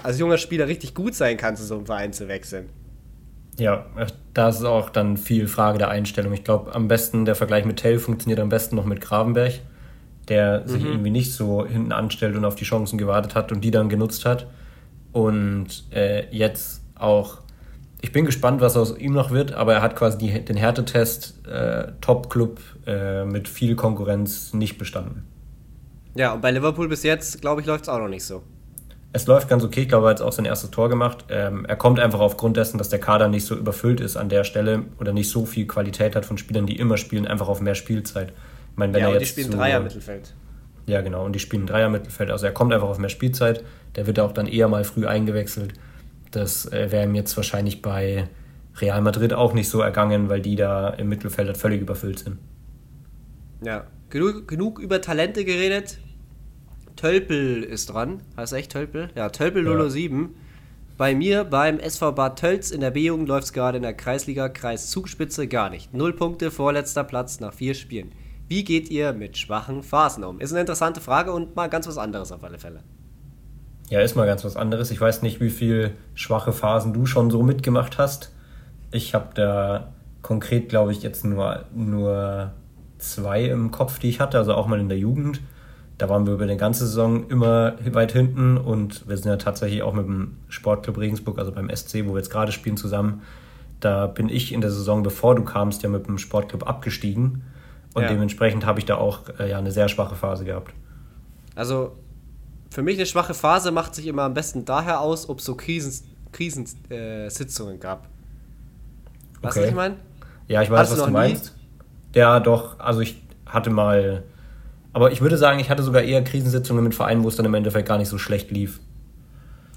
als 0.03 0.19
junger 0.19 0.39
Spieler 0.39 0.69
richtig 0.69 0.95
gut 0.95 1.15
sein 1.15 1.37
kann, 1.37 1.57
zu 1.57 1.65
so 1.65 1.77
einem 1.77 1.87
Verein 1.87 2.13
zu 2.13 2.29
wechseln. 2.29 2.69
Ja, 3.59 3.87
da 4.33 4.49
ist 4.49 4.65
auch 4.65 4.89
dann 4.89 5.19
viel 5.19 5.47
Frage 5.47 5.79
der 5.79 5.89
Einstellung. 5.89 6.33
Ich 6.33 6.45
glaube, 6.45 6.75
am 6.75 6.89
besten 6.89 7.27
der 7.27 7.35
Vergleich 7.35 7.65
mit 7.65 7.79
Tell 7.79 7.99
funktioniert 7.99 8.41
am 8.41 8.49
besten 8.49 8.77
noch 8.77 8.87
mit 8.87 9.01
Gravenberg, 9.01 9.61
der 10.33 10.61
mhm. 10.61 10.69
sich 10.69 10.85
irgendwie 10.85 11.11
nicht 11.11 11.33
so 11.33 11.67
hinten 11.67 11.93
anstellt 11.93 12.37
und 12.37 12.45
auf 12.45 12.55
die 12.55 12.65
Chancen 12.65 12.97
gewartet 12.97 13.35
hat 13.35 13.53
und 13.53 13.63
die 13.63 13.71
dann 13.71 13.89
genutzt 13.89 14.25
hat. 14.25 14.47
Und 15.13 15.85
äh, 15.93 16.25
jetzt 16.35 16.83
auch, 16.95 17.39
ich 18.01 18.13
bin 18.13 18.25
gespannt, 18.25 18.61
was 18.63 18.77
aus 18.77 18.97
ihm 18.97 19.13
noch 19.13 19.31
wird, 19.31 19.53
aber 19.53 19.75
er 19.75 19.83
hat 19.83 19.95
quasi 19.95 20.17
die, 20.19 20.45
den 20.45 20.57
Härtetest 20.57 21.47
äh, 21.47 21.93
Top-Club 22.01 22.61
äh, 22.87 23.25
mit 23.25 23.47
viel 23.49 23.77
Konkurrenz 23.77 24.55
nicht 24.55 24.79
bestanden. 24.79 25.25
Ja, 26.15 26.33
und 26.33 26.41
bei 26.41 26.51
Liverpool 26.51 26.89
bis 26.89 27.03
jetzt, 27.03 27.41
glaube 27.41 27.61
ich, 27.61 27.67
läuft 27.67 27.85
es 27.85 27.89
auch 27.89 27.99
noch 27.99 28.09
nicht 28.09 28.25
so 28.25 28.43
es 29.13 29.27
läuft 29.27 29.49
ganz 29.49 29.63
okay. 29.63 29.83
Ich 29.83 29.89
glaube, 29.89 30.07
er 30.07 30.11
hat 30.11 30.23
auch 30.23 30.33
sein 30.33 30.47
erstes 30.47 30.71
Tor 30.71 30.89
gemacht. 30.89 31.27
Ähm, 31.29 31.67
er 31.67 31.77
kommt 31.77 32.01
einfach 32.01 32.21
aufgrund 32.21 32.57
dessen, 32.57 32.79
dass 32.79 32.89
der 32.89 32.99
Kader 32.99 33.29
nicht 33.29 33.45
so 33.45 33.55
überfüllt 33.55 34.01
ist 34.01 34.17
an 34.17 34.29
der 34.29 34.45
Stelle 34.45 34.85
oder 34.99 35.13
nicht 35.13 35.29
so 35.29 35.45
viel 35.45 35.67
Qualität 35.67 36.17
hat 36.17 36.25
von 36.25 36.39
Spielern, 36.39 36.67
die 36.67 36.77
immer 36.77 36.97
spielen, 36.97 37.27
einfach 37.27 37.49
auf 37.49 37.61
mehr 37.61 37.75
Spielzeit. 37.75 38.33
Meine, 38.77 38.95
wenn 38.95 39.01
ja, 39.01 39.09
er 39.09 39.15
jetzt 39.15 39.23
die 39.23 39.27
spielen 39.27 39.53
so, 39.53 39.59
Dreier-Mittelfeld. 39.59 40.35
Ja, 40.87 41.01
genau. 41.01 41.25
Und 41.25 41.35
die 41.35 41.39
spielen 41.39 41.67
Dreier-Mittelfeld. 41.67 42.31
Also 42.31 42.47
er 42.47 42.53
kommt 42.53 42.73
einfach 42.73 42.89
auf 42.89 42.99
mehr 42.99 43.09
Spielzeit. 43.09 43.65
Der 43.97 44.07
wird 44.07 44.19
auch 44.19 44.33
dann 44.33 44.47
eher 44.47 44.69
mal 44.69 44.85
früh 44.85 45.07
eingewechselt. 45.07 45.75
Das 46.31 46.71
äh, 46.73 46.91
wäre 46.91 47.05
ihm 47.05 47.15
jetzt 47.15 47.37
wahrscheinlich 47.37 47.83
bei 47.83 48.29
Real 48.81 49.03
Madrid 49.03 49.33
auch 49.33 49.53
nicht 49.53 49.69
so 49.69 49.81
ergangen, 49.81 50.29
weil 50.29 50.41
die 50.41 50.57
da 50.57 50.91
im 50.91 51.09
Mittelfeld 51.09 51.49
halt 51.49 51.59
völlig 51.59 51.83
überfüllt 51.83 52.19
sind. 52.21 52.39
Ja, 53.65 53.87
genug, 54.11 54.49
genug 54.49 54.79
über 54.79 55.01
Talente 55.01 55.45
geredet. 55.45 55.99
Tölpel 56.97 57.63
ist 57.63 57.87
dran. 57.87 58.21
Heißt 58.37 58.53
echt 58.53 58.73
Tölpel? 58.73 59.11
Ja, 59.15 59.29
Tölpel 59.29 59.67
ja. 59.67 59.91
007. 59.91 60.35
Bei 60.99 61.15
mir 61.15 61.45
beim 61.45 61.79
SV 61.79 62.13
Bad 62.13 62.39
Tölz 62.39 62.71
in 62.71 62.81
der 62.81 62.91
B-Jugend 62.91 63.29
läuft 63.29 63.45
es 63.45 63.53
gerade 63.53 63.77
in 63.77 63.83
der 63.83 63.95
Kreisliga 63.95 64.49
Kreis 64.49 64.91
Zugspitze 64.91 65.49
gar 65.49 65.71
nicht. 65.71 65.93
Null 65.95 66.13
Punkte, 66.13 66.51
vorletzter 66.51 67.05
Platz 67.05 67.41
nach 67.41 67.55
vier 67.55 67.75
Spielen. 67.75 68.13
Wie 68.53 68.65
geht 68.65 68.91
ihr 68.91 69.15
mit 69.15 69.39
schwachen 69.39 69.83
Phasen 69.83 70.25
um? 70.25 70.39
Ist 70.39 70.53
eine 70.53 70.61
interessante 70.61 71.01
Frage 71.01 71.33
und 71.33 71.57
mal 71.57 71.71
ganz 71.71 71.89
was 71.89 71.97
anderes 71.97 72.33
auf 72.33 72.45
alle 72.45 72.59
Fälle. 72.59 72.81
Ja, 73.89 74.01
ist 74.01 74.15
mal 74.15 74.27
ganz 74.27 74.45
was 74.45 74.59
anderes. 74.59 74.91
Ich 74.91 75.01
weiß 75.01 75.23
nicht, 75.23 75.41
wie 75.41 75.49
viele 75.49 75.93
schwache 76.15 76.53
Phasen 76.53 76.93
du 76.93 77.07
schon 77.07 77.31
so 77.31 77.43
mitgemacht 77.43 77.97
hast. 77.97 78.31
Ich 78.91 79.15
habe 79.15 79.29
da 79.33 79.95
konkret, 80.21 80.69
glaube 80.69 80.93
ich, 80.93 81.03
jetzt 81.03 81.25
nur, 81.25 81.65
nur 81.75 82.53
zwei 82.99 83.47
im 83.47 83.71
Kopf, 83.71 83.99
die 83.99 84.11
ich 84.11 84.21
hatte, 84.21 84.37
also 84.37 84.53
auch 84.53 84.67
mal 84.67 84.81
in 84.81 84.91
der 84.91 84.99
Jugend. 84.99 85.41
Da 85.97 86.11
waren 86.11 86.27
wir 86.27 86.35
über 86.35 86.47
die 86.47 86.59
ganze 86.59 86.85
Saison 86.85 87.31
immer 87.31 87.77
weit 87.91 88.13
hinten 88.13 88.59
und 88.59 89.09
wir 89.09 89.17
sind 89.17 89.31
ja 89.31 89.39
tatsächlich 89.39 89.83
auch 89.83 89.95
mit 89.95 90.05
dem 90.05 90.37
Sportclub 90.51 90.99
Regensburg, 90.99 91.39
also 91.39 91.53
beim 91.53 91.75
SC, 91.75 92.05
wo 92.05 92.13
wir 92.13 92.19
jetzt 92.19 92.31
gerade 92.31 92.53
spielen, 92.53 92.77
zusammen. 92.77 93.23
Da 93.81 94.09
bin 94.09 94.29
ich 94.29 94.53
in 94.53 94.61
der 94.61 94.71
Saison, 94.71 95.03
bevor 95.03 95.37
du 95.37 95.43
kamst, 95.43 95.83
ja 95.83 95.89
mit 95.89 96.07
dem 96.07 96.19
Sportclub 96.19 96.69
abgestiegen. 96.69 97.45
Und 97.95 98.03
ja. 98.03 98.09
dementsprechend 98.09 98.67
habe 98.67 98.79
ich 98.79 98.85
da 98.85 98.97
auch 98.97 99.21
äh, 99.39 99.51
ja, 99.51 99.59
eine 99.59 99.71
sehr 99.71 99.89
schwache 99.89 100.15
Phase 100.15 100.45
gehabt. 100.45 100.73
Also 101.55 101.97
für 102.71 102.83
mich 102.83 102.97
eine 102.97 103.07
schwache 103.07 103.35
Phase 103.35 103.71
macht 103.71 103.95
sich 103.95 104.07
immer 104.07 104.23
am 104.23 104.35
besten 104.35 104.65
daher 104.65 105.01
aus, 105.01 105.29
ob 105.29 105.41
es 105.41 105.45
so 105.45 105.55
Krisensitzungen 105.55 107.75
äh, 107.75 107.79
gab. 107.79 108.09
Weißt 109.43 109.57
okay. 109.57 109.59
du, 109.59 109.61
was 109.61 109.69
ich 109.69 109.75
meine? 109.75 109.97
Ja, 110.49 110.63
ich 110.63 110.71
weiß, 110.71 110.91
Hast 110.91 110.99
was 110.99 111.07
du 111.07 111.11
meinst. 111.11 111.55
Ja, 112.15 112.41
doch. 112.41 112.79
Also 112.79 113.01
ich 113.01 113.23
hatte 113.47 113.71
mal 113.71 114.23
aber 114.93 115.13
ich 115.13 115.21
würde 115.21 115.39
sagen, 115.39 115.59
ich 115.59 115.71
hatte 115.71 115.83
sogar 115.83 116.03
eher 116.03 116.23
Krisensitzungen 116.23 116.85
mit 116.85 116.95
Vereinen, 116.95 117.25
wo 117.25 117.29
es 117.29 117.37
dann 117.37 117.47
im 117.47 117.55
Endeffekt 117.55 117.89
gar 117.89 117.99
nicht 117.99 118.09
so 118.09 118.19
schlecht 118.19 118.51
lief. 118.51 118.81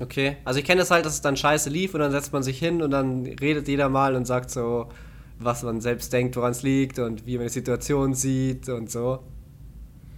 Okay, 0.01 0.37
also 0.43 0.59
ich 0.59 0.65
kenne 0.65 0.79
das 0.79 0.91
halt, 0.91 1.05
dass 1.05 1.13
es 1.13 1.21
dann 1.21 1.37
scheiße 1.37 1.69
lief 1.69 1.93
und 1.93 2.01
dann 2.01 2.11
setzt 2.11 2.33
man 2.33 2.43
sich 2.43 2.59
hin 2.59 2.81
und 2.81 2.91
dann 2.91 3.25
redet 3.25 3.69
jeder 3.69 3.87
mal 3.87 4.15
und 4.15 4.25
sagt 4.25 4.51
so, 4.51 4.89
was 5.39 5.63
man 5.63 5.81
selbst 5.81 6.11
denkt, 6.13 6.35
woran 6.35 6.51
es 6.51 6.63
liegt 6.63 6.99
und 6.99 7.25
wie 7.25 7.37
man 7.37 7.47
die 7.47 7.53
Situation 7.53 8.13
sieht 8.13 8.69
und 8.69 8.89
so. 8.89 9.19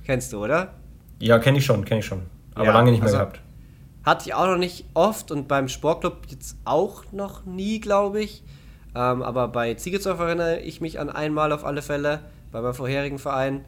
Kennst 0.06 0.34
du, 0.34 0.44
oder? 0.44 0.74
Ja, 1.20 1.40
kenne 1.40 1.58
ich 1.58 1.66
schon, 1.66 1.84
kenne 1.86 2.00
ich 2.00 2.06
schon. 2.06 2.22
Aber 2.54 2.66
ja, 2.66 2.74
lange 2.74 2.92
nicht 2.92 3.00
mehr 3.00 3.08
also 3.08 3.18
gehabt. 3.18 3.42
Hatte 4.04 4.30
ich 4.30 4.34
auch 4.34 4.48
noch 4.48 4.58
nicht 4.58 4.86
oft 4.94 5.32
und 5.32 5.48
beim 5.48 5.68
Sportclub 5.68 6.28
jetzt 6.30 6.58
auch 6.66 7.12
noch 7.12 7.46
nie, 7.46 7.80
glaube 7.80 8.22
ich. 8.22 8.44
Ähm, 8.96 9.22
aber 9.22 9.48
bei 9.50 9.74
Ziegezow 9.74 10.20
erinnere 10.20 10.60
ich 10.60 10.82
mich 10.82 11.00
an 11.00 11.10
einmal 11.10 11.52
auf 11.52 11.66
alle 11.66 11.82
Fälle, 11.82 12.22
bei 12.52 12.62
meinem 12.62 12.74
vorherigen 12.74 13.20
Verein 13.20 13.66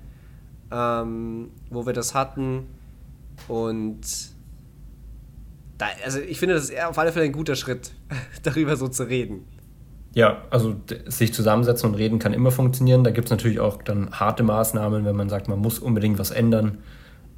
ähm, 0.72 1.52
wo 1.70 1.86
wir 1.86 1.94
das 1.94 2.14
hatten. 2.14 2.68
Und 3.48 4.02
da, 5.78 5.88
also 6.04 6.20
ich 6.20 6.40
finde, 6.40 6.56
das 6.56 6.70
ist 6.70 6.82
auf 6.82 6.98
alle 6.98 7.12
Fälle 7.12 7.26
ein 7.26 7.32
guter 7.32 7.56
Schritt, 7.56 7.92
darüber 8.44 8.76
so 8.76 8.88
zu 8.88 9.04
reden. 9.04 9.48
Ja, 10.14 10.40
also 10.50 10.76
sich 11.06 11.34
zusammensetzen 11.34 11.90
und 11.90 11.96
reden 11.96 12.20
kann 12.20 12.34
immer 12.34 12.52
funktionieren. 12.52 13.04
Da 13.04 13.12
gibt 13.12 13.26
es 13.26 13.32
natürlich 13.32 13.60
auch 13.60 13.82
dann 13.84 14.12
harte 14.12 14.44
Maßnahmen, 14.44 15.06
wenn 15.06 15.16
man 15.16 15.30
sagt, 15.30 15.48
man 15.48 15.60
muss 15.60 15.80
unbedingt 15.80 16.18
was 16.18 16.32
ändern. 16.32 16.80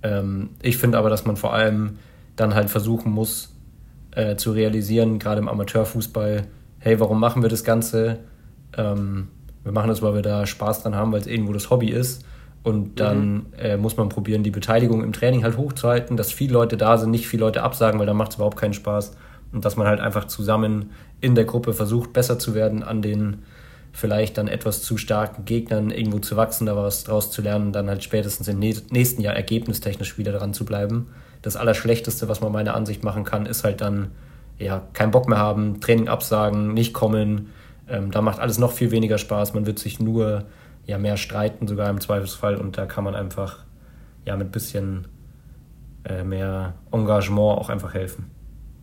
Ähm, 0.04 0.52
ich 0.62 0.78
finde 0.78 0.98
aber, 0.98 1.10
dass 1.10 1.26
man 1.26 1.36
vor 1.36 1.54
allem 1.54 1.98
dann 2.36 2.56
halt 2.56 2.70
versuchen 2.70 3.12
muss 3.12 3.54
äh, 4.12 4.36
zu 4.36 4.52
realisieren, 4.52 5.20
gerade 5.20 5.42
im 5.42 5.50
Amateurfußball, 5.50 6.48
hey, 6.80 7.00
warum 7.00 7.20
machen 7.20 7.42
wir 7.42 7.50
das 7.50 7.64
Ganze? 7.64 8.20
Ähm, 8.78 9.28
wir 9.64 9.72
machen 9.72 9.90
das, 9.90 10.02
weil 10.02 10.16
wir 10.16 10.22
da 10.22 10.46
Spaß 10.46 10.84
dran 10.84 10.96
haben, 10.96 11.12
weil 11.12 11.22
es 11.22 11.28
irgendwo 11.28 11.54
das 11.54 11.70
Hobby 11.70 11.90
ist. 11.90 12.26
Und 12.64 13.00
dann 13.00 13.34
mhm. 13.34 13.46
äh, 13.58 13.78
muss 13.78 13.98
man 13.98 14.10
probieren, 14.10 14.44
die 14.44 14.52
Beteiligung 14.52 15.04
im 15.04 15.14
Training 15.14 15.44
halt 15.44 15.58
hochzuhalten, 15.58 16.16
dass 16.16 16.32
viele 16.32 16.54
Leute 16.54 16.78
da 16.78 16.98
sind, 16.98 17.12
nicht 17.12 17.28
viele 17.28 17.42
Leute 17.42 17.64
absagen, 17.64 18.00
weil 18.00 18.06
dann 18.06 18.18
macht 18.18 18.32
es 18.32 18.36
überhaupt 18.36 18.58
keinen 18.58 18.74
Spaß. 18.74 19.16
Und 19.52 19.66
dass 19.66 19.76
man 19.76 19.88
halt 19.88 20.00
einfach 20.00 20.26
zusammen 20.26 20.92
in 21.20 21.36
der 21.36 21.46
Gruppe 21.46 21.74
versucht, 21.74 22.14
besser 22.14 22.40
zu 22.40 22.54
werden, 22.56 22.84
an 22.84 23.02
den 23.02 23.44
vielleicht 23.94 24.38
dann 24.38 24.48
etwas 24.48 24.82
zu 24.84 24.98
starken 24.98 25.46
Gegnern 25.46 25.92
irgendwo 25.92 26.20
zu 26.20 26.38
wachsen, 26.38 26.66
da 26.66 26.76
was 26.76 27.04
draus 27.04 27.32
zu 27.32 27.42
lernen, 27.42 27.74
dann 27.74 27.90
halt 27.90 28.04
spätestens 28.04 28.48
im 28.48 28.60
nächsten 28.60 29.22
Jahr 29.22 29.36
ergebnistechnisch 29.36 30.18
wieder 30.18 30.32
dran 30.32 30.54
zu 30.54 30.64
bleiben. 30.64 31.08
Das 31.42 31.58
Allerschlechteste, 31.58 32.30
was 32.30 32.42
man 32.42 32.52
meiner 32.52 32.76
Ansicht 32.76 33.04
machen 33.04 33.24
kann, 33.24 33.46
ist 33.46 33.64
halt 33.64 33.82
dann 33.82 34.12
ja 34.60 34.84
keinen 34.94 35.12
Bock 35.12 35.28
mehr 35.28 35.40
haben, 35.40 35.82
Training 35.82 36.08
absagen, 36.08 36.74
nicht 36.74 36.94
kommen. 36.94 37.50
Ähm, 37.90 38.12
da 38.12 38.22
macht 38.22 38.40
alles 38.40 38.60
noch 38.60 38.72
viel 38.72 38.92
weniger 38.92 39.18
Spaß. 39.18 39.54
Man 39.54 39.66
wird 39.66 39.80
sich 39.80 40.00
nur 40.00 40.46
ja 40.86 40.98
mehr 40.98 41.18
streiten, 41.18 41.68
sogar 41.68 41.90
im 41.90 42.00
Zweifelsfall. 42.00 42.56
Und 42.56 42.78
da 42.78 42.86
kann 42.86 43.04
man 43.04 43.16
einfach 43.16 43.66
ja 44.26 44.38
mit 44.38 44.52
bisschen 44.52 45.08
äh, 46.04 46.24
mehr 46.24 46.74
Engagement 46.92 47.58
auch 47.60 47.70
einfach 47.70 47.94
helfen. 47.94 48.30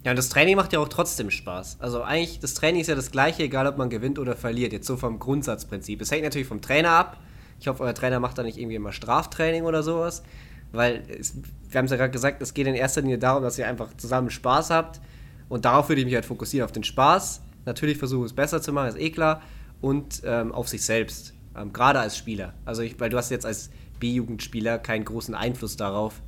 Ja, 0.04 0.12
und 0.12 0.16
das 0.16 0.28
Training 0.28 0.56
macht 0.56 0.72
ja 0.72 0.78
auch 0.78 0.88
trotzdem 0.88 1.30
Spaß. 1.30 1.78
Also 1.80 2.02
eigentlich, 2.02 2.38
das 2.40 2.54
Training 2.54 2.80
ist 2.80 2.86
ja 2.86 2.94
das 2.94 3.10
gleiche, 3.10 3.42
egal 3.42 3.66
ob 3.66 3.78
man 3.78 3.90
gewinnt 3.90 4.18
oder 4.18 4.36
verliert. 4.36 4.72
Jetzt 4.72 4.86
so 4.86 4.96
vom 4.96 5.18
Grundsatzprinzip. 5.18 6.00
Es 6.00 6.10
hängt 6.10 6.22
natürlich 6.22 6.46
vom 6.46 6.60
Trainer 6.60 6.90
ab. 6.90 7.18
Ich 7.60 7.66
hoffe, 7.66 7.82
euer 7.82 7.94
Trainer 7.94 8.20
macht 8.20 8.38
da 8.38 8.42
nicht 8.44 8.58
irgendwie 8.58 8.76
immer 8.76 8.92
Straftraining 8.92 9.64
oder 9.64 9.82
sowas. 9.82 10.22
Weil, 10.70 11.02
es, 11.08 11.34
wir 11.68 11.78
haben 11.78 11.86
es 11.86 11.90
ja 11.90 11.96
gerade 11.96 12.12
gesagt, 12.12 12.40
es 12.42 12.54
geht 12.54 12.66
in 12.66 12.74
erster 12.74 13.00
Linie 13.00 13.18
darum, 13.18 13.42
dass 13.42 13.58
ihr 13.58 13.66
einfach 13.66 13.92
zusammen 13.96 14.30
Spaß 14.30 14.70
habt. 14.70 15.00
Und 15.48 15.64
darauf 15.64 15.88
würde 15.88 16.00
ich 16.00 16.06
mich 16.06 16.14
halt 16.14 16.26
fokussieren, 16.26 16.64
auf 16.64 16.72
den 16.72 16.84
Spaß. 16.84 17.42
Natürlich 17.64 17.98
versuche 17.98 18.26
es 18.26 18.32
besser 18.32 18.62
zu 18.62 18.72
machen, 18.72 18.88
ist 18.88 18.98
eh 18.98 19.10
klar. 19.10 19.42
Und 19.80 20.22
ähm, 20.24 20.52
auf 20.52 20.68
sich 20.68 20.84
selbst 20.84 21.34
ähm, 21.56 21.72
gerade 21.72 21.98
als 21.98 22.16
Spieler. 22.16 22.54
Also, 22.64 22.82
ich, 22.82 23.00
weil 23.00 23.10
du 23.10 23.16
hast 23.16 23.30
jetzt 23.30 23.46
als 23.46 23.70
B-Jugendspieler 23.98 24.78
keinen 24.78 25.04
großen 25.04 25.34
Einfluss 25.34 25.76
darauf, 25.76 26.22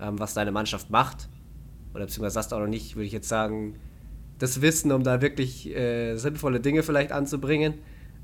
ähm, 0.00 0.18
was 0.18 0.34
deine 0.34 0.52
Mannschaft 0.52 0.90
macht. 0.90 1.28
Oder 1.94 2.04
beziehungsweise 2.04 2.48
du 2.48 2.56
auch 2.56 2.60
noch 2.60 2.66
nicht, 2.66 2.96
würde 2.96 3.06
ich 3.06 3.12
jetzt 3.12 3.28
sagen, 3.28 3.76
das 4.38 4.62
Wissen, 4.62 4.92
um 4.92 5.02
da 5.02 5.20
wirklich 5.20 5.74
äh, 5.74 6.16
sinnvolle 6.16 6.60
Dinge 6.60 6.82
vielleicht 6.82 7.12
anzubringen. 7.12 7.74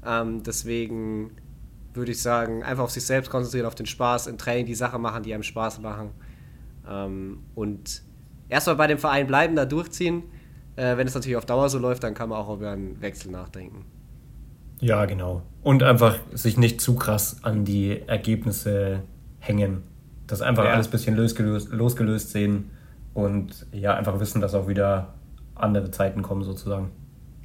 Ähm, 0.07 0.43
deswegen 0.43 1.33
würde 1.93 2.13
ich 2.13 2.23
sagen, 2.23 2.63
einfach 2.63 2.85
auf 2.85 2.91
sich 2.91 3.05
selbst 3.05 3.31
konzentrieren, 3.31 3.67
auf 3.67 3.75
den 3.75 3.87
Spaß, 3.87 4.27
im 4.27 4.39
Training 4.39 4.67
die 4.67 4.75
Sachen 4.75 5.01
machen, 5.01 5.23
die 5.23 5.35
einem 5.35 5.43
Spaß 5.43 5.81
machen. 5.81 6.11
Ähm, 6.89 7.39
und 7.55 8.03
erstmal 8.49 8.77
bei 8.77 8.87
dem 8.87 8.99
Verein 8.99 9.27
bleiben, 9.27 9.57
da 9.57 9.65
durchziehen. 9.65 10.23
Äh, 10.77 10.97
wenn 10.97 11.07
es 11.07 11.15
natürlich 11.15 11.37
auf 11.37 11.47
Dauer 11.47 11.69
so 11.69 11.79
läuft, 11.79 12.03
dann 12.03 12.15
kann 12.15 12.29
man 12.29 12.39
auch 12.39 12.57
über 12.57 12.71
einen 12.71 13.01
Wechsel 13.01 13.31
nachdenken. 13.31 13.85
Ja, 14.81 15.05
genau. 15.07 15.43
Und 15.63 15.83
einfach 15.83 16.19
sich 16.33 16.59
nicht 16.59 16.81
zu 16.81 16.97
krass 16.97 17.39
an 17.43 17.65
die 17.65 18.03
Ergebnisse 18.07 19.03
hängen. 19.39 19.83
Das 20.27 20.43
einfach 20.43 20.65
ja. 20.65 20.73
alles 20.73 20.89
ein 20.89 20.91
bisschen 20.91 21.17
losgelöst, 21.17 21.71
losgelöst 21.71 22.31
sehen 22.31 22.71
und 23.15 23.67
ja, 23.73 23.95
einfach 23.95 24.21
wissen, 24.21 24.41
dass 24.41 24.55
auch 24.55 24.69
wieder 24.69 25.15
andere 25.55 25.91
Zeiten 25.91 26.23
kommen 26.23 26.43
sozusagen. 26.43 26.91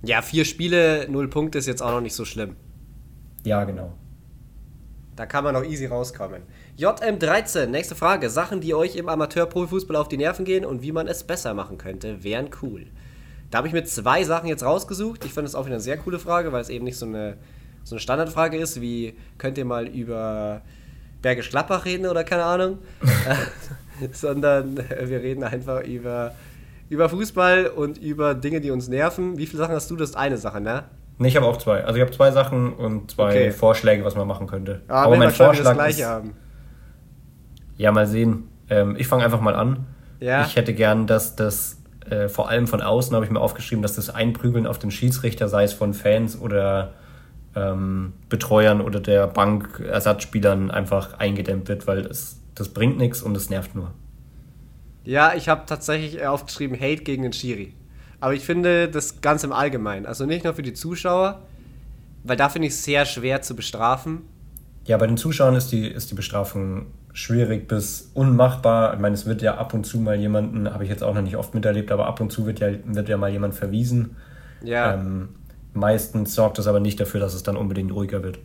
Ja, 0.01 0.21
vier 0.21 0.45
Spiele, 0.45 1.07
null 1.09 1.29
Punkte 1.29 1.57
ist 1.57 1.67
jetzt 1.67 1.81
auch 1.81 1.91
noch 1.91 2.01
nicht 2.01 2.15
so 2.15 2.25
schlimm. 2.25 2.55
Ja, 3.43 3.63
genau. 3.63 3.93
Da 5.15 5.25
kann 5.25 5.43
man 5.43 5.53
noch 5.53 5.65
easy 5.65 5.85
rauskommen. 5.85 6.43
JM13, 6.77 7.65
nächste 7.67 7.93
Frage. 7.93 8.29
Sachen, 8.29 8.61
die 8.61 8.73
euch 8.73 8.95
im 8.95 9.09
Amateur-Profifußball 9.09 9.97
auf 9.97 10.07
die 10.07 10.17
Nerven 10.17 10.45
gehen 10.45 10.63
und 10.63 10.81
wie 10.81 10.93
man 10.93 11.07
es 11.07 11.25
besser 11.25 11.53
machen 11.53 11.77
könnte, 11.77 12.23
wären 12.23 12.49
cool. 12.61 12.87
Da 13.51 13.57
habe 13.57 13.67
ich 13.67 13.73
mir 13.73 13.83
zwei 13.83 14.23
Sachen 14.23 14.47
jetzt 14.47 14.63
rausgesucht. 14.63 15.25
Ich 15.25 15.33
finde 15.33 15.47
es 15.47 15.55
auch 15.55 15.65
wieder 15.65 15.75
eine 15.75 15.83
sehr 15.83 15.97
coole 15.97 16.19
Frage, 16.19 16.53
weil 16.53 16.61
es 16.61 16.69
eben 16.69 16.85
nicht 16.85 16.97
so 16.97 17.05
eine, 17.05 17.37
so 17.83 17.95
eine 17.95 17.99
Standardfrage 17.99 18.57
ist, 18.57 18.79
wie 18.79 19.13
könnt 19.37 19.57
ihr 19.57 19.65
mal 19.65 19.87
über 19.87 20.61
Bergisch 21.21 21.49
Gladbach 21.49 21.83
reden 21.83 22.05
oder 22.05 22.23
keine 22.23 22.45
Ahnung, 22.45 22.77
sondern 24.11 24.77
wir 24.77 25.21
reden 25.21 25.43
einfach 25.43 25.83
über, 25.83 26.33
über 26.89 27.09
Fußball 27.09 27.67
und 27.67 27.97
über 27.97 28.33
Dinge, 28.35 28.61
die 28.61 28.71
uns 28.71 28.87
nerven. 28.87 29.37
Wie 29.37 29.45
viele 29.45 29.59
Sachen 29.59 29.75
hast 29.75 29.89
du? 29.91 29.95
Das 29.95 30.11
ist 30.11 30.15
eine 30.15 30.37
Sache, 30.37 30.61
ne? 30.61 30.83
Nee, 31.17 31.27
ich 31.27 31.35
habe 31.35 31.45
auch 31.45 31.57
zwei. 31.57 31.83
Also 31.83 31.95
ich 31.95 32.01
habe 32.01 32.11
zwei 32.11 32.31
Sachen 32.31 32.73
und 32.73 33.11
zwei 33.11 33.29
okay. 33.29 33.51
Vorschläge, 33.51 34.05
was 34.05 34.15
man 34.15 34.27
machen 34.27 34.47
könnte. 34.47 34.81
Ah, 34.87 35.03
Aber 35.03 35.17
mein 35.17 35.31
Vorschlag 35.31 35.65
das 35.65 35.73
gleiche 35.73 36.01
ist, 36.01 36.07
haben. 36.07 36.33
Ja, 37.77 37.91
mal 37.91 38.07
sehen. 38.07 38.47
Ähm, 38.69 38.95
ich 38.97 39.07
fange 39.07 39.25
einfach 39.25 39.41
mal 39.41 39.55
an. 39.55 39.85
Ja. 40.21 40.45
Ich 40.45 40.55
hätte 40.55 40.73
gern, 40.73 41.07
dass 41.07 41.35
das 41.35 41.77
äh, 42.09 42.29
vor 42.29 42.49
allem 42.49 42.67
von 42.67 42.81
außen 42.81 43.13
habe 43.15 43.25
ich 43.25 43.31
mir 43.31 43.39
aufgeschrieben, 43.39 43.81
dass 43.81 43.95
das 43.95 44.09
Einprügeln 44.09 44.65
auf 44.65 44.79
den 44.79 44.91
Schiedsrichter, 44.91 45.47
sei 45.47 45.63
es 45.63 45.73
von 45.73 45.93
Fans 45.93 46.39
oder 46.39 46.93
ähm, 47.55 48.13
Betreuern 48.29 48.81
oder 48.81 48.99
der 48.99 49.27
Bank 49.27 49.79
Ersatzspielern 49.79 50.71
einfach 50.71 51.19
eingedämmt 51.19 51.67
wird, 51.67 51.87
weil 51.87 52.03
das, 52.03 52.38
das 52.59 52.69
bringt 52.69 52.97
nichts 52.97 53.21
und 53.21 53.35
es 53.37 53.49
nervt 53.49 53.75
nur. 53.75 53.91
Ja, 55.05 55.33
ich 55.33 55.49
habe 55.49 55.63
tatsächlich 55.65 56.25
aufgeschrieben 56.25 56.79
Hate 56.79 57.03
gegen 57.03 57.23
den 57.23 57.33
Schiri. 57.33 57.73
Aber 58.19 58.33
ich 58.33 58.43
finde 58.43 58.89
das 58.89 59.21
ganz 59.21 59.43
im 59.43 59.53
Allgemeinen. 59.53 60.05
Also 60.05 60.25
nicht 60.25 60.43
nur 60.43 60.53
für 60.53 60.61
die 60.61 60.73
Zuschauer, 60.73 61.41
weil 62.23 62.35
da 62.35 62.49
finde 62.49 62.67
ich 62.67 62.73
es 62.73 62.83
sehr 62.83 63.05
schwer 63.05 63.41
zu 63.41 63.55
bestrafen. 63.55 64.21
Ja, 64.85 64.97
bei 64.97 65.07
den 65.07 65.17
Zuschauern 65.17 65.55
ist 65.55 65.71
die, 65.71 65.87
ist 65.87 66.11
die 66.11 66.15
Bestrafung 66.15 66.87
schwierig 67.13 67.67
bis 67.67 68.11
unmachbar. 68.13 68.93
Ich 68.93 68.99
meine, 68.99 69.15
es 69.15 69.25
wird 69.25 69.41
ja 69.41 69.55
ab 69.55 69.73
und 69.73 69.85
zu 69.85 69.99
mal 69.99 70.15
jemanden, 70.15 70.71
habe 70.71 70.83
ich 70.83 70.89
jetzt 70.89 71.03
auch 71.03 71.13
noch 71.13 71.21
nicht 71.21 71.37
oft 71.37 71.53
miterlebt, 71.55 71.91
aber 71.91 72.07
ab 72.07 72.19
und 72.19 72.31
zu 72.31 72.45
wird 72.45 72.59
ja, 72.59 72.69
wird 72.85 73.07
ja 73.07 73.17
mal 73.17 73.31
jemand 73.31 73.55
verwiesen. 73.55 74.17
Ja. 74.63 74.93
Ähm, 74.93 75.29
meistens 75.73 76.35
sorgt 76.35 76.57
das 76.57 76.67
aber 76.67 76.79
nicht 76.79 76.99
dafür, 76.99 77.19
dass 77.19 77.33
es 77.33 77.43
dann 77.43 77.55
unbedingt 77.55 77.91
ruhiger 77.93 78.21
wird. 78.23 78.39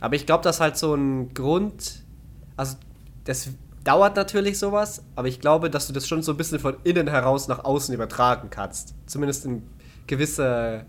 Aber 0.00 0.14
ich 0.14 0.26
glaube, 0.26 0.44
dass 0.44 0.60
halt 0.60 0.76
so 0.76 0.94
ein 0.94 1.34
Grund, 1.34 2.02
also 2.56 2.76
das 3.28 3.50
dauert 3.84 4.16
natürlich 4.16 4.58
sowas, 4.58 5.02
aber 5.14 5.28
ich 5.28 5.38
glaube, 5.38 5.68
dass 5.68 5.86
du 5.86 5.92
das 5.92 6.08
schon 6.08 6.22
so 6.22 6.32
ein 6.32 6.38
bisschen 6.38 6.58
von 6.58 6.76
innen 6.82 7.08
heraus 7.08 7.46
nach 7.46 7.62
außen 7.62 7.94
übertragen 7.94 8.48
kannst. 8.48 8.94
Zumindest 9.04 9.44
in 9.44 9.62
gewisser, 10.06 10.86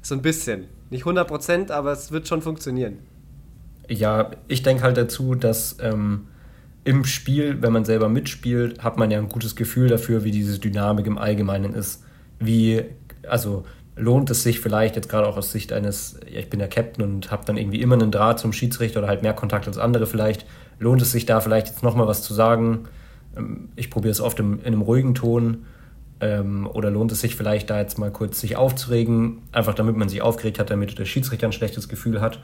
so 0.00 0.14
ein 0.14 0.22
bisschen. 0.22 0.68
Nicht 0.88 1.02
100 1.02 1.28
Prozent, 1.28 1.70
aber 1.70 1.92
es 1.92 2.10
wird 2.10 2.26
schon 2.26 2.40
funktionieren. 2.40 3.00
Ja, 3.88 4.30
ich 4.48 4.62
denke 4.62 4.84
halt 4.84 4.96
dazu, 4.96 5.34
dass 5.34 5.76
ähm, 5.80 6.28
im 6.84 7.04
Spiel, 7.04 7.60
wenn 7.60 7.74
man 7.74 7.84
selber 7.84 8.08
mitspielt, 8.08 8.82
hat 8.82 8.96
man 8.96 9.10
ja 9.10 9.18
ein 9.18 9.28
gutes 9.28 9.54
Gefühl 9.54 9.88
dafür, 9.88 10.24
wie 10.24 10.30
diese 10.30 10.58
Dynamik 10.58 11.06
im 11.06 11.18
Allgemeinen 11.18 11.74
ist. 11.74 12.04
Wie, 12.38 12.84
also 13.28 13.66
lohnt 13.96 14.30
es 14.30 14.42
sich 14.42 14.60
vielleicht 14.60 14.96
jetzt 14.96 15.10
gerade 15.10 15.26
auch 15.26 15.36
aus 15.36 15.52
Sicht 15.52 15.74
eines, 15.74 16.18
ja, 16.26 16.40
ich 16.40 16.48
bin 16.48 16.58
der 16.58 16.68
Captain 16.68 17.04
und 17.04 17.30
habe 17.30 17.44
dann 17.44 17.58
irgendwie 17.58 17.82
immer 17.82 17.96
einen 17.96 18.10
Draht 18.10 18.38
zum 18.38 18.54
Schiedsrichter 18.54 19.00
oder 19.00 19.08
halt 19.08 19.22
mehr 19.22 19.34
Kontakt 19.34 19.66
als 19.66 19.76
andere 19.76 20.06
vielleicht, 20.06 20.46
lohnt 20.82 21.00
es 21.00 21.12
sich 21.12 21.24
da 21.24 21.40
vielleicht 21.40 21.68
jetzt 21.68 21.82
nochmal 21.82 22.06
was 22.06 22.22
zu 22.22 22.34
sagen? 22.34 22.88
Ähm, 23.36 23.70
ich 23.76 23.90
probiere 23.90 24.12
es 24.12 24.20
oft 24.20 24.38
in, 24.40 24.58
in 24.58 24.66
einem 24.66 24.82
ruhigen 24.82 25.14
Ton. 25.14 25.64
Ähm, 26.20 26.68
oder 26.72 26.90
lohnt 26.90 27.10
es 27.12 27.20
sich 27.20 27.34
vielleicht 27.34 27.70
da 27.70 27.80
jetzt 27.80 27.98
mal 27.98 28.10
kurz 28.10 28.38
sich 28.40 28.56
aufzuregen, 28.56 29.38
einfach 29.50 29.74
damit 29.74 29.96
man 29.96 30.08
sich 30.08 30.22
aufgeregt 30.22 30.58
hat, 30.58 30.70
damit 30.70 30.98
der 30.98 31.04
Schiedsrichter 31.04 31.46
ein 31.46 31.52
schlechtes 31.52 31.88
Gefühl 31.88 32.20
hat. 32.20 32.40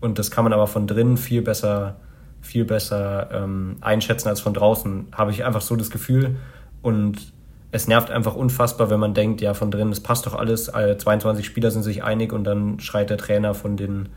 Und 0.00 0.18
das 0.18 0.30
kann 0.30 0.44
man 0.44 0.52
aber 0.52 0.66
von 0.66 0.86
drinnen 0.86 1.16
viel 1.16 1.42
besser, 1.42 1.96
viel 2.40 2.64
besser 2.64 3.30
ähm, 3.32 3.76
einschätzen 3.80 4.28
als 4.28 4.40
von 4.40 4.52
draußen. 4.52 5.06
Habe 5.12 5.30
ich 5.30 5.44
einfach 5.44 5.62
so 5.62 5.76
das 5.76 5.90
Gefühl. 5.90 6.36
Und 6.82 7.32
es 7.70 7.88
nervt 7.88 8.10
einfach 8.10 8.34
unfassbar, 8.34 8.90
wenn 8.90 9.00
man 9.00 9.14
denkt, 9.14 9.40
ja, 9.40 9.54
von 9.54 9.70
drinnen, 9.70 9.92
es 9.92 10.00
passt 10.00 10.26
doch 10.26 10.34
alles, 10.34 10.68
alle 10.68 10.98
22 10.98 11.46
Spieler 11.46 11.70
sind 11.70 11.84
sich 11.84 12.04
einig 12.04 12.32
und 12.32 12.44
dann 12.44 12.80
schreit 12.80 13.08
der 13.08 13.16
Trainer 13.16 13.54
von 13.54 13.78
den 13.78 14.10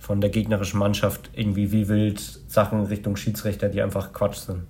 von 0.00 0.20
der 0.20 0.30
gegnerischen 0.30 0.80
Mannschaft 0.80 1.30
irgendwie 1.34 1.70
wie 1.70 1.88
wild 1.88 2.20
Sachen 2.48 2.84
Richtung 2.86 3.16
Schiedsrichter, 3.16 3.68
die 3.68 3.82
einfach 3.82 4.12
Quatsch 4.12 4.38
sind. 4.38 4.62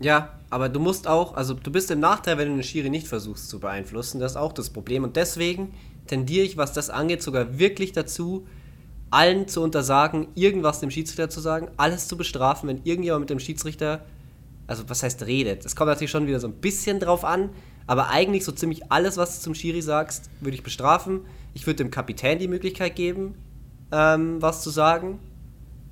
Ja, 0.00 0.30
aber 0.50 0.68
du 0.68 0.80
musst 0.80 1.06
auch, 1.06 1.34
also 1.34 1.54
du 1.54 1.70
bist 1.70 1.90
im 1.92 2.00
Nachteil, 2.00 2.36
wenn 2.36 2.48
du 2.48 2.54
den 2.56 2.62
Schiri 2.64 2.90
nicht 2.90 3.06
versuchst 3.06 3.48
zu 3.48 3.60
beeinflussen, 3.60 4.20
das 4.20 4.32
ist 4.32 4.36
auch 4.36 4.52
das 4.52 4.68
Problem. 4.68 5.04
Und 5.04 5.16
deswegen 5.16 5.72
tendiere 6.08 6.44
ich, 6.44 6.56
was 6.56 6.72
das 6.72 6.90
angeht, 6.90 7.22
sogar 7.22 7.58
wirklich 7.58 7.92
dazu, 7.92 8.46
allen 9.10 9.46
zu 9.46 9.62
untersagen, 9.62 10.26
irgendwas 10.34 10.80
dem 10.80 10.90
Schiedsrichter 10.90 11.30
zu 11.30 11.40
sagen, 11.40 11.68
alles 11.76 12.08
zu 12.08 12.16
bestrafen, 12.16 12.68
wenn 12.68 12.80
irgendjemand 12.82 13.20
mit 13.20 13.30
dem 13.30 13.38
Schiedsrichter, 13.38 14.04
also 14.66 14.82
was 14.88 15.04
heißt 15.04 15.24
redet. 15.24 15.64
Das 15.64 15.76
kommt 15.76 15.88
natürlich 15.88 16.10
schon 16.10 16.26
wieder 16.26 16.40
so 16.40 16.48
ein 16.48 16.54
bisschen 16.54 16.98
drauf 16.98 17.24
an, 17.24 17.50
aber 17.86 18.08
eigentlich 18.08 18.44
so 18.44 18.52
ziemlich 18.52 18.90
alles, 18.90 19.16
was 19.16 19.36
du 19.36 19.44
zum 19.44 19.54
Schiri 19.54 19.82
sagst, 19.82 20.30
würde 20.40 20.56
ich 20.56 20.62
bestrafen. 20.62 21.20
Ich 21.54 21.66
würde 21.66 21.76
dem 21.76 21.90
Kapitän 21.90 22.38
die 22.38 22.48
Möglichkeit 22.48 22.96
geben, 22.96 23.34
ähm, 23.92 24.40
was 24.40 24.62
zu 24.62 24.70
sagen. 24.70 25.20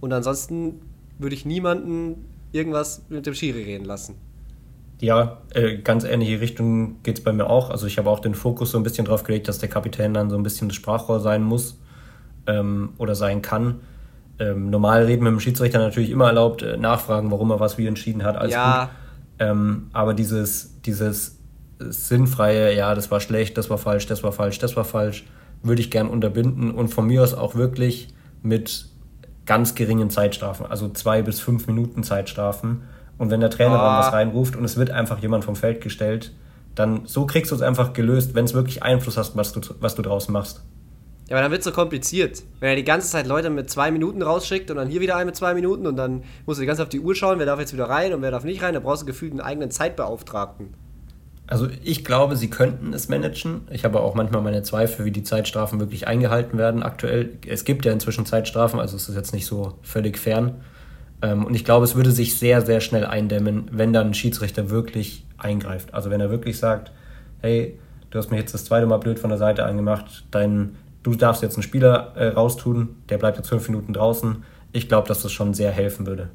Und 0.01 0.13
ansonsten 0.13 0.81
würde 1.19 1.35
ich 1.35 1.45
niemanden 1.45 2.25
irgendwas 2.53 3.03
mit 3.09 3.27
dem 3.27 3.35
Schiri 3.35 3.63
reden 3.63 3.85
lassen. 3.85 4.17
Ja, 5.01 5.39
äh, 5.55 5.79
ganz 5.79 6.05
ähnliche 6.05 6.41
Richtung 6.41 7.03
geht 7.03 7.19
es 7.19 7.25
bei 7.25 7.33
mir 7.33 7.49
auch. 7.49 7.71
Also 7.71 7.87
ich 7.87 7.99
habe 7.99 8.11
auch 8.11 8.21
den 8.21 8.35
Fokus 8.35 8.73
so 8.73 8.79
ein 8.79 8.83
bisschen 8.83 9.07
drauf 9.07 9.23
gelegt, 9.23 9.49
dass 9.49 9.59
der 9.59 9.69
Kapitän 9.69 10.13
dann 10.13 10.29
so 10.29 10.37
ein 10.37 10.43
bisschen 10.43 10.69
das 10.69 10.77
Sprachrohr 10.77 11.21
sein 11.21 11.43
muss 11.43 11.79
ähm, 12.47 12.91
oder 12.99 13.15
sein 13.15 13.41
kann. 13.41 13.81
Ähm, 14.39 14.71
normal 14.71 15.05
reden 15.05 15.25
mit 15.25 15.33
dem 15.33 15.41
Schiedsrichter 15.41 15.79
natürlich 15.79 16.11
immer 16.11 16.27
erlaubt, 16.27 16.63
äh, 16.63 16.77
nachfragen, 16.77 17.31
warum 17.31 17.51
er 17.51 17.61
was 17.61 17.79
wie 17.79 17.87
entschieden 17.87 18.25
hat, 18.25 18.37
alles 18.37 18.53
ja. 18.53 18.85
gut. 18.85 18.95
Ähm, 19.39 19.89
aber 19.93 20.13
dieses, 20.13 20.81
dieses 20.83 21.39
sinnfreie, 21.79 22.77
ja, 22.77 22.95
das 22.95 23.11
war 23.11 23.21
schlecht, 23.21 23.57
das 23.57 23.71
war 23.71 23.79
falsch, 23.79 24.07
das 24.07 24.23
war 24.23 24.33
falsch, 24.33 24.59
das 24.59 24.77
war 24.77 24.85
falsch, 24.85 25.25
würde 25.63 25.81
ich 25.81 25.91
gern 25.91 26.09
unterbinden 26.09 26.71
und 26.71 26.89
von 26.89 27.07
mir 27.07 27.23
aus 27.23 27.35
auch 27.35 27.55
wirklich 27.55 28.09
mit 28.43 28.87
ganz 29.47 29.75
geringen 29.75 30.11
Zeitstrafen, 30.11 30.67
also 30.67 30.89
zwei 30.91 31.23
bis 31.23 31.41
fünf 31.41 31.67
Minuten 31.67 32.03
Zeitstrafen. 32.03 32.83
Und 33.19 33.31
wenn 33.31 33.41
der 33.41 33.51
Trainer 33.51 33.75
oh. 33.75 33.79
dann 33.79 33.99
was 33.99 34.13
reinruft 34.13 34.57
und 34.57 34.65
es 34.65 34.77
wird 34.77 34.91
einfach 34.91 35.19
jemand 35.19 35.45
vom 35.45 35.57
Feld 35.57 35.81
gestellt, 35.81 36.33
dann 36.75 37.03
so 37.05 37.27
kriegst 37.27 37.51
du 37.51 37.57
es 37.57 37.63
einfach 37.63 37.93
gelöst, 37.93 38.35
wenn 38.35 38.45
es 38.45 38.55
wirklich 38.55 38.83
Einfluss 38.83 39.17
hast, 39.17 39.37
was 39.37 39.53
du, 39.53 39.61
was 39.81 39.95
du 39.95 40.03
draußen 40.03 40.33
machst. 40.33 40.63
Ja, 41.29 41.37
aber 41.37 41.43
dann 41.43 41.53
wird 41.53 41.61
es 41.61 41.65
so 41.65 41.73
kompliziert. 41.73 42.43
Wenn 42.59 42.71
er 42.71 42.77
die 42.77 42.85
ganze 42.85 43.09
Zeit 43.09 43.27
Leute 43.27 43.51
mit 43.51 43.71
zwei 43.71 43.91
Minuten 43.91 44.23
rausschickt 44.23 44.71
und 44.71 44.79
dann 44.79 44.89
hier 44.89 45.01
wieder 45.01 45.17
einen 45.17 45.27
mit 45.27 45.37
zwei 45.37 45.55
Minuten 45.55 45.87
und 45.87 45.97
dann 45.97 46.25
musst 46.45 46.59
du 46.59 46.63
die 46.63 46.67
ganze 46.67 46.79
Zeit 46.79 46.87
auf 46.87 46.91
die 46.91 47.01
Uhr 47.01 47.15
schauen, 47.15 47.39
wer 47.39 47.47
darf 47.47 47.61
jetzt 47.61 47.73
wieder 47.73 47.89
rein 47.89 48.13
und 48.15 48.23
wer 48.23 48.31
darf 48.33 48.45
nicht 48.45 48.63
rein, 48.63 48.75
dann 48.75 48.83
brauchst 48.83 49.03
du 49.03 49.07
gefühlt 49.07 49.31
einen 49.33 49.41
eigenen 49.41 49.71
Zeitbeauftragten. 49.71 50.75
Also 51.51 51.69
ich 51.83 52.05
glaube, 52.05 52.37
sie 52.37 52.49
könnten 52.49 52.95
es 52.95 53.09
managen. 53.09 53.63
Ich 53.73 53.85
habe 53.85 54.01
auch 54.01 54.15
manchmal 54.15 54.41
meine 54.41 54.63
Zweifel, 54.63 55.05
wie 55.05 55.11
die 55.11 55.25
Zeitstrafen 55.25 55.81
wirklich 55.81 56.07
eingehalten 56.07 56.59
werden 56.59 56.85
aktuell. 56.85 57.31
Es 57.45 57.65
gibt 57.65 57.85
ja 57.85 57.93
inzwischen 57.93 58.25
Zeitstrafen, 58.25 58.79
also 58.79 58.97
es 58.97 59.09
ist 59.09 59.17
jetzt 59.17 59.35
nicht 59.35 59.47
so 59.47 59.75
völlig 59.83 60.17
fern. 60.17 60.61
Ähm, 61.23 61.45
und 61.45 61.55
ich 61.55 61.65
glaube, 61.65 61.85
es 61.85 61.97
würde 61.97 62.13
sich 62.13 62.39
sehr, 62.39 62.63
sehr 62.63 62.81
schnell 62.81 63.05
eindämmen, 63.05 63.69
wenn 63.73 63.93
dann 63.93 64.09
ein 64.09 64.15
Schiedsrichter 64.15 64.71
wirklich 64.71 65.27
eingreift. 65.39 65.93
Also 65.93 66.09
wenn 66.09 66.21
er 66.21 66.31
wirklich 66.31 66.57
sagt, 66.57 66.93
hey, 67.41 67.81
du 68.11 68.19
hast 68.19 68.31
mich 68.31 68.39
jetzt 68.39 68.55
das 68.55 68.65
zweite 68.65 68.87
Mal 68.87 68.99
blöd 68.99 69.19
von 69.19 69.31
der 69.31 69.39
Seite 69.39 69.65
angemacht, 69.65 70.27
dein, 70.31 70.77
du 71.03 71.17
darfst 71.17 71.43
jetzt 71.43 71.57
einen 71.57 71.65
Spieler 71.65 72.13
äh, 72.15 72.29
raustun, 72.29 72.91
der 73.09 73.19
bleibt 73.19 73.39
jetzt 73.39 73.49
fünf 73.49 73.69
Minuten 73.69 73.93
draußen. 73.93 74.45
Ich 74.71 74.89
glaube, 74.89 75.09
dass 75.09 75.23
das 75.23 75.33
schon 75.33 75.53
sehr 75.53 75.73
helfen 75.73 76.07
würde. 76.07 76.31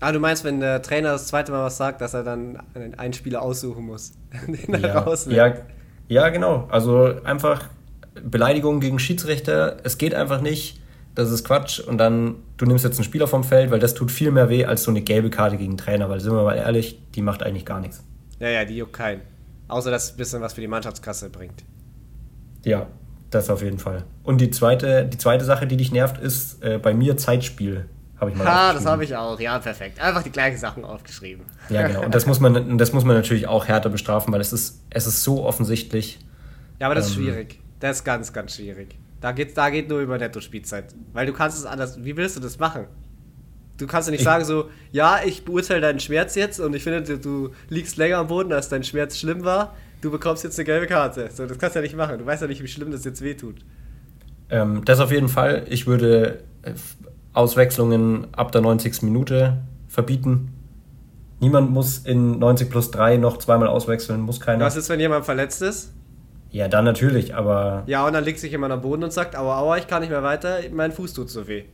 Ah, 0.00 0.12
du 0.12 0.20
meinst, 0.20 0.44
wenn 0.44 0.60
der 0.60 0.80
Trainer 0.80 1.12
das 1.12 1.26
zweite 1.26 1.50
Mal 1.50 1.64
was 1.64 1.76
sagt, 1.76 2.00
dass 2.00 2.14
er 2.14 2.22
dann 2.22 2.62
einen 2.96 3.12
Spieler 3.12 3.42
aussuchen 3.42 3.84
muss, 3.84 4.12
den 4.46 4.74
er 4.74 4.80
ja. 4.80 4.98
rausnimmt. 5.00 5.36
Ja, 5.36 5.54
ja, 6.08 6.28
genau. 6.28 6.68
Also 6.70 7.20
einfach 7.24 7.68
Beleidigung 8.22 8.80
gegen 8.80 8.98
Schiedsrichter. 8.98 9.78
Es 9.82 9.98
geht 9.98 10.14
einfach 10.14 10.40
nicht. 10.40 10.80
Das 11.14 11.30
ist 11.30 11.44
Quatsch. 11.44 11.80
Und 11.80 11.98
dann, 11.98 12.36
du 12.56 12.64
nimmst 12.64 12.84
jetzt 12.84 12.96
einen 12.98 13.04
Spieler 13.04 13.26
vom 13.26 13.42
Feld, 13.42 13.70
weil 13.72 13.80
das 13.80 13.94
tut 13.94 14.10
viel 14.12 14.30
mehr 14.30 14.48
weh 14.48 14.64
als 14.64 14.84
so 14.84 14.90
eine 14.90 15.02
gelbe 15.02 15.30
Karte 15.30 15.56
gegen 15.56 15.72
einen 15.72 15.78
Trainer. 15.78 16.08
Weil, 16.08 16.20
sind 16.20 16.32
wir 16.32 16.44
mal 16.44 16.54
ehrlich, 16.54 17.00
die 17.14 17.22
macht 17.22 17.42
eigentlich 17.42 17.66
gar 17.66 17.80
nichts. 17.80 18.04
Ja, 18.38 18.48
ja, 18.48 18.64
die 18.64 18.76
juckt 18.76 18.92
keinen. 18.92 19.22
Außer, 19.66 19.90
dass 19.90 20.04
es 20.04 20.10
ein 20.12 20.16
bisschen 20.16 20.40
was 20.40 20.52
für 20.52 20.60
die 20.60 20.68
Mannschaftskasse 20.68 21.28
bringt. 21.28 21.64
Ja, 22.64 22.86
das 23.30 23.50
auf 23.50 23.62
jeden 23.62 23.78
Fall. 23.78 24.04
Und 24.22 24.40
die 24.40 24.50
zweite, 24.50 25.04
die 25.04 25.18
zweite 25.18 25.44
Sache, 25.44 25.66
die 25.66 25.76
dich 25.76 25.92
nervt, 25.92 26.18
ist 26.18 26.62
äh, 26.62 26.78
bei 26.78 26.94
mir 26.94 27.16
Zeitspiel. 27.16 27.86
Habe 28.20 28.30
ich 28.32 28.36
mal 28.36 28.46
Ha, 28.46 28.72
das 28.72 28.84
habe 28.86 29.04
ich 29.04 29.14
auch. 29.14 29.38
Ja, 29.38 29.58
perfekt. 29.58 30.00
Einfach 30.00 30.22
die 30.22 30.32
gleichen 30.32 30.58
Sachen 30.58 30.84
aufgeschrieben. 30.84 31.44
Ja, 31.68 31.86
genau. 31.86 32.04
Und 32.04 32.14
das 32.14 32.26
muss 32.26 32.40
man, 32.40 32.76
das 32.78 32.92
muss 32.92 33.04
man 33.04 33.14
natürlich 33.16 33.46
auch 33.46 33.66
härter 33.68 33.90
bestrafen, 33.90 34.32
weil 34.32 34.40
es 34.40 34.52
ist, 34.52 34.82
es 34.90 35.06
ist 35.06 35.22
so 35.22 35.44
offensichtlich. 35.44 36.18
Ja, 36.80 36.86
aber 36.86 36.94
das 36.96 37.06
ähm, 37.06 37.10
ist 37.10 37.16
schwierig. 37.16 37.60
Das 37.80 37.98
ist 37.98 38.04
ganz, 38.04 38.32
ganz 38.32 38.56
schwierig. 38.56 38.96
Da 39.20 39.32
geht, 39.32 39.56
da 39.56 39.70
geht 39.70 39.88
nur 39.88 40.00
über 40.00 40.18
Netto-Spielzeit. 40.18 40.94
Weil 41.12 41.26
du 41.26 41.32
kannst 41.32 41.58
es 41.58 41.64
anders. 41.64 42.02
Wie 42.04 42.16
willst 42.16 42.36
du 42.36 42.40
das 42.40 42.58
machen? 42.58 42.86
Du 43.76 43.86
kannst 43.86 44.08
ja 44.08 44.10
nicht 44.12 44.20
Ich- 44.20 44.24
sagen 44.24 44.44
so, 44.44 44.68
ja, 44.90 45.20
ich 45.24 45.44
beurteile 45.44 45.80
deinen 45.80 46.00
Schmerz 46.00 46.34
jetzt 46.34 46.58
und 46.58 46.74
ich 46.74 46.82
finde, 46.82 47.02
du, 47.02 47.18
du 47.18 47.50
liegst 47.68 47.96
länger 47.96 48.18
am 48.18 48.26
Boden, 48.26 48.52
als 48.52 48.68
dein 48.68 48.82
Schmerz 48.82 49.16
schlimm 49.16 49.44
war. 49.44 49.76
Du 50.00 50.10
bekommst 50.10 50.42
jetzt 50.44 50.58
eine 50.58 50.64
gelbe 50.66 50.86
Karte. 50.86 51.28
So, 51.32 51.46
das 51.46 51.58
kannst 51.58 51.76
du 51.76 51.80
ja 51.80 51.82
nicht 51.84 51.96
machen. 51.96 52.18
Du 52.18 52.26
weißt 52.26 52.42
ja 52.42 52.48
nicht, 52.48 52.62
wie 52.62 52.68
schlimm 52.68 52.90
das 52.90 53.04
jetzt 53.04 53.20
wehtut. 53.22 53.56
Ähm, 54.50 54.84
das 54.84 54.98
auf 55.00 55.12
jeden 55.12 55.28
Fall. 55.28 55.64
Ich 55.68 55.86
würde 55.86 56.42
äh, 56.62 56.72
Auswechslungen 57.32 58.26
ab 58.32 58.52
der 58.52 58.60
90. 58.60 59.02
Minute 59.02 59.58
verbieten. 59.88 60.52
Niemand 61.40 61.70
muss 61.70 61.98
in 61.98 62.38
90 62.38 62.68
plus 62.70 62.90
3 62.90 63.16
noch 63.16 63.36
zweimal 63.38 63.68
auswechseln, 63.68 64.20
muss 64.20 64.40
keiner. 64.40 64.64
Was 64.64 64.76
ist, 64.76 64.88
wenn 64.88 64.98
jemand 64.98 65.24
verletzt 65.24 65.62
ist? 65.62 65.92
Ja, 66.50 66.66
dann 66.66 66.84
natürlich, 66.84 67.34
aber 67.34 67.84
Ja, 67.86 68.06
und 68.06 68.12
dann 68.14 68.24
legt 68.24 68.40
sich 68.40 68.50
jemand 68.50 68.72
am 68.72 68.80
Boden 68.80 69.04
und 69.04 69.12
sagt, 69.12 69.36
aua, 69.36 69.60
aua, 69.60 69.76
ich 69.76 69.86
kann 69.86 70.00
nicht 70.00 70.10
mehr 70.10 70.22
weiter, 70.22 70.58
mein 70.72 70.90
Fuß 70.92 71.12
tut 71.12 71.30
so 71.30 71.46
weh. 71.46 71.64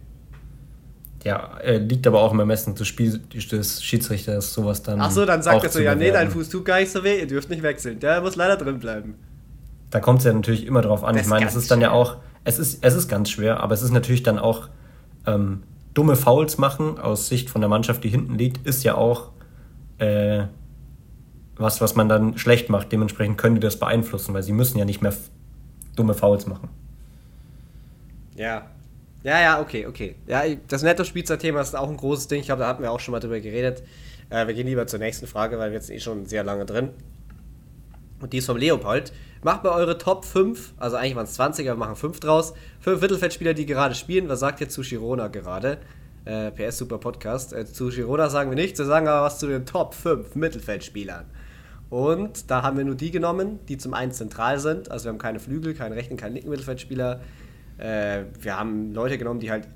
ja, 1.22 1.56
äh, 1.62 1.78
liegt 1.78 2.06
aber 2.06 2.20
auch 2.20 2.32
im 2.32 2.40
Ermessen 2.40 2.74
des, 2.74 2.86
Spiel, 2.86 3.18
des 3.18 3.82
Schiedsrichters, 3.82 4.52
sowas 4.52 4.82
dann. 4.82 5.00
Ach 5.00 5.10
so, 5.10 5.24
dann 5.24 5.42
sagt 5.42 5.64
er 5.64 5.70
so, 5.70 5.80
ja, 5.80 5.94
nee, 5.94 6.10
dein. 6.10 6.30
Fuß 6.30 6.50
tut 6.50 6.64
gar 6.66 6.80
nicht 6.80 6.90
so 6.92 7.02
weh, 7.04 7.20
ihr 7.20 7.26
dürft 7.26 7.48
nicht 7.48 7.62
wechseln. 7.62 7.98
Der 8.00 8.20
muss 8.20 8.36
leider 8.36 8.56
drin 8.58 8.78
bleiben. 8.78 9.14
Da 9.90 10.00
kommt 10.00 10.18
es 10.18 10.24
ja 10.26 10.32
natürlich 10.34 10.66
immer 10.66 10.82
drauf 10.82 11.04
an. 11.04 11.14
Das 11.14 11.22
Ich 11.22 11.28
meine, 11.30 11.46
es 11.46 11.54
ist 11.54 11.70
dann 11.70 11.80
ja 11.80 11.88
schwer. 11.88 11.96
auch, 11.96 12.16
es 12.42 12.58
ist, 12.58 12.84
es 12.84 12.94
ist 12.94 13.08
ganz 13.08 13.30
schwer, 13.30 13.60
aber 13.60 13.72
es 13.72 13.80
ist 13.82 13.92
natürlich 13.92 14.22
dann 14.24 14.38
auch 14.38 14.68
ähm, 15.26 15.62
dumme 15.94 16.16
Fouls 16.16 16.58
machen 16.58 16.98
aus 16.98 17.28
Sicht 17.28 17.50
von 17.50 17.60
der 17.60 17.68
Mannschaft, 17.68 18.04
die 18.04 18.08
hinten 18.08 18.36
liegt, 18.36 18.66
ist 18.66 18.82
ja 18.84 18.96
auch 18.96 19.30
äh, 19.98 20.44
was, 21.56 21.80
was 21.80 21.94
man 21.94 22.08
dann 22.08 22.36
schlecht 22.36 22.68
macht. 22.68 22.90
Dementsprechend 22.92 23.38
können 23.38 23.54
die 23.54 23.60
das 23.60 23.78
beeinflussen, 23.78 24.34
weil 24.34 24.42
sie 24.42 24.52
müssen 24.52 24.78
ja 24.78 24.84
nicht 24.84 25.02
mehr 25.02 25.14
dumme 25.96 26.14
Fouls 26.14 26.46
machen. 26.46 26.68
Ja. 28.36 28.70
Ja, 29.22 29.40
ja, 29.40 29.60
okay, 29.60 29.86
okay. 29.86 30.16
Ja, 30.26 30.42
das 30.68 30.82
Netto-Spielzeit-Thema 30.82 31.60
ist 31.60 31.74
auch 31.74 31.88
ein 31.88 31.96
großes 31.96 32.28
Ding. 32.28 32.40
Ich 32.40 32.46
glaube, 32.46 32.60
da 32.60 32.68
hatten 32.68 32.82
wir 32.82 32.92
auch 32.92 33.00
schon 33.00 33.12
mal 33.12 33.20
drüber 33.20 33.40
geredet. 33.40 33.82
Äh, 34.28 34.46
wir 34.46 34.54
gehen 34.54 34.66
lieber 34.66 34.86
zur 34.86 34.98
nächsten 34.98 35.26
Frage, 35.26 35.58
weil 35.58 35.70
wir 35.70 35.76
jetzt 35.76 35.90
eh 35.90 36.00
schon 36.00 36.26
sehr 36.26 36.44
lange 36.44 36.66
drin. 36.66 36.90
Und 38.20 38.32
die 38.32 38.38
ist 38.38 38.46
vom 38.46 38.56
Leopold. 38.56 39.12
Macht 39.44 39.62
mal 39.62 39.74
eure 39.74 39.98
Top 39.98 40.24
5, 40.24 40.72
also 40.78 40.96
eigentlich 40.96 41.16
waren 41.16 41.26
es 41.26 41.34
20, 41.34 41.68
aber 41.68 41.78
wir 41.78 41.84
machen 41.84 41.96
5 41.96 42.18
draus. 42.18 42.54
Fünf 42.80 43.02
Mittelfeldspieler, 43.02 43.52
die 43.52 43.66
gerade 43.66 43.94
spielen. 43.94 44.26
Was 44.30 44.40
sagt 44.40 44.62
ihr 44.62 44.70
zu 44.70 44.80
Girona 44.80 45.28
gerade? 45.28 45.76
Äh, 46.24 46.50
PS 46.50 46.78
Super 46.78 46.96
Podcast. 46.96 47.52
Äh, 47.52 47.66
zu 47.66 47.90
Girona 47.90 48.30
sagen 48.30 48.50
wir 48.50 48.56
nichts, 48.56 48.78
wir 48.78 48.86
sagen 48.86 49.06
aber 49.06 49.26
was 49.26 49.38
zu 49.38 49.46
den 49.46 49.66
Top 49.66 49.92
5 49.92 50.34
Mittelfeldspielern. 50.34 51.26
Und 51.90 52.50
da 52.50 52.62
haben 52.62 52.78
wir 52.78 52.86
nur 52.86 52.94
die 52.94 53.10
genommen, 53.10 53.58
die 53.68 53.76
zum 53.76 53.92
einen 53.92 54.12
zentral 54.12 54.58
sind. 54.60 54.90
Also 54.90 55.04
wir 55.04 55.08
haben 55.10 55.18
keine 55.18 55.40
Flügel, 55.40 55.74
keinen 55.74 55.92
rechten, 55.92 56.16
keinen 56.16 56.32
linken 56.32 56.48
Mittelfeldspieler. 56.48 57.20
Äh, 57.76 58.22
wir 58.40 58.58
haben 58.58 58.94
Leute 58.94 59.18
genommen, 59.18 59.40
die 59.40 59.50
halt 59.50 59.68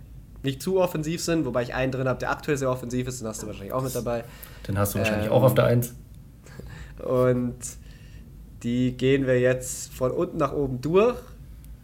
nicht 0.42 0.62
zu 0.62 0.80
offensiv 0.80 1.22
sind, 1.22 1.44
wobei 1.44 1.62
ich 1.64 1.74
einen 1.74 1.92
drin 1.92 2.08
habe, 2.08 2.18
der 2.18 2.30
aktuell 2.30 2.56
sehr 2.56 2.70
offensiv 2.70 3.06
ist, 3.06 3.20
den 3.20 3.28
hast 3.28 3.42
du 3.42 3.46
wahrscheinlich 3.46 3.74
auch 3.74 3.82
mit 3.82 3.94
dabei. 3.94 4.24
Den 4.66 4.78
hast 4.78 4.94
du 4.94 4.98
wahrscheinlich 5.00 5.26
Ähm, 5.26 5.32
auch 5.32 5.42
auf 5.42 5.52
der 5.52 5.64
1. 5.64 5.94
Und 7.04 7.58
die 8.62 8.96
gehen 8.96 9.26
wir 9.26 9.38
jetzt 9.38 9.92
von 9.92 10.10
unten 10.10 10.38
nach 10.38 10.52
oben 10.52 10.80
durch. 10.80 11.16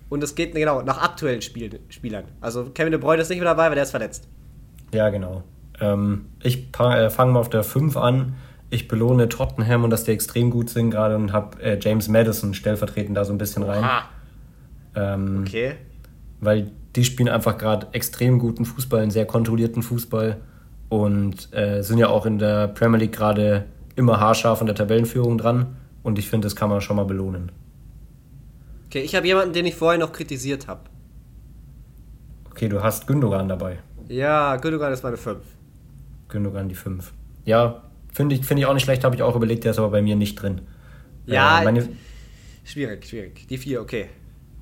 Und 0.09 0.22
es 0.22 0.35
geht 0.35 0.55
genau 0.55 0.83
nach 0.83 1.03
aktuellen 1.03 1.43
Spiel 1.43 1.81
Spielern. 1.89 2.25
Also 2.41 2.66
Kevin 2.66 2.93
De 2.93 3.01
Bruyne 3.01 3.22
ist 3.22 3.31
nicht 3.31 3.39
mehr 3.39 3.49
dabei, 3.49 3.68
weil 3.68 3.75
der 3.75 3.85
ist 3.85 3.91
verletzt. 3.91 4.29
Ja, 4.93 5.09
genau. 5.09 5.43
Ähm, 5.81 6.27
ich 6.43 6.68
äh, 6.79 7.11
fange 7.11 7.33
mal 7.33 7.41
auf 7.41 7.51
der 7.51 7.64
5 7.64 7.97
an. 7.97 8.35
Ich 8.70 8.87
belohne 8.87 9.29
Tottenham 9.29 9.85
und 9.85 9.91
dass 9.91 10.05
die 10.05 10.12
extrem 10.12 10.51
gut 10.51 10.70
sind 10.70 10.91
gerade 10.91 11.16
und 11.16 11.33
habe 11.33 11.61
äh, 11.62 11.79
James 11.81 12.09
Madison 12.09 12.55
stellvertretend 12.55 13.16
da 13.16 13.25
so 13.25 13.33
ein 13.33 13.39
bisschen 13.39 13.62
rein. 13.62 13.85
Ähm, 14.97 15.45
okay. 15.45 15.75
weil 16.41 16.70
die 16.95 17.05
spielen 17.05 17.29
einfach 17.29 17.59
gerade 17.59 17.89
extrem 17.91 18.39
guten 18.39 18.64
Fußball, 18.64 19.01
einen 19.01 19.11
sehr 19.11 19.27
kontrollierten 19.27 19.83
Fußball 19.83 20.37
und 20.89 21.53
äh, 21.53 21.83
sind 21.83 21.99
ja 21.99 22.07
auch 22.09 22.27
in 22.27 22.39
der 22.39 22.68
Premier 22.68 23.01
League 23.01 23.12
gerade 23.16 23.64
immer 23.97 24.20
haarscharf 24.20 24.61
an 24.61 24.66
der 24.66 24.77
Tabellenführung 24.77 25.37
dran 25.39 25.75
und 26.05 26.19
ich 26.19 26.31
finde, 26.31 26.47
das 26.47 26.55
kann 26.55 26.71
man 26.71 26.81
schon 26.81 26.95
mal 26.95 27.05
belohnen. 27.05 27.51
Okay, 28.87 29.01
ich 29.01 29.17
habe 29.17 29.27
jemanden, 29.27 29.53
den 29.53 29.67
ich 29.67 29.75
vorher 29.75 29.99
noch 29.99 30.13
kritisiert 30.13 30.69
habe. 30.69 30.83
Okay, 32.51 32.69
du 32.69 32.81
hast 32.81 33.09
Gündogan 33.09 33.49
dabei. 33.49 33.81
Ja, 34.07 34.55
Gündogan 34.57 34.93
ist 34.93 35.03
meine 35.03 35.17
5. 35.17 35.39
Gündogan 36.29 36.69
die 36.69 36.77
5. 36.77 37.13
Ja, 37.45 37.83
finde 38.13 38.37
ich, 38.37 38.47
finde 38.47 38.63
ich 38.63 38.67
auch 38.67 38.75
nicht 38.75 38.85
schlecht, 38.85 39.03
habe 39.03 39.17
ich 39.17 39.23
auch 39.23 39.35
überlegt, 39.35 39.65
der 39.65 39.73
ist 39.73 39.79
aber 39.79 39.91
bei 39.91 40.03
mir 40.03 40.15
nicht 40.15 40.37
drin. 40.37 40.61
Ja, 41.27 41.63
äh, 41.63 41.65
meine, 41.65 41.89
schwierig, 42.63 43.07
schwierig. 43.07 43.49
Die 43.49 43.59
4, 43.59 43.81
okay. 43.81 44.07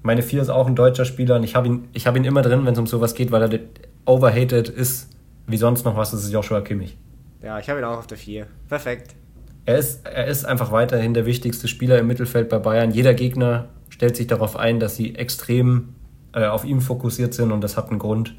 meine 0.03 0.23
4 0.23 0.41
ist 0.41 0.49
auch 0.49 0.67
ein 0.67 0.77
deutscher 0.77 1.05
Spieler 1.05 1.37
und 1.37 1.43
ich 1.43 1.55
habe 1.55 1.67
ihn, 1.67 1.89
ich 1.93 2.07
hab 2.07 2.17
ihn 2.17 2.25
immer 2.25 2.41
drin, 2.43 2.65
wenn 2.65 2.73
es 2.73 2.79
um 2.79 2.87
sowas 2.87 3.15
geht, 3.15 3.33
weil 3.33 3.53
er 3.53 3.61
overhated 4.07 4.69
ist, 4.69 5.11
wie 5.47 5.57
sonst 5.57 5.85
noch 5.85 5.97
was, 5.97 6.13
das 6.13 6.25
ist 6.25 6.33
Joshua 6.33 6.61
Kimmich. 6.61 6.97
Ja, 7.43 7.59
ich 7.59 7.69
habe 7.69 7.81
ihn 7.81 7.85
auch 7.85 7.99
auf 7.99 8.07
der 8.07 8.17
4. 8.17 8.47
Perfekt. 8.69 9.17
Er 9.65 9.79
ist, 9.79 10.05
er 10.07 10.27
ist 10.27 10.45
einfach 10.45 10.73
weiterhin 10.73 11.15
der 11.15 11.25
wichtigste 11.27 11.69
Spieler 11.69 11.99
im 11.99 12.07
Mittelfeld 12.09 12.49
bei 12.49 12.59
Bayern. 12.59 12.91
Jeder 12.91 13.15
Gegner 13.15 13.69
stellt 13.91 14.17
sich 14.17 14.27
darauf 14.27 14.57
ein, 14.57 14.81
dass 14.81 14.97
sie 14.97 15.15
extrem 15.15 15.95
äh, 16.35 16.47
auf 16.47 16.65
ihn 16.65 16.81
fokussiert 16.81 17.35
sind 17.35 17.53
und 17.53 17.61
das 17.61 17.77
hat 17.77 17.91
einen 17.91 17.99
Grund. 17.99 18.35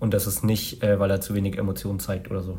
Und 0.00 0.12
das 0.12 0.26
ist 0.26 0.42
nicht, 0.44 0.82
äh, 0.82 0.98
weil 0.98 1.10
er 1.10 1.20
zu 1.20 1.34
wenig 1.34 1.56
Emotionen 1.58 2.00
zeigt 2.00 2.30
oder 2.30 2.42
so. 2.42 2.58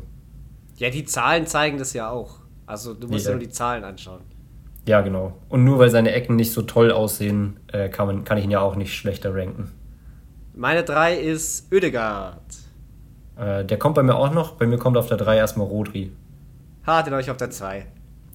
Ja, 0.76 0.90
die 0.90 1.04
Zahlen 1.04 1.46
zeigen 1.46 1.78
das 1.78 1.92
ja 1.92 2.10
auch. 2.10 2.38
Also 2.64 2.94
du 2.94 3.06
musst 3.08 3.26
Ja. 3.26 3.32
dir 3.32 3.36
nur 3.36 3.44
die 3.46 3.52
Zahlen 3.52 3.84
anschauen. 3.84 4.20
Ja, 4.88 5.00
genau. 5.02 5.36
Und 5.48 5.64
nur 5.64 5.78
weil 5.78 5.90
seine 5.90 6.12
Ecken 6.12 6.36
nicht 6.36 6.52
so 6.52 6.62
toll 6.62 6.92
aussehen, 6.92 7.58
äh, 7.72 7.88
kann, 7.88 8.06
man, 8.06 8.24
kann 8.24 8.38
ich 8.38 8.44
ihn 8.44 8.50
ja 8.50 8.60
auch 8.60 8.76
nicht 8.76 8.94
schlechter 8.96 9.34
ranken. 9.34 9.72
Meine 10.54 10.84
3 10.84 11.16
ist 11.18 11.70
Ödegaard. 11.72 12.40
Äh, 13.36 13.64
der 13.64 13.78
kommt 13.78 13.96
bei 13.96 14.02
mir 14.02 14.14
auch 14.14 14.32
noch. 14.32 14.52
Bei 14.52 14.66
mir 14.66 14.78
kommt 14.78 14.96
auf 14.96 15.06
der 15.08 15.18
3 15.18 15.36
erstmal 15.36 15.66
Rodri. 15.66 16.12
Ha, 16.86 17.02
den 17.02 17.12
habe 17.12 17.20
ich 17.20 17.30
auf 17.30 17.36
der 17.36 17.50
2. 17.50 17.84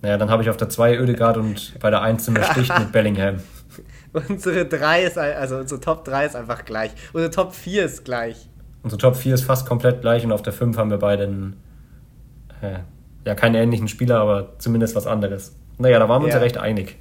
Naja, 0.01 0.17
dann 0.17 0.29
habe 0.29 0.41
ich 0.43 0.49
auf 0.49 0.57
der 0.57 0.69
2 0.69 0.97
Ödegaard 0.97 1.37
und 1.37 1.79
bei 1.79 1.89
der 1.89 2.01
1 2.01 2.25
sind 2.25 2.35
wir 2.37 2.43
Sticht 2.43 2.77
mit 2.77 2.91
Bellingham. 2.91 3.37
Unsere 4.27 4.65
3 4.65 5.03
ist, 5.03 5.17
also 5.17 5.57
unsere 5.57 5.79
Top 5.79 6.03
3 6.03 6.25
ist 6.25 6.35
einfach 6.35 6.65
gleich. 6.65 6.91
Unsere 7.13 7.31
Top 7.31 7.53
4 7.55 7.85
ist 7.85 8.03
gleich. 8.03 8.49
Unsere 8.83 8.99
Top 8.99 9.15
4 9.15 9.35
ist 9.35 9.43
fast 9.43 9.65
komplett 9.65 10.01
gleich 10.01 10.25
und 10.25 10.31
auf 10.33 10.41
der 10.41 10.51
5 10.51 10.75
haben 10.77 10.89
wir 10.89 10.97
beide 10.97 11.23
einen, 11.23 11.55
äh, 12.61 12.79
ja, 13.25 13.35
keinen 13.35 13.55
ähnlichen 13.55 13.87
Spieler, 13.87 14.19
aber 14.19 14.57
zumindest 14.57 14.95
was 14.95 15.07
anderes. 15.07 15.55
Naja, 15.77 15.97
da 15.99 16.09
waren 16.09 16.21
wir 16.21 16.25
uns 16.25 16.33
Ja. 16.33 16.39
ja 16.39 16.43
recht 16.43 16.57
einig. 16.57 16.97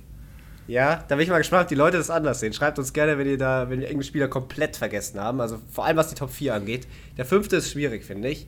Ja, 0.68 1.02
da 1.08 1.16
bin 1.16 1.24
ich 1.24 1.30
mal 1.30 1.38
gespannt, 1.38 1.62
ob 1.64 1.68
die 1.68 1.74
Leute 1.74 1.96
das 1.96 2.10
anders 2.10 2.38
sehen. 2.38 2.52
Schreibt 2.52 2.78
uns 2.78 2.92
gerne, 2.92 3.18
wenn 3.18 3.26
ihr 3.26 3.38
da, 3.38 3.62
wenn 3.62 3.80
wir 3.80 3.88
irgendeinen 3.88 4.04
Spieler 4.04 4.28
komplett 4.28 4.76
vergessen 4.76 5.18
haben. 5.18 5.40
Also 5.40 5.58
vor 5.72 5.84
allem 5.86 5.96
was 5.96 6.10
die 6.10 6.14
Top 6.14 6.30
4 6.30 6.54
angeht. 6.54 6.86
Der 7.16 7.24
fünfte 7.24 7.56
ist 7.56 7.72
schwierig, 7.72 8.04
finde 8.04 8.28
ich. 8.28 8.46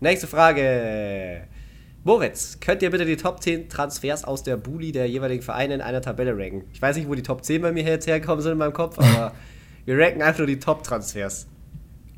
Nächste 0.00 0.26
Frage. 0.26 1.42
Moritz, 2.06 2.60
könnt 2.60 2.82
ihr 2.82 2.90
bitte 2.90 3.04
die 3.04 3.16
Top 3.16 3.42
10 3.42 3.68
Transfers 3.68 4.22
aus 4.22 4.44
der 4.44 4.56
Bully 4.56 4.92
der 4.92 5.08
jeweiligen 5.08 5.42
Vereine 5.42 5.74
in 5.74 5.80
einer 5.80 6.00
Tabelle 6.00 6.38
ranken? 6.38 6.62
Ich 6.72 6.80
weiß 6.80 6.94
nicht, 6.94 7.08
wo 7.08 7.16
die 7.16 7.22
Top 7.24 7.42
10 7.42 7.62
bei 7.62 7.72
mir 7.72 7.82
jetzt 7.82 8.06
hergekommen 8.06 8.40
sind 8.42 8.52
in 8.52 8.58
meinem 8.58 8.72
Kopf, 8.72 8.96
aber 8.96 9.32
wir 9.86 9.98
ranken 9.98 10.22
einfach 10.22 10.38
nur 10.38 10.46
die 10.46 10.60
Top-Transfers. 10.60 11.48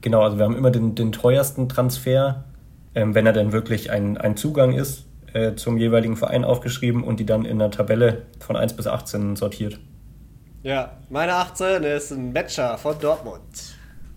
Genau, 0.03 0.20
also 0.20 0.36
wir 0.36 0.45
haben 0.45 0.57
immer 0.57 0.70
den, 0.70 0.95
den 0.95 1.11
teuersten 1.11 1.70
Transfer, 1.70 2.45
ähm, 2.95 3.14
wenn 3.14 3.24
er 3.24 3.32
denn 3.32 3.53
wirklich 3.53 3.91
ein, 3.91 4.18
ein 4.18 4.36
Zugang 4.36 4.74
ist, 4.74 5.07
äh, 5.32 5.55
zum 5.55 5.78
jeweiligen 5.78 6.18
Verein 6.18 6.45
aufgeschrieben 6.45 7.03
und 7.03 7.18
die 7.18 7.24
dann 7.24 7.47
in 7.47 7.59
der 7.59 7.70
Tabelle 7.70 8.26
von 8.41 8.57
1 8.57 8.74
bis 8.74 8.86
18 8.86 9.36
sortiert. 9.36 9.80
Ja, 10.62 10.99
meine 11.09 11.32
18 11.32 11.82
ist 11.84 12.11
ein 12.11 12.34
Matcher 12.34 12.76
von 12.76 12.95
Dortmund. 13.01 13.41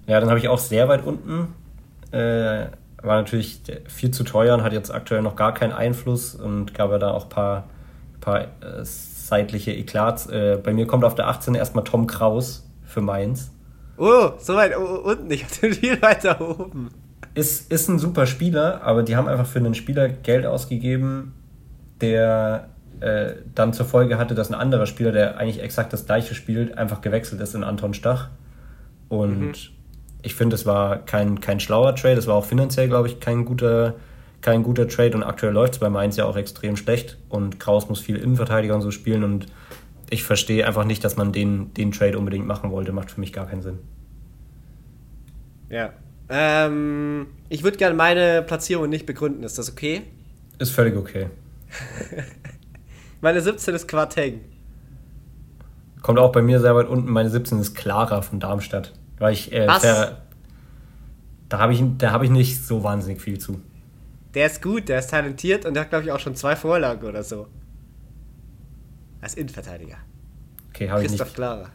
Ja, 0.05 0.19
dann 0.19 0.27
habe 0.27 0.39
ich 0.39 0.49
auch 0.49 0.59
sehr 0.59 0.89
weit 0.89 1.05
unten. 1.05 1.55
Äh, 2.11 2.65
war 3.01 3.17
natürlich 3.17 3.61
viel 3.87 4.11
zu 4.11 4.23
teuer 4.23 4.55
und 4.55 4.63
hat 4.63 4.73
jetzt 4.73 4.93
aktuell 4.93 5.21
noch 5.21 5.35
gar 5.35 5.53
keinen 5.53 5.73
Einfluss 5.73 6.35
und 6.35 6.73
gab 6.73 6.91
ja 6.91 6.97
da 6.97 7.11
auch 7.11 7.23
ein 7.23 7.29
paar, 7.29 7.63
paar 8.19 8.41
äh, 8.41 8.47
seitliche 8.83 9.71
Eklats. 9.71 10.27
Äh, 10.27 10.59
bei 10.63 10.73
mir 10.73 10.87
kommt 10.87 11.03
auf 11.03 11.15
der 11.15 11.27
18 11.27 11.55
erstmal 11.55 11.83
Tom 11.83 12.07
Kraus 12.07 12.67
für 12.83 13.01
Mainz. 13.01 13.51
Oh, 13.97 14.31
so 14.37 14.55
weit 14.55 14.75
unten. 14.75 15.31
Ich 15.31 15.43
hatte 15.43 15.71
viel 15.73 16.01
weiter 16.01 16.41
oben. 16.41 16.89
Ist, 17.33 17.71
ist 17.71 17.87
ein 17.87 17.99
super 17.99 18.25
Spieler, 18.25 18.81
aber 18.83 19.03
die 19.03 19.15
haben 19.15 19.27
einfach 19.27 19.45
für 19.45 19.59
einen 19.59 19.73
Spieler 19.73 20.09
Geld 20.09 20.45
ausgegeben, 20.45 21.33
der 22.01 22.69
äh, 22.99 23.33
dann 23.55 23.73
zur 23.73 23.85
Folge 23.85 24.17
hatte, 24.17 24.35
dass 24.35 24.49
ein 24.49 24.55
anderer 24.55 24.85
Spieler, 24.85 25.11
der 25.11 25.37
eigentlich 25.37 25.61
exakt 25.61 25.93
das 25.93 26.05
gleiche 26.05 26.35
spielt, 26.35 26.77
einfach 26.77 27.01
gewechselt 27.01 27.41
ist 27.41 27.55
in 27.55 27.63
Anton 27.63 27.93
Stach. 27.93 28.29
Und 29.07 29.71
ich 30.23 30.35
finde, 30.35 30.55
es 30.55 30.65
war 30.65 30.97
kein, 30.97 31.39
kein 31.39 31.59
schlauer 31.59 31.95
Trade, 31.95 32.17
es 32.17 32.27
war 32.27 32.35
auch 32.35 32.45
finanziell, 32.45 32.87
glaube 32.87 33.07
ich, 33.07 33.19
kein 33.19 33.45
guter, 33.45 33.95
kein 34.41 34.63
guter 34.63 34.87
Trade 34.87 35.15
und 35.15 35.23
aktuell 35.23 35.53
läuft 35.53 35.73
es 35.73 35.79
bei 35.79 35.89
Mainz 35.89 36.17
ja 36.17 36.25
auch 36.25 36.35
extrem 36.35 36.75
schlecht 36.75 37.17
und 37.29 37.59
Kraus 37.59 37.89
muss 37.89 37.99
viel 37.99 38.17
Innenverteidiger 38.17 38.75
und 38.75 38.81
so 38.81 38.91
spielen 38.91 39.23
und 39.23 39.47
ich 40.09 40.23
verstehe 40.23 40.67
einfach 40.67 40.83
nicht, 40.83 41.03
dass 41.03 41.15
man 41.15 41.31
den, 41.31 41.73
den 41.73 41.91
Trade 41.91 42.17
unbedingt 42.17 42.45
machen 42.45 42.71
wollte, 42.71 42.91
macht 42.91 43.11
für 43.11 43.19
mich 43.19 43.31
gar 43.31 43.47
keinen 43.47 43.61
Sinn. 43.61 43.79
Ja. 45.69 45.93
Ähm, 46.29 47.27
ich 47.49 47.63
würde 47.63 47.77
gerne 47.77 47.95
meine 47.95 48.41
Platzierung 48.41 48.89
nicht 48.89 49.05
begründen. 49.05 49.43
Ist 49.43 49.57
das 49.57 49.71
okay? 49.71 50.01
Ist 50.59 50.71
völlig 50.71 50.95
okay. 50.95 51.27
Meine 53.21 53.41
17 53.41 53.75
ist 53.75 53.87
Quarteng. 53.87 54.41
Kommt 56.01 56.19
auch 56.19 56.31
bei 56.31 56.41
mir 56.41 56.59
sehr 56.59 56.75
weit 56.75 56.87
unten. 56.87 57.09
Meine 57.11 57.29
17 57.29 57.59
ist 57.59 57.75
Clara 57.75 58.21
von 58.21 58.39
Darmstadt. 58.39 58.93
Weil 59.21 59.33
ich, 59.33 59.53
äh, 59.53 59.67
Was? 59.67 59.83
Fer 59.83 60.17
Da 61.47 61.59
habe 61.59 61.73
ich, 61.73 61.83
da 61.99 62.11
hab 62.11 62.23
ich 62.23 62.31
nicht 62.31 62.65
so 62.65 62.83
wahnsinnig 62.83 63.21
viel 63.21 63.37
zu. 63.37 63.61
Der 64.33 64.47
ist 64.47 64.63
gut, 64.63 64.89
der 64.89 64.97
ist 64.97 65.11
talentiert 65.11 65.63
und 65.65 65.75
der 65.75 65.83
hat, 65.83 65.89
glaube 65.91 66.05
ich, 66.05 66.11
auch 66.11 66.19
schon 66.19 66.33
zwei 66.35 66.55
Vorlagen 66.55 67.05
oder 67.05 67.23
so. 67.23 67.47
Als 69.21 69.35
Innenverteidiger. 69.35 69.97
Okay, 70.69 70.89
habe 70.89 71.03
ich, 71.03 71.11
nicht- 71.11 71.35
Clara. 71.35 71.69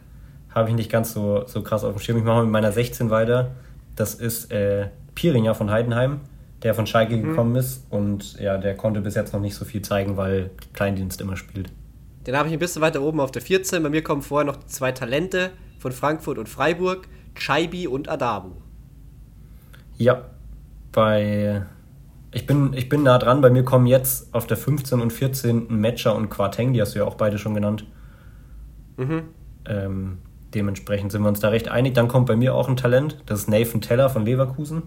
hab 0.53 0.67
ich 0.67 0.73
nicht 0.75 0.91
ganz 0.91 1.13
so, 1.13 1.47
so 1.47 1.61
krass 1.63 1.85
auf 1.85 1.93
dem 1.95 1.99
Schirm. 1.99 2.17
Ich 2.17 2.23
mache 2.25 2.41
mit 2.41 2.51
meiner 2.51 2.73
16 2.73 3.09
weiter. 3.09 3.51
Das 3.95 4.13
ist 4.15 4.51
äh, 4.51 4.89
Pieringer 5.15 5.55
von 5.55 5.71
Heidenheim, 5.71 6.19
der 6.63 6.73
von 6.73 6.85
Schalke 6.85 7.21
gekommen 7.21 7.55
ist. 7.55 7.85
Und 7.89 8.37
ja, 8.41 8.57
der 8.57 8.75
konnte 8.75 8.99
bis 8.99 9.15
jetzt 9.15 9.31
noch 9.31 9.39
nicht 9.39 9.55
so 9.55 9.63
viel 9.63 9.83
zeigen, 9.83 10.17
weil 10.17 10.49
Kleindienst 10.73 11.21
immer 11.21 11.37
spielt. 11.37 11.69
Den 12.25 12.35
habe 12.35 12.49
ich 12.49 12.53
ein 12.53 12.59
bisschen 12.59 12.81
weiter 12.81 13.01
oben 13.01 13.21
auf 13.21 13.31
der 13.31 13.41
14. 13.41 13.81
Bei 13.81 13.89
mir 13.89 14.03
kommen 14.03 14.21
vorher 14.21 14.45
noch 14.45 14.65
zwei 14.65 14.91
Talente 14.91 15.51
von 15.79 15.93
Frankfurt 15.93 16.37
und 16.39 16.49
Freiburg. 16.49 17.07
Chaibi 17.37 17.87
und 17.87 18.09
Adabu. 18.09 18.51
Ja, 19.97 20.21
bei. 20.91 21.63
Ich 22.31 22.45
bin, 22.45 22.73
ich 22.73 22.89
bin 22.89 23.03
nah 23.03 23.17
dran. 23.17 23.41
Bei 23.41 23.49
mir 23.49 23.63
kommen 23.63 23.87
jetzt 23.87 24.33
auf 24.33 24.47
der 24.47 24.57
15 24.57 25.01
und 25.01 25.13
14 25.13 25.67
Matcher 25.69 26.13
und 26.15 26.29
Quarteng, 26.29 26.73
die 26.73 26.81
hast 26.81 26.93
du 26.93 26.99
ja 26.99 27.05
auch 27.05 27.15
beide 27.15 27.37
schon 27.37 27.53
genannt. 27.53 27.85
Mhm. 28.97 29.23
Ähm, 29.65 30.17
dementsprechend 30.53 31.11
sind 31.11 31.21
wir 31.21 31.29
uns 31.29 31.39
da 31.39 31.49
recht 31.49 31.69
einig. 31.69 31.93
Dann 31.93 32.07
kommt 32.07 32.27
bei 32.27 32.35
mir 32.35 32.53
auch 32.53 32.67
ein 32.67 32.75
Talent. 32.75 33.17
Das 33.25 33.39
ist 33.39 33.49
Nathan 33.49 33.81
Teller 33.81 34.09
von 34.09 34.25
Leverkusen. 34.25 34.83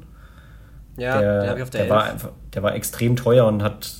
Ja, 0.96 1.18
der, 1.20 1.40
den 1.40 1.48
habe 1.48 1.58
ich 1.58 1.62
auf 1.62 1.70
der, 1.70 1.82
der, 1.84 1.90
war 1.90 2.04
11. 2.04 2.12
einfach, 2.12 2.30
der 2.54 2.62
war 2.62 2.74
extrem 2.74 3.16
teuer 3.16 3.46
und 3.46 3.62
hat 3.62 3.96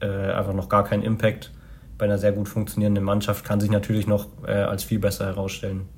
äh, 0.00 0.06
einfach 0.06 0.52
noch 0.52 0.68
gar 0.68 0.84
keinen 0.84 1.02
Impact. 1.02 1.52
Bei 1.96 2.04
einer 2.04 2.18
sehr 2.18 2.32
gut 2.32 2.48
funktionierenden 2.48 3.04
Mannschaft 3.04 3.44
kann 3.44 3.60
sich 3.60 3.70
natürlich 3.70 4.06
noch 4.06 4.28
äh, 4.46 4.52
als 4.52 4.84
viel 4.84 4.98
besser 4.98 5.26
herausstellen. 5.26 5.88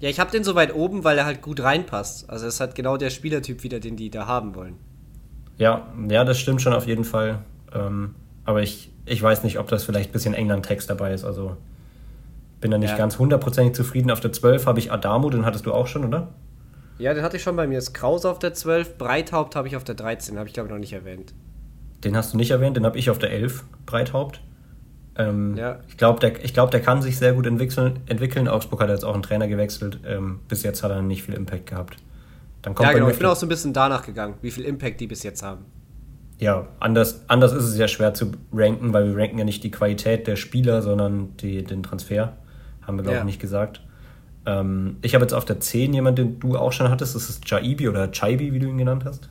Ja, 0.00 0.08
ich 0.08 0.18
habe 0.18 0.30
den 0.30 0.44
so 0.44 0.54
weit 0.54 0.74
oben, 0.74 1.04
weil 1.04 1.18
er 1.18 1.26
halt 1.26 1.42
gut 1.42 1.62
reinpasst. 1.62 2.28
Also 2.30 2.46
es 2.46 2.54
ist 2.54 2.60
halt 2.60 2.74
genau 2.74 2.96
der 2.96 3.10
Spielertyp 3.10 3.62
wieder, 3.62 3.80
den 3.80 3.96
die 3.96 4.10
da 4.10 4.26
haben 4.26 4.54
wollen. 4.54 4.76
Ja, 5.58 5.88
ja, 6.08 6.24
das 6.24 6.38
stimmt 6.38 6.62
schon 6.62 6.72
auf 6.72 6.86
jeden 6.86 7.04
Fall. 7.04 7.40
Ähm, 7.74 8.14
aber 8.46 8.62
ich, 8.62 8.90
ich 9.04 9.22
weiß 9.22 9.44
nicht, 9.44 9.58
ob 9.58 9.68
das 9.68 9.84
vielleicht 9.84 10.10
ein 10.10 10.12
bisschen 10.12 10.32
England-Text 10.34 10.88
dabei 10.88 11.12
ist. 11.12 11.24
Also 11.24 11.56
bin 12.60 12.70
da 12.70 12.78
nicht 12.78 12.90
Ja. 12.90 12.96
ganz 12.96 13.18
hundertprozentig 13.18 13.74
zufrieden. 13.74 14.10
Auf 14.10 14.20
der 14.20 14.32
12 14.32 14.66
habe 14.66 14.78
ich 14.78 14.90
Adamo, 14.90 15.28
den 15.28 15.44
hattest 15.44 15.66
du 15.66 15.72
auch 15.72 15.86
schon, 15.86 16.04
oder? 16.04 16.28
Ja, 16.98 17.12
den 17.14 17.22
hatte 17.22 17.36
ich 17.36 17.42
schon 17.42 17.56
bei 17.56 17.66
mir. 17.66 17.78
Ist 17.78 17.92
Krause 17.92 18.30
auf 18.30 18.38
der 18.38 18.54
12, 18.54 18.96
Breithaupt 18.98 19.54
habe 19.56 19.68
ich 19.68 19.76
auf 19.76 19.84
der 19.84 19.94
13, 19.94 20.38
habe 20.38 20.48
ich 20.48 20.54
glaube 20.54 20.68
ich 20.68 20.72
noch 20.72 20.78
nicht 20.80 20.92
erwähnt. 20.92 21.32
Den 22.04 22.16
hast 22.16 22.32
du 22.32 22.38
nicht 22.38 22.50
erwähnt, 22.50 22.76
den 22.78 22.86
habe 22.86 22.98
ich 22.98 23.10
auf 23.10 23.18
der 23.18 23.30
11, 23.32 23.64
Breithaupt. 23.84 24.40
Ähm, 25.28 25.56
Ja. 25.56 25.78
Ich 25.88 25.96
glaube, 25.96 26.20
der, 26.20 26.44
ich 26.44 26.54
glaub, 26.54 26.70
der 26.70 26.80
kann 26.80 27.02
sich 27.02 27.18
sehr 27.18 27.32
gut 27.32 27.46
entwickeln. 27.46 28.00
entwickeln. 28.06 28.48
Augsburg 28.48 28.80
hat 28.80 28.88
jetzt 28.88 29.04
auch 29.04 29.14
einen 29.14 29.22
Trainer 29.22 29.48
gewechselt. 29.48 30.00
Ähm, 30.06 30.40
bis 30.48 30.62
jetzt 30.62 30.82
hat 30.82 30.90
er 30.90 31.02
nicht 31.02 31.22
viel 31.22 31.34
Impact 31.34 31.66
gehabt. 31.66 31.96
Dann 32.62 32.74
kommt 32.74 32.88
Ja, 32.88 32.94
genau. 32.94 33.08
Ich 33.08 33.18
bin 33.18 33.26
auch 33.26 33.36
so 33.36 33.46
ein 33.46 33.48
bisschen 33.48 33.72
danach 33.72 34.04
gegangen, 34.04 34.34
wie 34.42 34.50
viel 34.50 34.64
Impact 34.64 35.00
die 35.00 35.06
bis 35.06 35.22
jetzt 35.22 35.42
haben. 35.42 35.64
Ja, 36.38 36.68
anders, 36.78 37.22
anders 37.28 37.52
ist 37.52 37.64
es 37.64 37.76
ja 37.76 37.86
schwer 37.86 38.14
zu 38.14 38.32
ranken, 38.52 38.92
weil 38.94 39.08
wir 39.14 39.16
ranken 39.22 39.38
ja 39.38 39.44
nicht 39.44 39.62
die 39.62 39.70
Qualität 39.70 40.26
der 40.26 40.36
Spieler, 40.36 40.80
sondern 40.80 41.36
die, 41.36 41.62
den 41.64 41.82
Transfer. 41.82 42.34
Haben 42.82 42.96
wir, 42.96 43.02
glaube 43.02 43.16
Ja. 43.16 43.20
ich, 43.20 43.26
nicht 43.26 43.40
gesagt. 43.40 43.82
Ähm, 44.46 44.96
ich 45.02 45.14
habe 45.14 45.22
jetzt 45.22 45.34
auf 45.34 45.44
der 45.44 45.60
10 45.60 45.92
jemanden, 45.92 46.16
den 46.16 46.40
du 46.40 46.56
auch 46.56 46.72
schon 46.72 46.88
hattest. 46.88 47.14
Das 47.14 47.28
ist 47.28 47.48
Jaibi 47.50 47.88
oder 47.90 48.10
Chaibi, 48.10 48.54
wie 48.54 48.58
du 48.58 48.68
ihn 48.68 48.78
genannt 48.78 49.04
hast. 49.04 49.28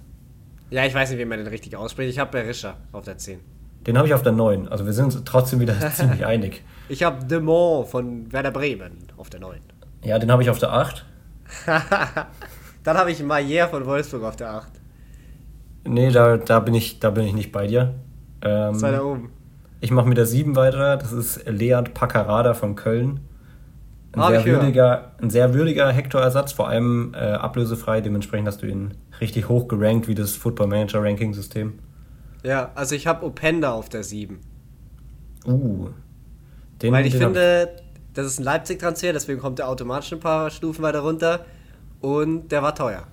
Ja, 0.69 0.85
ich 0.85 0.93
weiß 0.93 1.09
nicht, 1.09 1.19
wie 1.19 1.25
man 1.25 1.39
den 1.39 1.47
richtig 1.47 1.75
ausspricht. 1.75 2.11
Ich 2.11 2.19
habe 2.19 2.31
Berisha 2.31 2.77
auf 2.91 3.05
der 3.05 3.17
10. 3.17 3.39
Den 3.87 3.97
habe 3.97 4.07
ich 4.07 4.13
auf 4.13 4.23
der 4.23 4.31
9. 4.33 4.67
Also 4.67 4.85
wir 4.85 4.93
sind 4.93 5.05
uns 5.05 5.21
trotzdem 5.25 5.59
wieder 5.59 5.75
ziemlich 5.93 6.25
einig. 6.25 6.63
Ich 6.89 7.03
habe 7.03 7.25
De 7.25 7.39
Mont 7.39 7.87
von 7.87 8.31
Werder 8.31 8.51
Bremen 8.51 8.97
auf 9.17 9.29
der 9.29 9.39
9. 9.39 9.59
Ja, 10.03 10.19
den 10.19 10.31
habe 10.31 10.43
ich 10.43 10.49
auf 10.49 10.59
der 10.59 10.73
8. 10.73 11.05
Dann 12.83 12.97
habe 12.97 13.11
ich 13.11 13.21
Maier 13.21 13.67
von 13.67 13.85
Wolfsburg 13.85 14.23
auf 14.23 14.35
der 14.35 14.51
8. 14.51 14.71
Nee, 15.85 16.11
da, 16.11 16.37
da, 16.37 16.59
bin, 16.59 16.73
ich, 16.73 16.99
da 16.99 17.09
bin 17.09 17.25
ich 17.25 17.33
nicht 17.33 17.51
bei 17.51 17.67
dir. 17.67 17.95
Ähm, 18.41 18.81
war 18.81 18.91
da 18.91 19.01
oben. 19.01 19.31
Ich 19.81 19.91
mache 19.91 20.07
mit 20.07 20.17
der 20.17 20.25
7 20.25 20.55
weiter. 20.55 20.97
Das 20.97 21.11
ist 21.11 21.47
Lead 21.47 21.93
Paccarada 21.93 22.53
von 22.53 22.75
Köln. 22.75 23.21
Ein 24.11 24.21
Hab 24.21 24.29
sehr, 24.29 24.45
würdiger, 24.45 25.11
ein 25.21 25.29
sehr 25.29 25.53
würdiger 25.53 25.91
Hector-Ersatz, 25.91 26.51
vor 26.51 26.67
allem 26.67 27.13
äh, 27.13 27.17
ablösefrei. 27.17 28.01
Dementsprechend 28.01 28.47
hast 28.47 28.61
du 28.61 28.67
ihn 28.67 28.95
richtig 29.21 29.49
hoch 29.49 29.67
gerankt, 29.67 30.07
wie 30.07 30.15
das 30.15 30.35
Football 30.35 30.67
Manager 30.67 31.03
Ranking 31.03 31.33
System. 31.33 31.79
Ja, 32.43 32.71
also 32.75 32.95
ich 32.95 33.07
habe 33.07 33.25
Openda 33.25 33.71
auf 33.71 33.89
der 33.89 34.03
7. 34.03 34.39
Uh. 35.45 35.89
Den, 36.81 36.93
Weil 36.93 37.05
ich 37.05 37.15
finde, 37.15 37.69
das 38.13 38.25
ist 38.25 38.39
ein 38.39 38.43
Leipzig-Transfer, 38.43 39.13
deswegen 39.13 39.39
kommt 39.39 39.59
der 39.59 39.67
automatisch 39.67 40.13
ein 40.13 40.19
paar 40.19 40.49
Stufen 40.49 40.81
weiter 40.81 40.99
runter. 40.99 41.45
Und 41.99 42.49
der 42.49 42.63
war 42.63 42.73
teuer. 42.73 43.03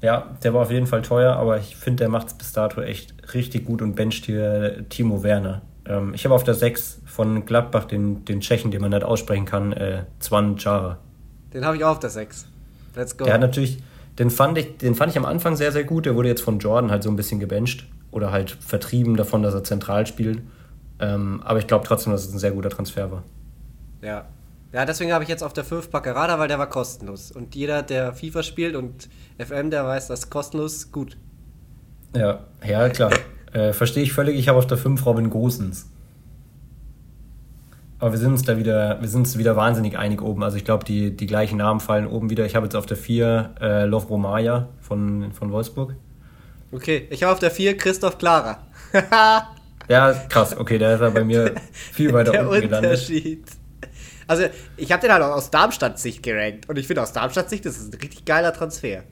Ja, 0.00 0.36
der 0.42 0.52
war 0.52 0.62
auf 0.62 0.70
jeden 0.72 0.88
Fall 0.88 1.02
teuer, 1.02 1.36
aber 1.36 1.58
ich 1.58 1.76
finde, 1.76 2.02
der 2.02 2.08
macht 2.08 2.26
es 2.26 2.34
bis 2.34 2.52
dato 2.52 2.80
echt 2.80 3.14
richtig 3.34 3.64
gut 3.64 3.82
und 3.82 3.94
bencht 3.94 4.26
hier 4.26 4.84
Timo 4.88 5.22
Werner. 5.22 5.62
Ähm, 5.86 6.12
ich 6.14 6.24
habe 6.24 6.34
auf 6.34 6.42
der 6.42 6.54
6 6.54 7.02
von 7.06 7.44
Gladbach 7.44 7.84
den, 7.84 8.24
den 8.24 8.40
Tschechen, 8.40 8.72
den 8.72 8.80
man 8.80 8.90
nicht 8.90 9.04
aussprechen 9.04 9.44
kann, 9.44 9.72
äh, 9.72 10.04
Zwan 10.18 10.56
Jara. 10.56 10.98
Den 11.54 11.64
habe 11.64 11.76
ich 11.76 11.84
auch 11.84 11.92
auf 11.92 11.98
der 12.00 12.10
6. 12.10 12.46
Let's 12.96 13.16
go. 13.16 13.24
Der 13.24 13.34
hat 13.34 13.40
natürlich, 13.40 13.80
den 14.18 14.30
fand, 14.30 14.58
ich, 14.58 14.78
den 14.78 14.96
fand 14.96 15.12
ich 15.12 15.18
am 15.18 15.24
Anfang 15.24 15.54
sehr, 15.54 15.70
sehr 15.70 15.84
gut. 15.84 16.06
Der 16.06 16.16
wurde 16.16 16.28
jetzt 16.28 16.42
von 16.42 16.58
Jordan 16.58 16.90
halt 16.90 17.04
so 17.04 17.10
ein 17.10 17.16
bisschen 17.16 17.38
gebencht 17.38 17.86
oder 18.12 18.30
halt 18.30 18.50
vertrieben 18.50 19.16
davon, 19.16 19.42
dass 19.42 19.54
er 19.54 19.64
zentral 19.64 20.06
spielt. 20.06 20.40
Ähm, 21.00 21.42
aber 21.44 21.58
ich 21.58 21.66
glaube 21.66 21.84
trotzdem, 21.84 22.12
dass 22.12 22.24
es 22.24 22.32
ein 22.32 22.38
sehr 22.38 22.52
guter 22.52 22.70
Transfer 22.70 23.10
war. 23.10 23.24
Ja. 24.00 24.26
Ja, 24.72 24.86
deswegen 24.86 25.12
habe 25.12 25.22
ich 25.22 25.28
jetzt 25.28 25.42
auf 25.42 25.52
der 25.52 25.64
5 25.64 25.90
Packerada, 25.90 26.38
weil 26.38 26.48
der 26.48 26.58
war 26.58 26.68
kostenlos. 26.68 27.30
Und 27.30 27.54
jeder, 27.54 27.82
der 27.82 28.14
FIFA 28.14 28.42
spielt 28.42 28.74
und 28.74 29.08
FM, 29.38 29.70
der 29.70 29.84
weiß, 29.84 30.08
das 30.08 30.20
ist 30.20 30.30
kostenlos 30.30 30.90
gut. 30.90 31.18
Ja, 32.16 32.40
ja, 32.66 32.88
klar. 32.88 33.10
äh, 33.52 33.74
Verstehe 33.74 34.02
ich 34.02 34.14
völlig. 34.14 34.38
Ich 34.38 34.48
habe 34.48 34.58
auf 34.58 34.66
der 34.66 34.78
5 34.78 35.04
Robin 35.04 35.28
Gosens. 35.28 35.90
Aber 37.98 38.12
wir 38.12 38.18
sind 38.18 38.32
uns 38.32 38.42
da 38.42 38.56
wieder, 38.56 39.00
wir 39.00 39.08
sind 39.08 39.20
uns 39.20 39.38
wieder 39.38 39.56
wahnsinnig 39.56 39.98
einig 39.98 40.22
oben. 40.22 40.42
Also 40.42 40.56
ich 40.56 40.64
glaube, 40.64 40.84
die, 40.84 41.14
die 41.14 41.26
gleichen 41.26 41.58
Namen 41.58 41.78
fallen 41.78 42.06
oben 42.06 42.30
wieder. 42.30 42.46
Ich 42.46 42.56
habe 42.56 42.66
jetzt 42.66 42.74
auf 42.74 42.86
der 42.86 42.96
4 42.96 43.54
äh, 43.60 43.84
Lovro 43.84 44.16
Maja 44.16 44.68
von, 44.80 45.32
von 45.32 45.52
Wolfsburg. 45.52 45.94
Okay, 46.72 47.06
ich 47.10 47.22
habe 47.22 47.32
auf 47.32 47.38
der 47.38 47.50
4 47.50 47.76
Christoph 47.76 48.18
Clara. 48.18 48.66
Ja, 49.88 50.12
krass. 50.28 50.56
Okay, 50.56 50.78
der 50.78 50.94
ist 50.94 51.00
ja 51.00 51.10
bei 51.10 51.24
mir 51.24 51.54
viel 51.72 52.12
weiter 52.12 52.30
der 52.30 52.48
unten 52.48 52.62
gelandet. 52.62 52.92
Unterschied. 52.92 53.44
Also, 54.28 54.44
ich 54.76 54.92
habe 54.92 55.02
den 55.02 55.12
halt 55.12 55.22
auch 55.24 55.32
aus 55.32 55.50
Darmstadt-Sicht 55.50 56.22
gerankt. 56.22 56.68
Und 56.68 56.78
ich 56.78 56.86
finde, 56.86 57.02
aus 57.02 57.12
Darmstadt-Sicht 57.12 57.66
ist 57.66 57.78
es 57.78 57.88
ein 57.88 57.94
richtig 58.00 58.24
geiler 58.24 58.52
Transfer. 58.54 59.02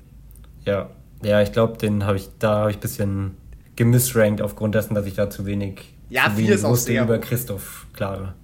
Ja, 0.64 0.90
ja, 1.22 1.42
ich 1.42 1.50
glaube, 1.52 1.76
den 1.76 2.06
habe 2.06 2.16
ich, 2.16 2.28
da 2.38 2.60
habe 2.60 2.70
ich 2.70 2.76
ein 2.76 2.80
bisschen 2.80 3.36
gemissrankt 3.76 4.40
aufgrund 4.40 4.76
dessen, 4.76 4.94
dass 4.94 5.06
ich 5.06 5.14
da 5.14 5.28
zu 5.28 5.44
wenig, 5.44 5.92
Ja, 6.08 6.26
zu 6.30 6.36
wenig 6.38 6.50
ist 6.50 6.62
wusste 6.62 6.92
über 6.96 7.16
hoch. 7.16 7.20
Christoph 7.20 7.86
Klare. 7.92 8.34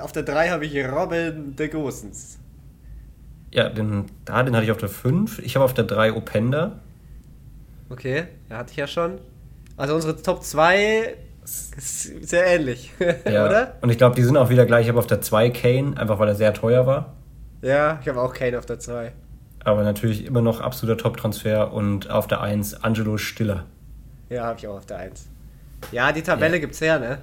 Auf 0.00 0.12
der 0.12 0.22
3 0.22 0.48
habe 0.48 0.64
ich 0.64 0.74
Robin 0.88 1.54
de 1.54 1.68
Gosens. 1.68 2.38
Ja, 3.52 3.68
den, 3.68 4.06
da, 4.24 4.42
den 4.42 4.56
hatte 4.56 4.64
ich 4.64 4.72
auf 4.72 4.78
der 4.78 4.88
5. 4.88 5.38
Ich 5.40 5.54
habe 5.56 5.64
auf 5.64 5.74
der 5.74 5.84
3 5.84 6.14
Openda. 6.14 6.80
Okay, 7.88 8.24
ja, 8.50 8.58
hatte 8.58 8.70
ich 8.72 8.76
ja 8.76 8.86
schon. 8.86 9.18
Also 9.76 9.94
unsere 9.94 10.20
Top 10.20 10.42
2 10.42 11.14
ist 11.44 12.28
sehr 12.28 12.46
ähnlich, 12.46 12.92
Ja. 13.30 13.46
oder? 13.46 13.74
Und 13.80 13.90
ich 13.90 13.98
glaube, 13.98 14.16
die 14.16 14.22
sind 14.22 14.36
auch 14.36 14.48
wieder 14.50 14.66
gleich. 14.66 14.82
Ich 14.84 14.88
habe 14.88 14.98
auf 14.98 15.06
der 15.06 15.20
2 15.20 15.50
Kane, 15.50 15.96
einfach 15.96 16.18
weil 16.18 16.28
er 16.28 16.34
sehr 16.34 16.52
teuer 16.54 16.86
war. 16.86 17.14
Ja, 17.62 17.98
ich 18.02 18.08
habe 18.08 18.20
auch 18.20 18.32
Kane 18.34 18.58
auf 18.58 18.66
der 18.66 18.78
2. 18.78 19.12
Aber 19.64 19.82
natürlich 19.82 20.24
immer 20.26 20.40
noch 20.42 20.60
absoluter 20.60 20.96
Top-Transfer. 21.00 21.72
Und 21.72 22.10
auf 22.10 22.26
der 22.26 22.40
1 22.40 22.82
Angelo 22.84 23.16
Stiller. 23.18 23.64
Ja, 24.28 24.44
habe 24.44 24.58
ich 24.58 24.66
auch 24.66 24.76
auf 24.78 24.86
der 24.86 24.98
1. 24.98 25.28
Ja, 25.92 26.10
die 26.12 26.22
Tabelle 26.22 26.54
Ja. 26.54 26.60
gibt's 26.60 26.80
her, 26.80 26.98
ne? 26.98 27.18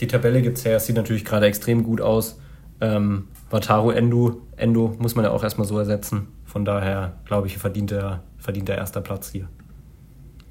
Die 0.00 0.06
Tabelle 0.06 0.42
gibt 0.42 0.58
es 0.58 0.64
her, 0.64 0.76
es 0.76 0.86
sieht 0.86 0.96
natürlich 0.96 1.24
gerade 1.24 1.46
extrem 1.46 1.84
gut 1.84 2.00
aus. 2.00 2.38
Ähm, 2.80 3.28
Wataru 3.50 3.90
Endo, 3.90 4.40
Endo 4.56 4.94
muss 4.98 5.14
man 5.14 5.24
ja 5.24 5.30
auch 5.30 5.44
erstmal 5.44 5.66
so 5.66 5.78
ersetzen. 5.78 6.28
Von 6.44 6.64
daher, 6.64 7.12
glaube 7.24 7.46
ich, 7.46 7.58
verdient 7.58 7.90
der, 7.92 8.22
verdient 8.38 8.68
der 8.68 8.78
erster 8.78 9.00
Platz 9.00 9.30
hier. 9.30 9.48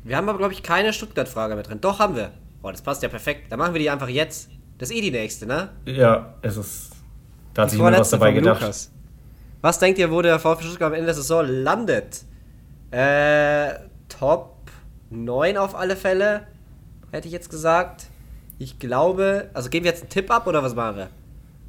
Wir 0.03 0.17
haben 0.17 0.27
aber, 0.29 0.37
glaube 0.37 0.53
ich, 0.53 0.63
keine 0.63 0.93
Stuttgart-Frage 0.93 1.55
mehr 1.55 1.63
drin. 1.63 1.79
Doch, 1.81 1.99
haben 1.99 2.15
wir. 2.15 2.31
Boah, 2.61 2.71
das 2.71 2.81
passt 2.81 3.03
ja 3.03 3.09
perfekt. 3.09 3.51
Dann 3.51 3.59
machen 3.59 3.73
wir 3.73 3.79
die 3.79 3.89
einfach 3.89 4.09
jetzt. 4.09 4.49
Das 4.77 4.89
ist 4.89 4.95
eh 4.97 5.01
die 5.01 5.11
nächste, 5.11 5.45
ne? 5.45 5.69
Ja, 5.85 6.33
es 6.41 6.57
ist. 6.57 6.91
Da 7.53 7.63
hat 7.63 7.71
sich 7.71 7.79
was 7.79 8.09
dabei 8.09 8.31
gedacht. 8.31 8.61
Lukas. 8.61 8.91
Was 9.61 9.77
denkt 9.77 9.99
ihr, 9.99 10.09
wo 10.11 10.21
der 10.21 10.39
VfB 10.39 10.63
Stuttgart 10.63 10.87
am 10.87 10.93
Ende 10.93 11.05
der 11.05 11.13
Saison 11.15 11.45
landet? 11.45 12.23
Äh, 12.89 13.73
Top 14.09 14.55
9 15.11 15.57
auf 15.57 15.75
alle 15.75 15.95
Fälle, 15.95 16.47
hätte 17.11 17.27
ich 17.27 17.33
jetzt 17.33 17.49
gesagt. 17.49 18.05
Ich 18.57 18.79
glaube, 18.79 19.49
also 19.53 19.69
geben 19.69 19.85
wir 19.85 19.91
jetzt 19.91 20.01
einen 20.01 20.09
Tipp 20.09 20.31
ab 20.31 20.47
oder 20.47 20.63
was 20.63 20.73
machen 20.75 20.97
wir? 20.97 21.07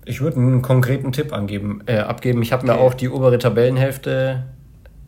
Ich 0.05 0.21
würde 0.21 0.37
einen 0.39 0.63
konkreten 0.63 1.13
Tipp 1.13 1.33
angeben, 1.33 1.83
äh, 1.87 1.99
abgeben. 1.99 2.43
Ich 2.43 2.53
habe 2.53 2.67
mir 2.67 2.73
Okay. 2.75 2.83
auch 2.83 2.95
die 2.95 3.09
obere 3.09 3.39
Tabellenhälfte 3.39 4.45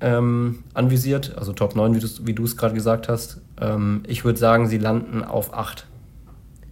ähm, 0.00 0.64
anvisiert, 0.74 1.36
also 1.36 1.52
Top 1.52 1.76
9, 1.76 1.94
wie 2.26 2.34
du 2.34 2.44
es 2.44 2.56
gerade 2.56 2.74
gesagt 2.74 3.08
hast. 3.08 3.40
Ähm, 3.60 4.02
ich 4.06 4.24
würde 4.24 4.38
sagen, 4.38 4.68
sie 4.68 4.78
landen 4.78 5.22
auf 5.22 5.54
8. 5.54 5.86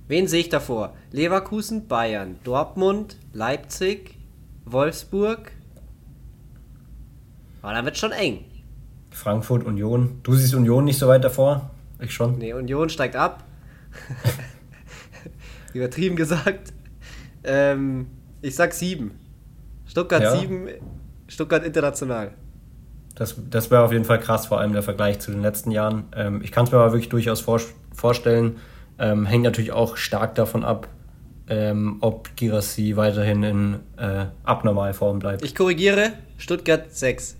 Wen 0.09 0.27
sehe 0.27 0.41
ich 0.41 0.49
davor? 0.49 0.95
Leverkusen, 1.11 1.87
Bayern, 1.87 2.37
Dortmund, 2.45 3.17
Leipzig, 3.33 4.19
Wolfsburg. 4.65 5.53
Aber 7.63 7.73
dann 7.73 7.85
wird 7.85 7.97
schon 7.97 8.13
eng. 8.13 8.45
Frankfurt, 9.11 9.65
Union. 9.65 10.19
Du 10.23 10.35
siehst 10.35 10.55
Union 10.55 10.85
nicht 10.85 10.99
so 10.99 11.07
weit 11.09 11.23
davor? 11.25 11.71
Ich 12.01 12.13
schon. 12.13 12.39
Nee, 12.39 12.53
Union 12.53 12.89
steigt 12.89 13.15
ab. 13.15 13.45
Übertrieben 15.73 16.17
gesagt. 16.17 16.73
Ähm, 17.45 18.07
ich 18.41 18.55
sag 18.55 18.73
sieben. 18.73 19.13
Stuttgart 19.87 20.23
Ja. 20.23 20.37
sieben, 20.37 20.69
Stuttgart 21.29 21.65
international. 21.65 22.33
Das, 23.15 23.37
das 23.51 23.71
wäre 23.71 23.83
auf 23.83 23.93
jeden 23.93 24.05
Fall 24.05 24.19
krass, 24.19 24.47
vor 24.47 24.61
allem 24.61 24.73
der 24.73 24.83
Vergleich 24.83 25.21
zu 25.21 25.31
den 25.31 25.43
letzten 25.43 25.71
Jahren. 25.71 26.05
Ähm, 26.17 26.41
ich 26.43 26.51
kann 26.51 26.65
es 26.65 26.73
mir 26.73 26.79
aber 26.79 26.93
wirklich 26.93 27.11
durchaus 27.11 27.41
vor, 27.41 27.61
vorstellen. 27.95 28.57
Ähm, 28.99 29.27
hängt 29.27 29.45
natürlich 29.45 29.73
auch 29.73 29.97
stark 29.97 30.35
davon 30.35 30.65
ab, 30.65 30.89
ähm, 31.49 31.99
ob 32.01 32.35
Girassi 32.37 32.97
weiterhin 32.97 33.43
in 33.43 33.75
äh, 33.99 34.27
Abnormalform 34.45 35.19
bleibt. 35.19 35.45
Ich 35.45 35.55
korrigiere, 35.55 36.13
Stuttgart 36.39 36.91
sechs. 36.93 37.37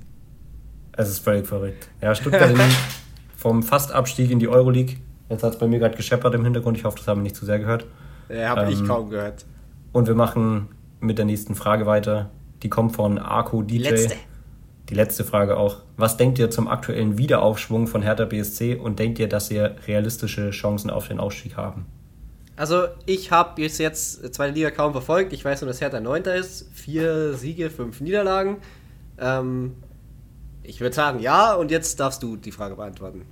Es 0.95 1.09
ist 1.09 1.21
völlig 1.21 1.47
verrückt. 1.47 1.89
Ja, 2.03 2.15
Stuttgart 2.15 2.51
in, 2.51 2.59
vom 3.37 3.63
Fastabstieg 3.63 4.31
in 4.31 4.39
die 4.39 4.49
Euroleague. 4.49 4.97
Jetzt 5.31 5.43
hat 5.43 5.55
es 5.55 5.59
bei 5.59 5.67
mir 5.67 5.79
gerade 5.79 5.97
gescheppert 5.97 6.35
im 6.35 6.45
Hintergrund. 6.45 6.77
Ich 6.77 6.85
hoffe, 6.85 6.99
das 6.99 7.09
haben 7.09 7.21
wir 7.21 7.23
nicht 7.23 7.37
zu 7.37 7.47
sehr 7.47 7.59
gehört. 7.59 7.87
Ja, 8.29 8.51
habe 8.51 8.71
ich 8.71 8.81
Ähm, 8.81 8.87
kaum 8.87 9.09
gehört. 9.09 9.47
Und 9.93 10.07
wir 10.07 10.15
machen 10.15 10.69
mit 11.01 11.17
der 11.17 11.25
nächsten 11.25 11.55
Frage 11.55 11.87
weiter. 11.87 12.31
Die 12.63 12.69
kommt 12.69 12.95
von 12.95 13.19
Arco 13.19 13.63
DJ. 13.63 13.79
Letzte. 13.79 14.17
Die 14.93 14.97
letzte 14.99 15.25
Frage 15.25 15.57
auch. 15.57 15.79
Was 15.97 16.19
denkt 16.19 16.39
ihr 16.39 16.51
zum 16.51 16.69
aktuellen 16.69 17.17
Wiederaufschwung 17.17 17.87
von 17.87 18.03
Hertha 18.03 18.27
BSC 18.27 18.75
und 18.75 18.99
denkt 18.99 19.19
ihr, 19.19 19.27
dass 19.27 19.47
sie 19.47 19.57
realistische 19.57 20.51
Chancen 20.51 20.91
auf 20.91 21.09
den 21.09 21.19
Aufstieg 21.19 21.57
haben? 21.57 21.87
Also, 22.57 22.89
ich 23.07 23.31
habe 23.31 23.55
bis 23.55 23.79
jetzt 23.79 24.35
zweite 24.35 24.53
Liga 24.53 24.71
kaum 24.71 24.93
verfolgt. 24.93 25.33
Ich 25.33 25.43
weiß 25.47 25.63
nur, 25.63 25.69
dass 25.69 25.81
Hertha 25.81 25.99
Neunter 25.99 26.35
ist. 26.35 26.69
Vier 26.75 27.33
Siege, 27.33 27.71
fünf 27.71 28.03
Niederlagen. 28.03 28.59
Ähm, 29.19 29.77
ich 30.63 30.83
würde 30.83 30.95
sagen, 30.95 31.21
ja. 31.21 31.55
Und 31.55 31.71
jetzt 31.71 31.99
darfst 31.99 32.23
du 32.23 32.37
die 32.37 32.53
Frage 32.53 32.77
beantworten. 32.77 33.23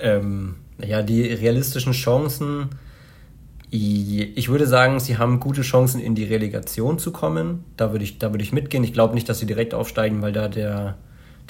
Ähm, 0.00 0.56
ja, 0.84 1.02
die 1.02 1.22
realistischen 1.22 1.92
Chancen. 1.92 2.70
Ich 3.72 4.48
würde 4.48 4.66
sagen, 4.66 4.98
sie 4.98 5.16
haben 5.16 5.38
gute 5.38 5.62
Chancen, 5.62 6.00
in 6.00 6.16
die 6.16 6.24
Relegation 6.24 6.98
zu 6.98 7.12
kommen. 7.12 7.64
Da 7.76 7.92
würde 7.92 8.04
ich, 8.04 8.18
da 8.18 8.32
würde 8.32 8.42
ich 8.42 8.52
mitgehen. 8.52 8.82
Ich 8.82 8.92
glaube 8.92 9.14
nicht, 9.14 9.28
dass 9.28 9.38
sie 9.38 9.46
direkt 9.46 9.74
aufsteigen, 9.74 10.22
weil 10.22 10.32
da 10.32 10.48
der, 10.48 10.96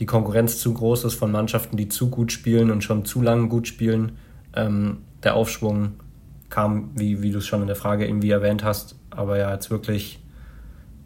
die 0.01 0.07
Konkurrenz 0.07 0.59
zu 0.59 0.75
groß 0.75 1.05
ist 1.05 1.15
von 1.15 1.33
Mannschaften, 1.33 1.79
die 1.79 1.89
zu 1.89 2.11
gut 2.11 2.31
spielen 2.31 2.71
und 2.71 2.85
schon 2.85 3.07
zu 3.07 3.23
lange 3.23 3.49
gut 3.49 3.67
spielen. 3.69 4.19
Ähm, 4.55 4.99
der 5.23 5.35
Aufschwung 5.35 5.93
kam, 6.51 6.91
wie, 6.95 7.23
wie 7.23 7.31
du 7.31 7.39
es 7.39 7.47
schon 7.47 7.63
in 7.63 7.69
der 7.69 7.77
Frage 7.77 8.07
irgendwie 8.07 8.31
erwähnt 8.31 8.65
hast, 8.65 8.97
aber 9.09 9.39
ja 9.39 9.53
jetzt 9.53 9.71
wirklich 9.71 10.21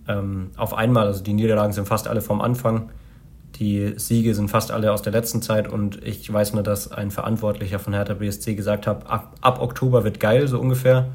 ähm, 0.08 0.50
auf 0.56 0.74
einmal. 0.74 1.06
Also 1.06 1.22
die 1.22 1.32
Niederlagen 1.32 1.72
sind 1.72 1.86
fast 1.86 2.08
alle 2.08 2.22
vom 2.22 2.40
Anfang. 2.40 2.90
Die 3.57 3.94
Siege 3.96 4.34
sind 4.34 4.48
fast 4.48 4.72
alle 4.72 4.92
aus 4.92 5.02
der 5.02 5.12
letzten 5.12 5.40
Zeit 5.40 5.68
und 5.68 6.02
ich 6.05 6.30
weiß 6.32 6.55
nur, 6.55 6.64
dass 6.64 6.90
ein 6.90 7.11
Verantwortlicher 7.11 7.78
von 7.78 7.94
Hertha 7.94 8.14
BSC 8.14 8.55
gesagt 8.55 8.86
hat, 8.86 9.09
ab, 9.09 9.36
ab 9.40 9.61
Oktober 9.61 10.02
wird 10.02 10.18
geil, 10.18 10.48
so 10.48 10.59
ungefähr. 10.59 11.09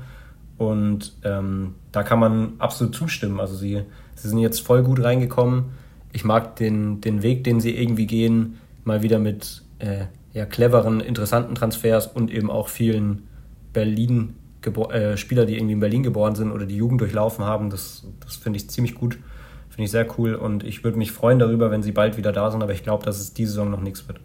Und 0.57 1.13
ähm, 1.23 1.75
da 1.91 2.03
kann 2.03 2.19
man 2.19 2.53
absolut 2.59 2.95
zustimmen. 2.95 3.39
Also 3.39 3.55
sie, 3.55 3.83
sie 4.15 4.29
sind 4.29 4.39
jetzt 4.39 4.59
voll 4.59 4.83
gut 4.83 5.03
reingekommen. 5.03 5.65
Ich 6.11 6.23
mag 6.23 6.55
den, 6.55 7.01
den 7.01 7.23
Weg, 7.23 7.43
den 7.43 7.59
sie 7.59 7.75
irgendwie 7.75 8.07
gehen, 8.07 8.57
mal 8.83 9.01
wieder 9.01 9.19
mit 9.19 9.63
äh, 9.79 10.05
ja, 10.33 10.45
cleveren, 10.45 11.01
interessanten 11.01 11.55
Transfers 11.55 12.07
und 12.07 12.31
eben 12.31 12.49
auch 12.49 12.67
vielen 12.67 13.27
Berlin 13.73 14.35
äh, 14.65 15.17
Spieler, 15.17 15.45
die 15.45 15.55
irgendwie 15.55 15.73
in 15.73 15.79
Berlin 15.79 16.03
geboren 16.03 16.35
sind 16.35 16.51
oder 16.51 16.65
die 16.65 16.75
Jugend 16.75 17.01
durchlaufen 17.01 17.45
haben. 17.45 17.69
Das, 17.69 18.05
das 18.19 18.35
finde 18.35 18.57
ich 18.57 18.69
ziemlich 18.69 18.95
gut. 18.95 19.17
Finde 19.79 19.85
ich 19.85 19.91
sehr 19.91 20.19
cool 20.19 20.35
und 20.35 20.65
ich 20.65 20.83
würde 20.83 20.97
mich 20.97 21.13
freuen 21.13 21.39
darüber, 21.39 21.71
wenn 21.71 21.81
sie 21.81 21.93
bald 21.93 22.17
wieder 22.17 22.33
da 22.33 22.51
sind, 22.51 22.61
aber 22.61 22.73
ich 22.73 22.83
glaube, 22.83 23.05
dass 23.05 23.17
es 23.17 23.33
diese 23.33 23.51
Saison 23.51 23.71
noch 23.71 23.79
nichts 23.79 24.05
wird. 24.09 24.19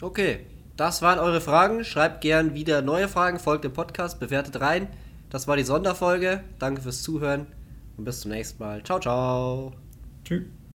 Okay, 0.00 0.40
das 0.76 1.00
waren 1.00 1.20
eure 1.20 1.40
Fragen. 1.40 1.84
Schreibt 1.84 2.22
gern 2.22 2.52
wieder 2.52 2.82
neue 2.82 3.06
Fragen, 3.06 3.38
folgt 3.38 3.62
dem 3.62 3.72
Podcast, 3.72 4.18
bewertet 4.18 4.60
rein. 4.60 4.88
Das 5.30 5.46
war 5.46 5.56
die 5.56 5.62
Sonderfolge. 5.62 6.42
Danke 6.58 6.82
fürs 6.82 7.04
Zuhören 7.04 7.46
und 7.96 8.02
bis 8.02 8.22
zum 8.22 8.32
nächsten 8.32 8.60
Mal. 8.60 8.82
Ciao, 8.82 8.98
ciao. 8.98 9.74
Tschüss. 10.24 10.42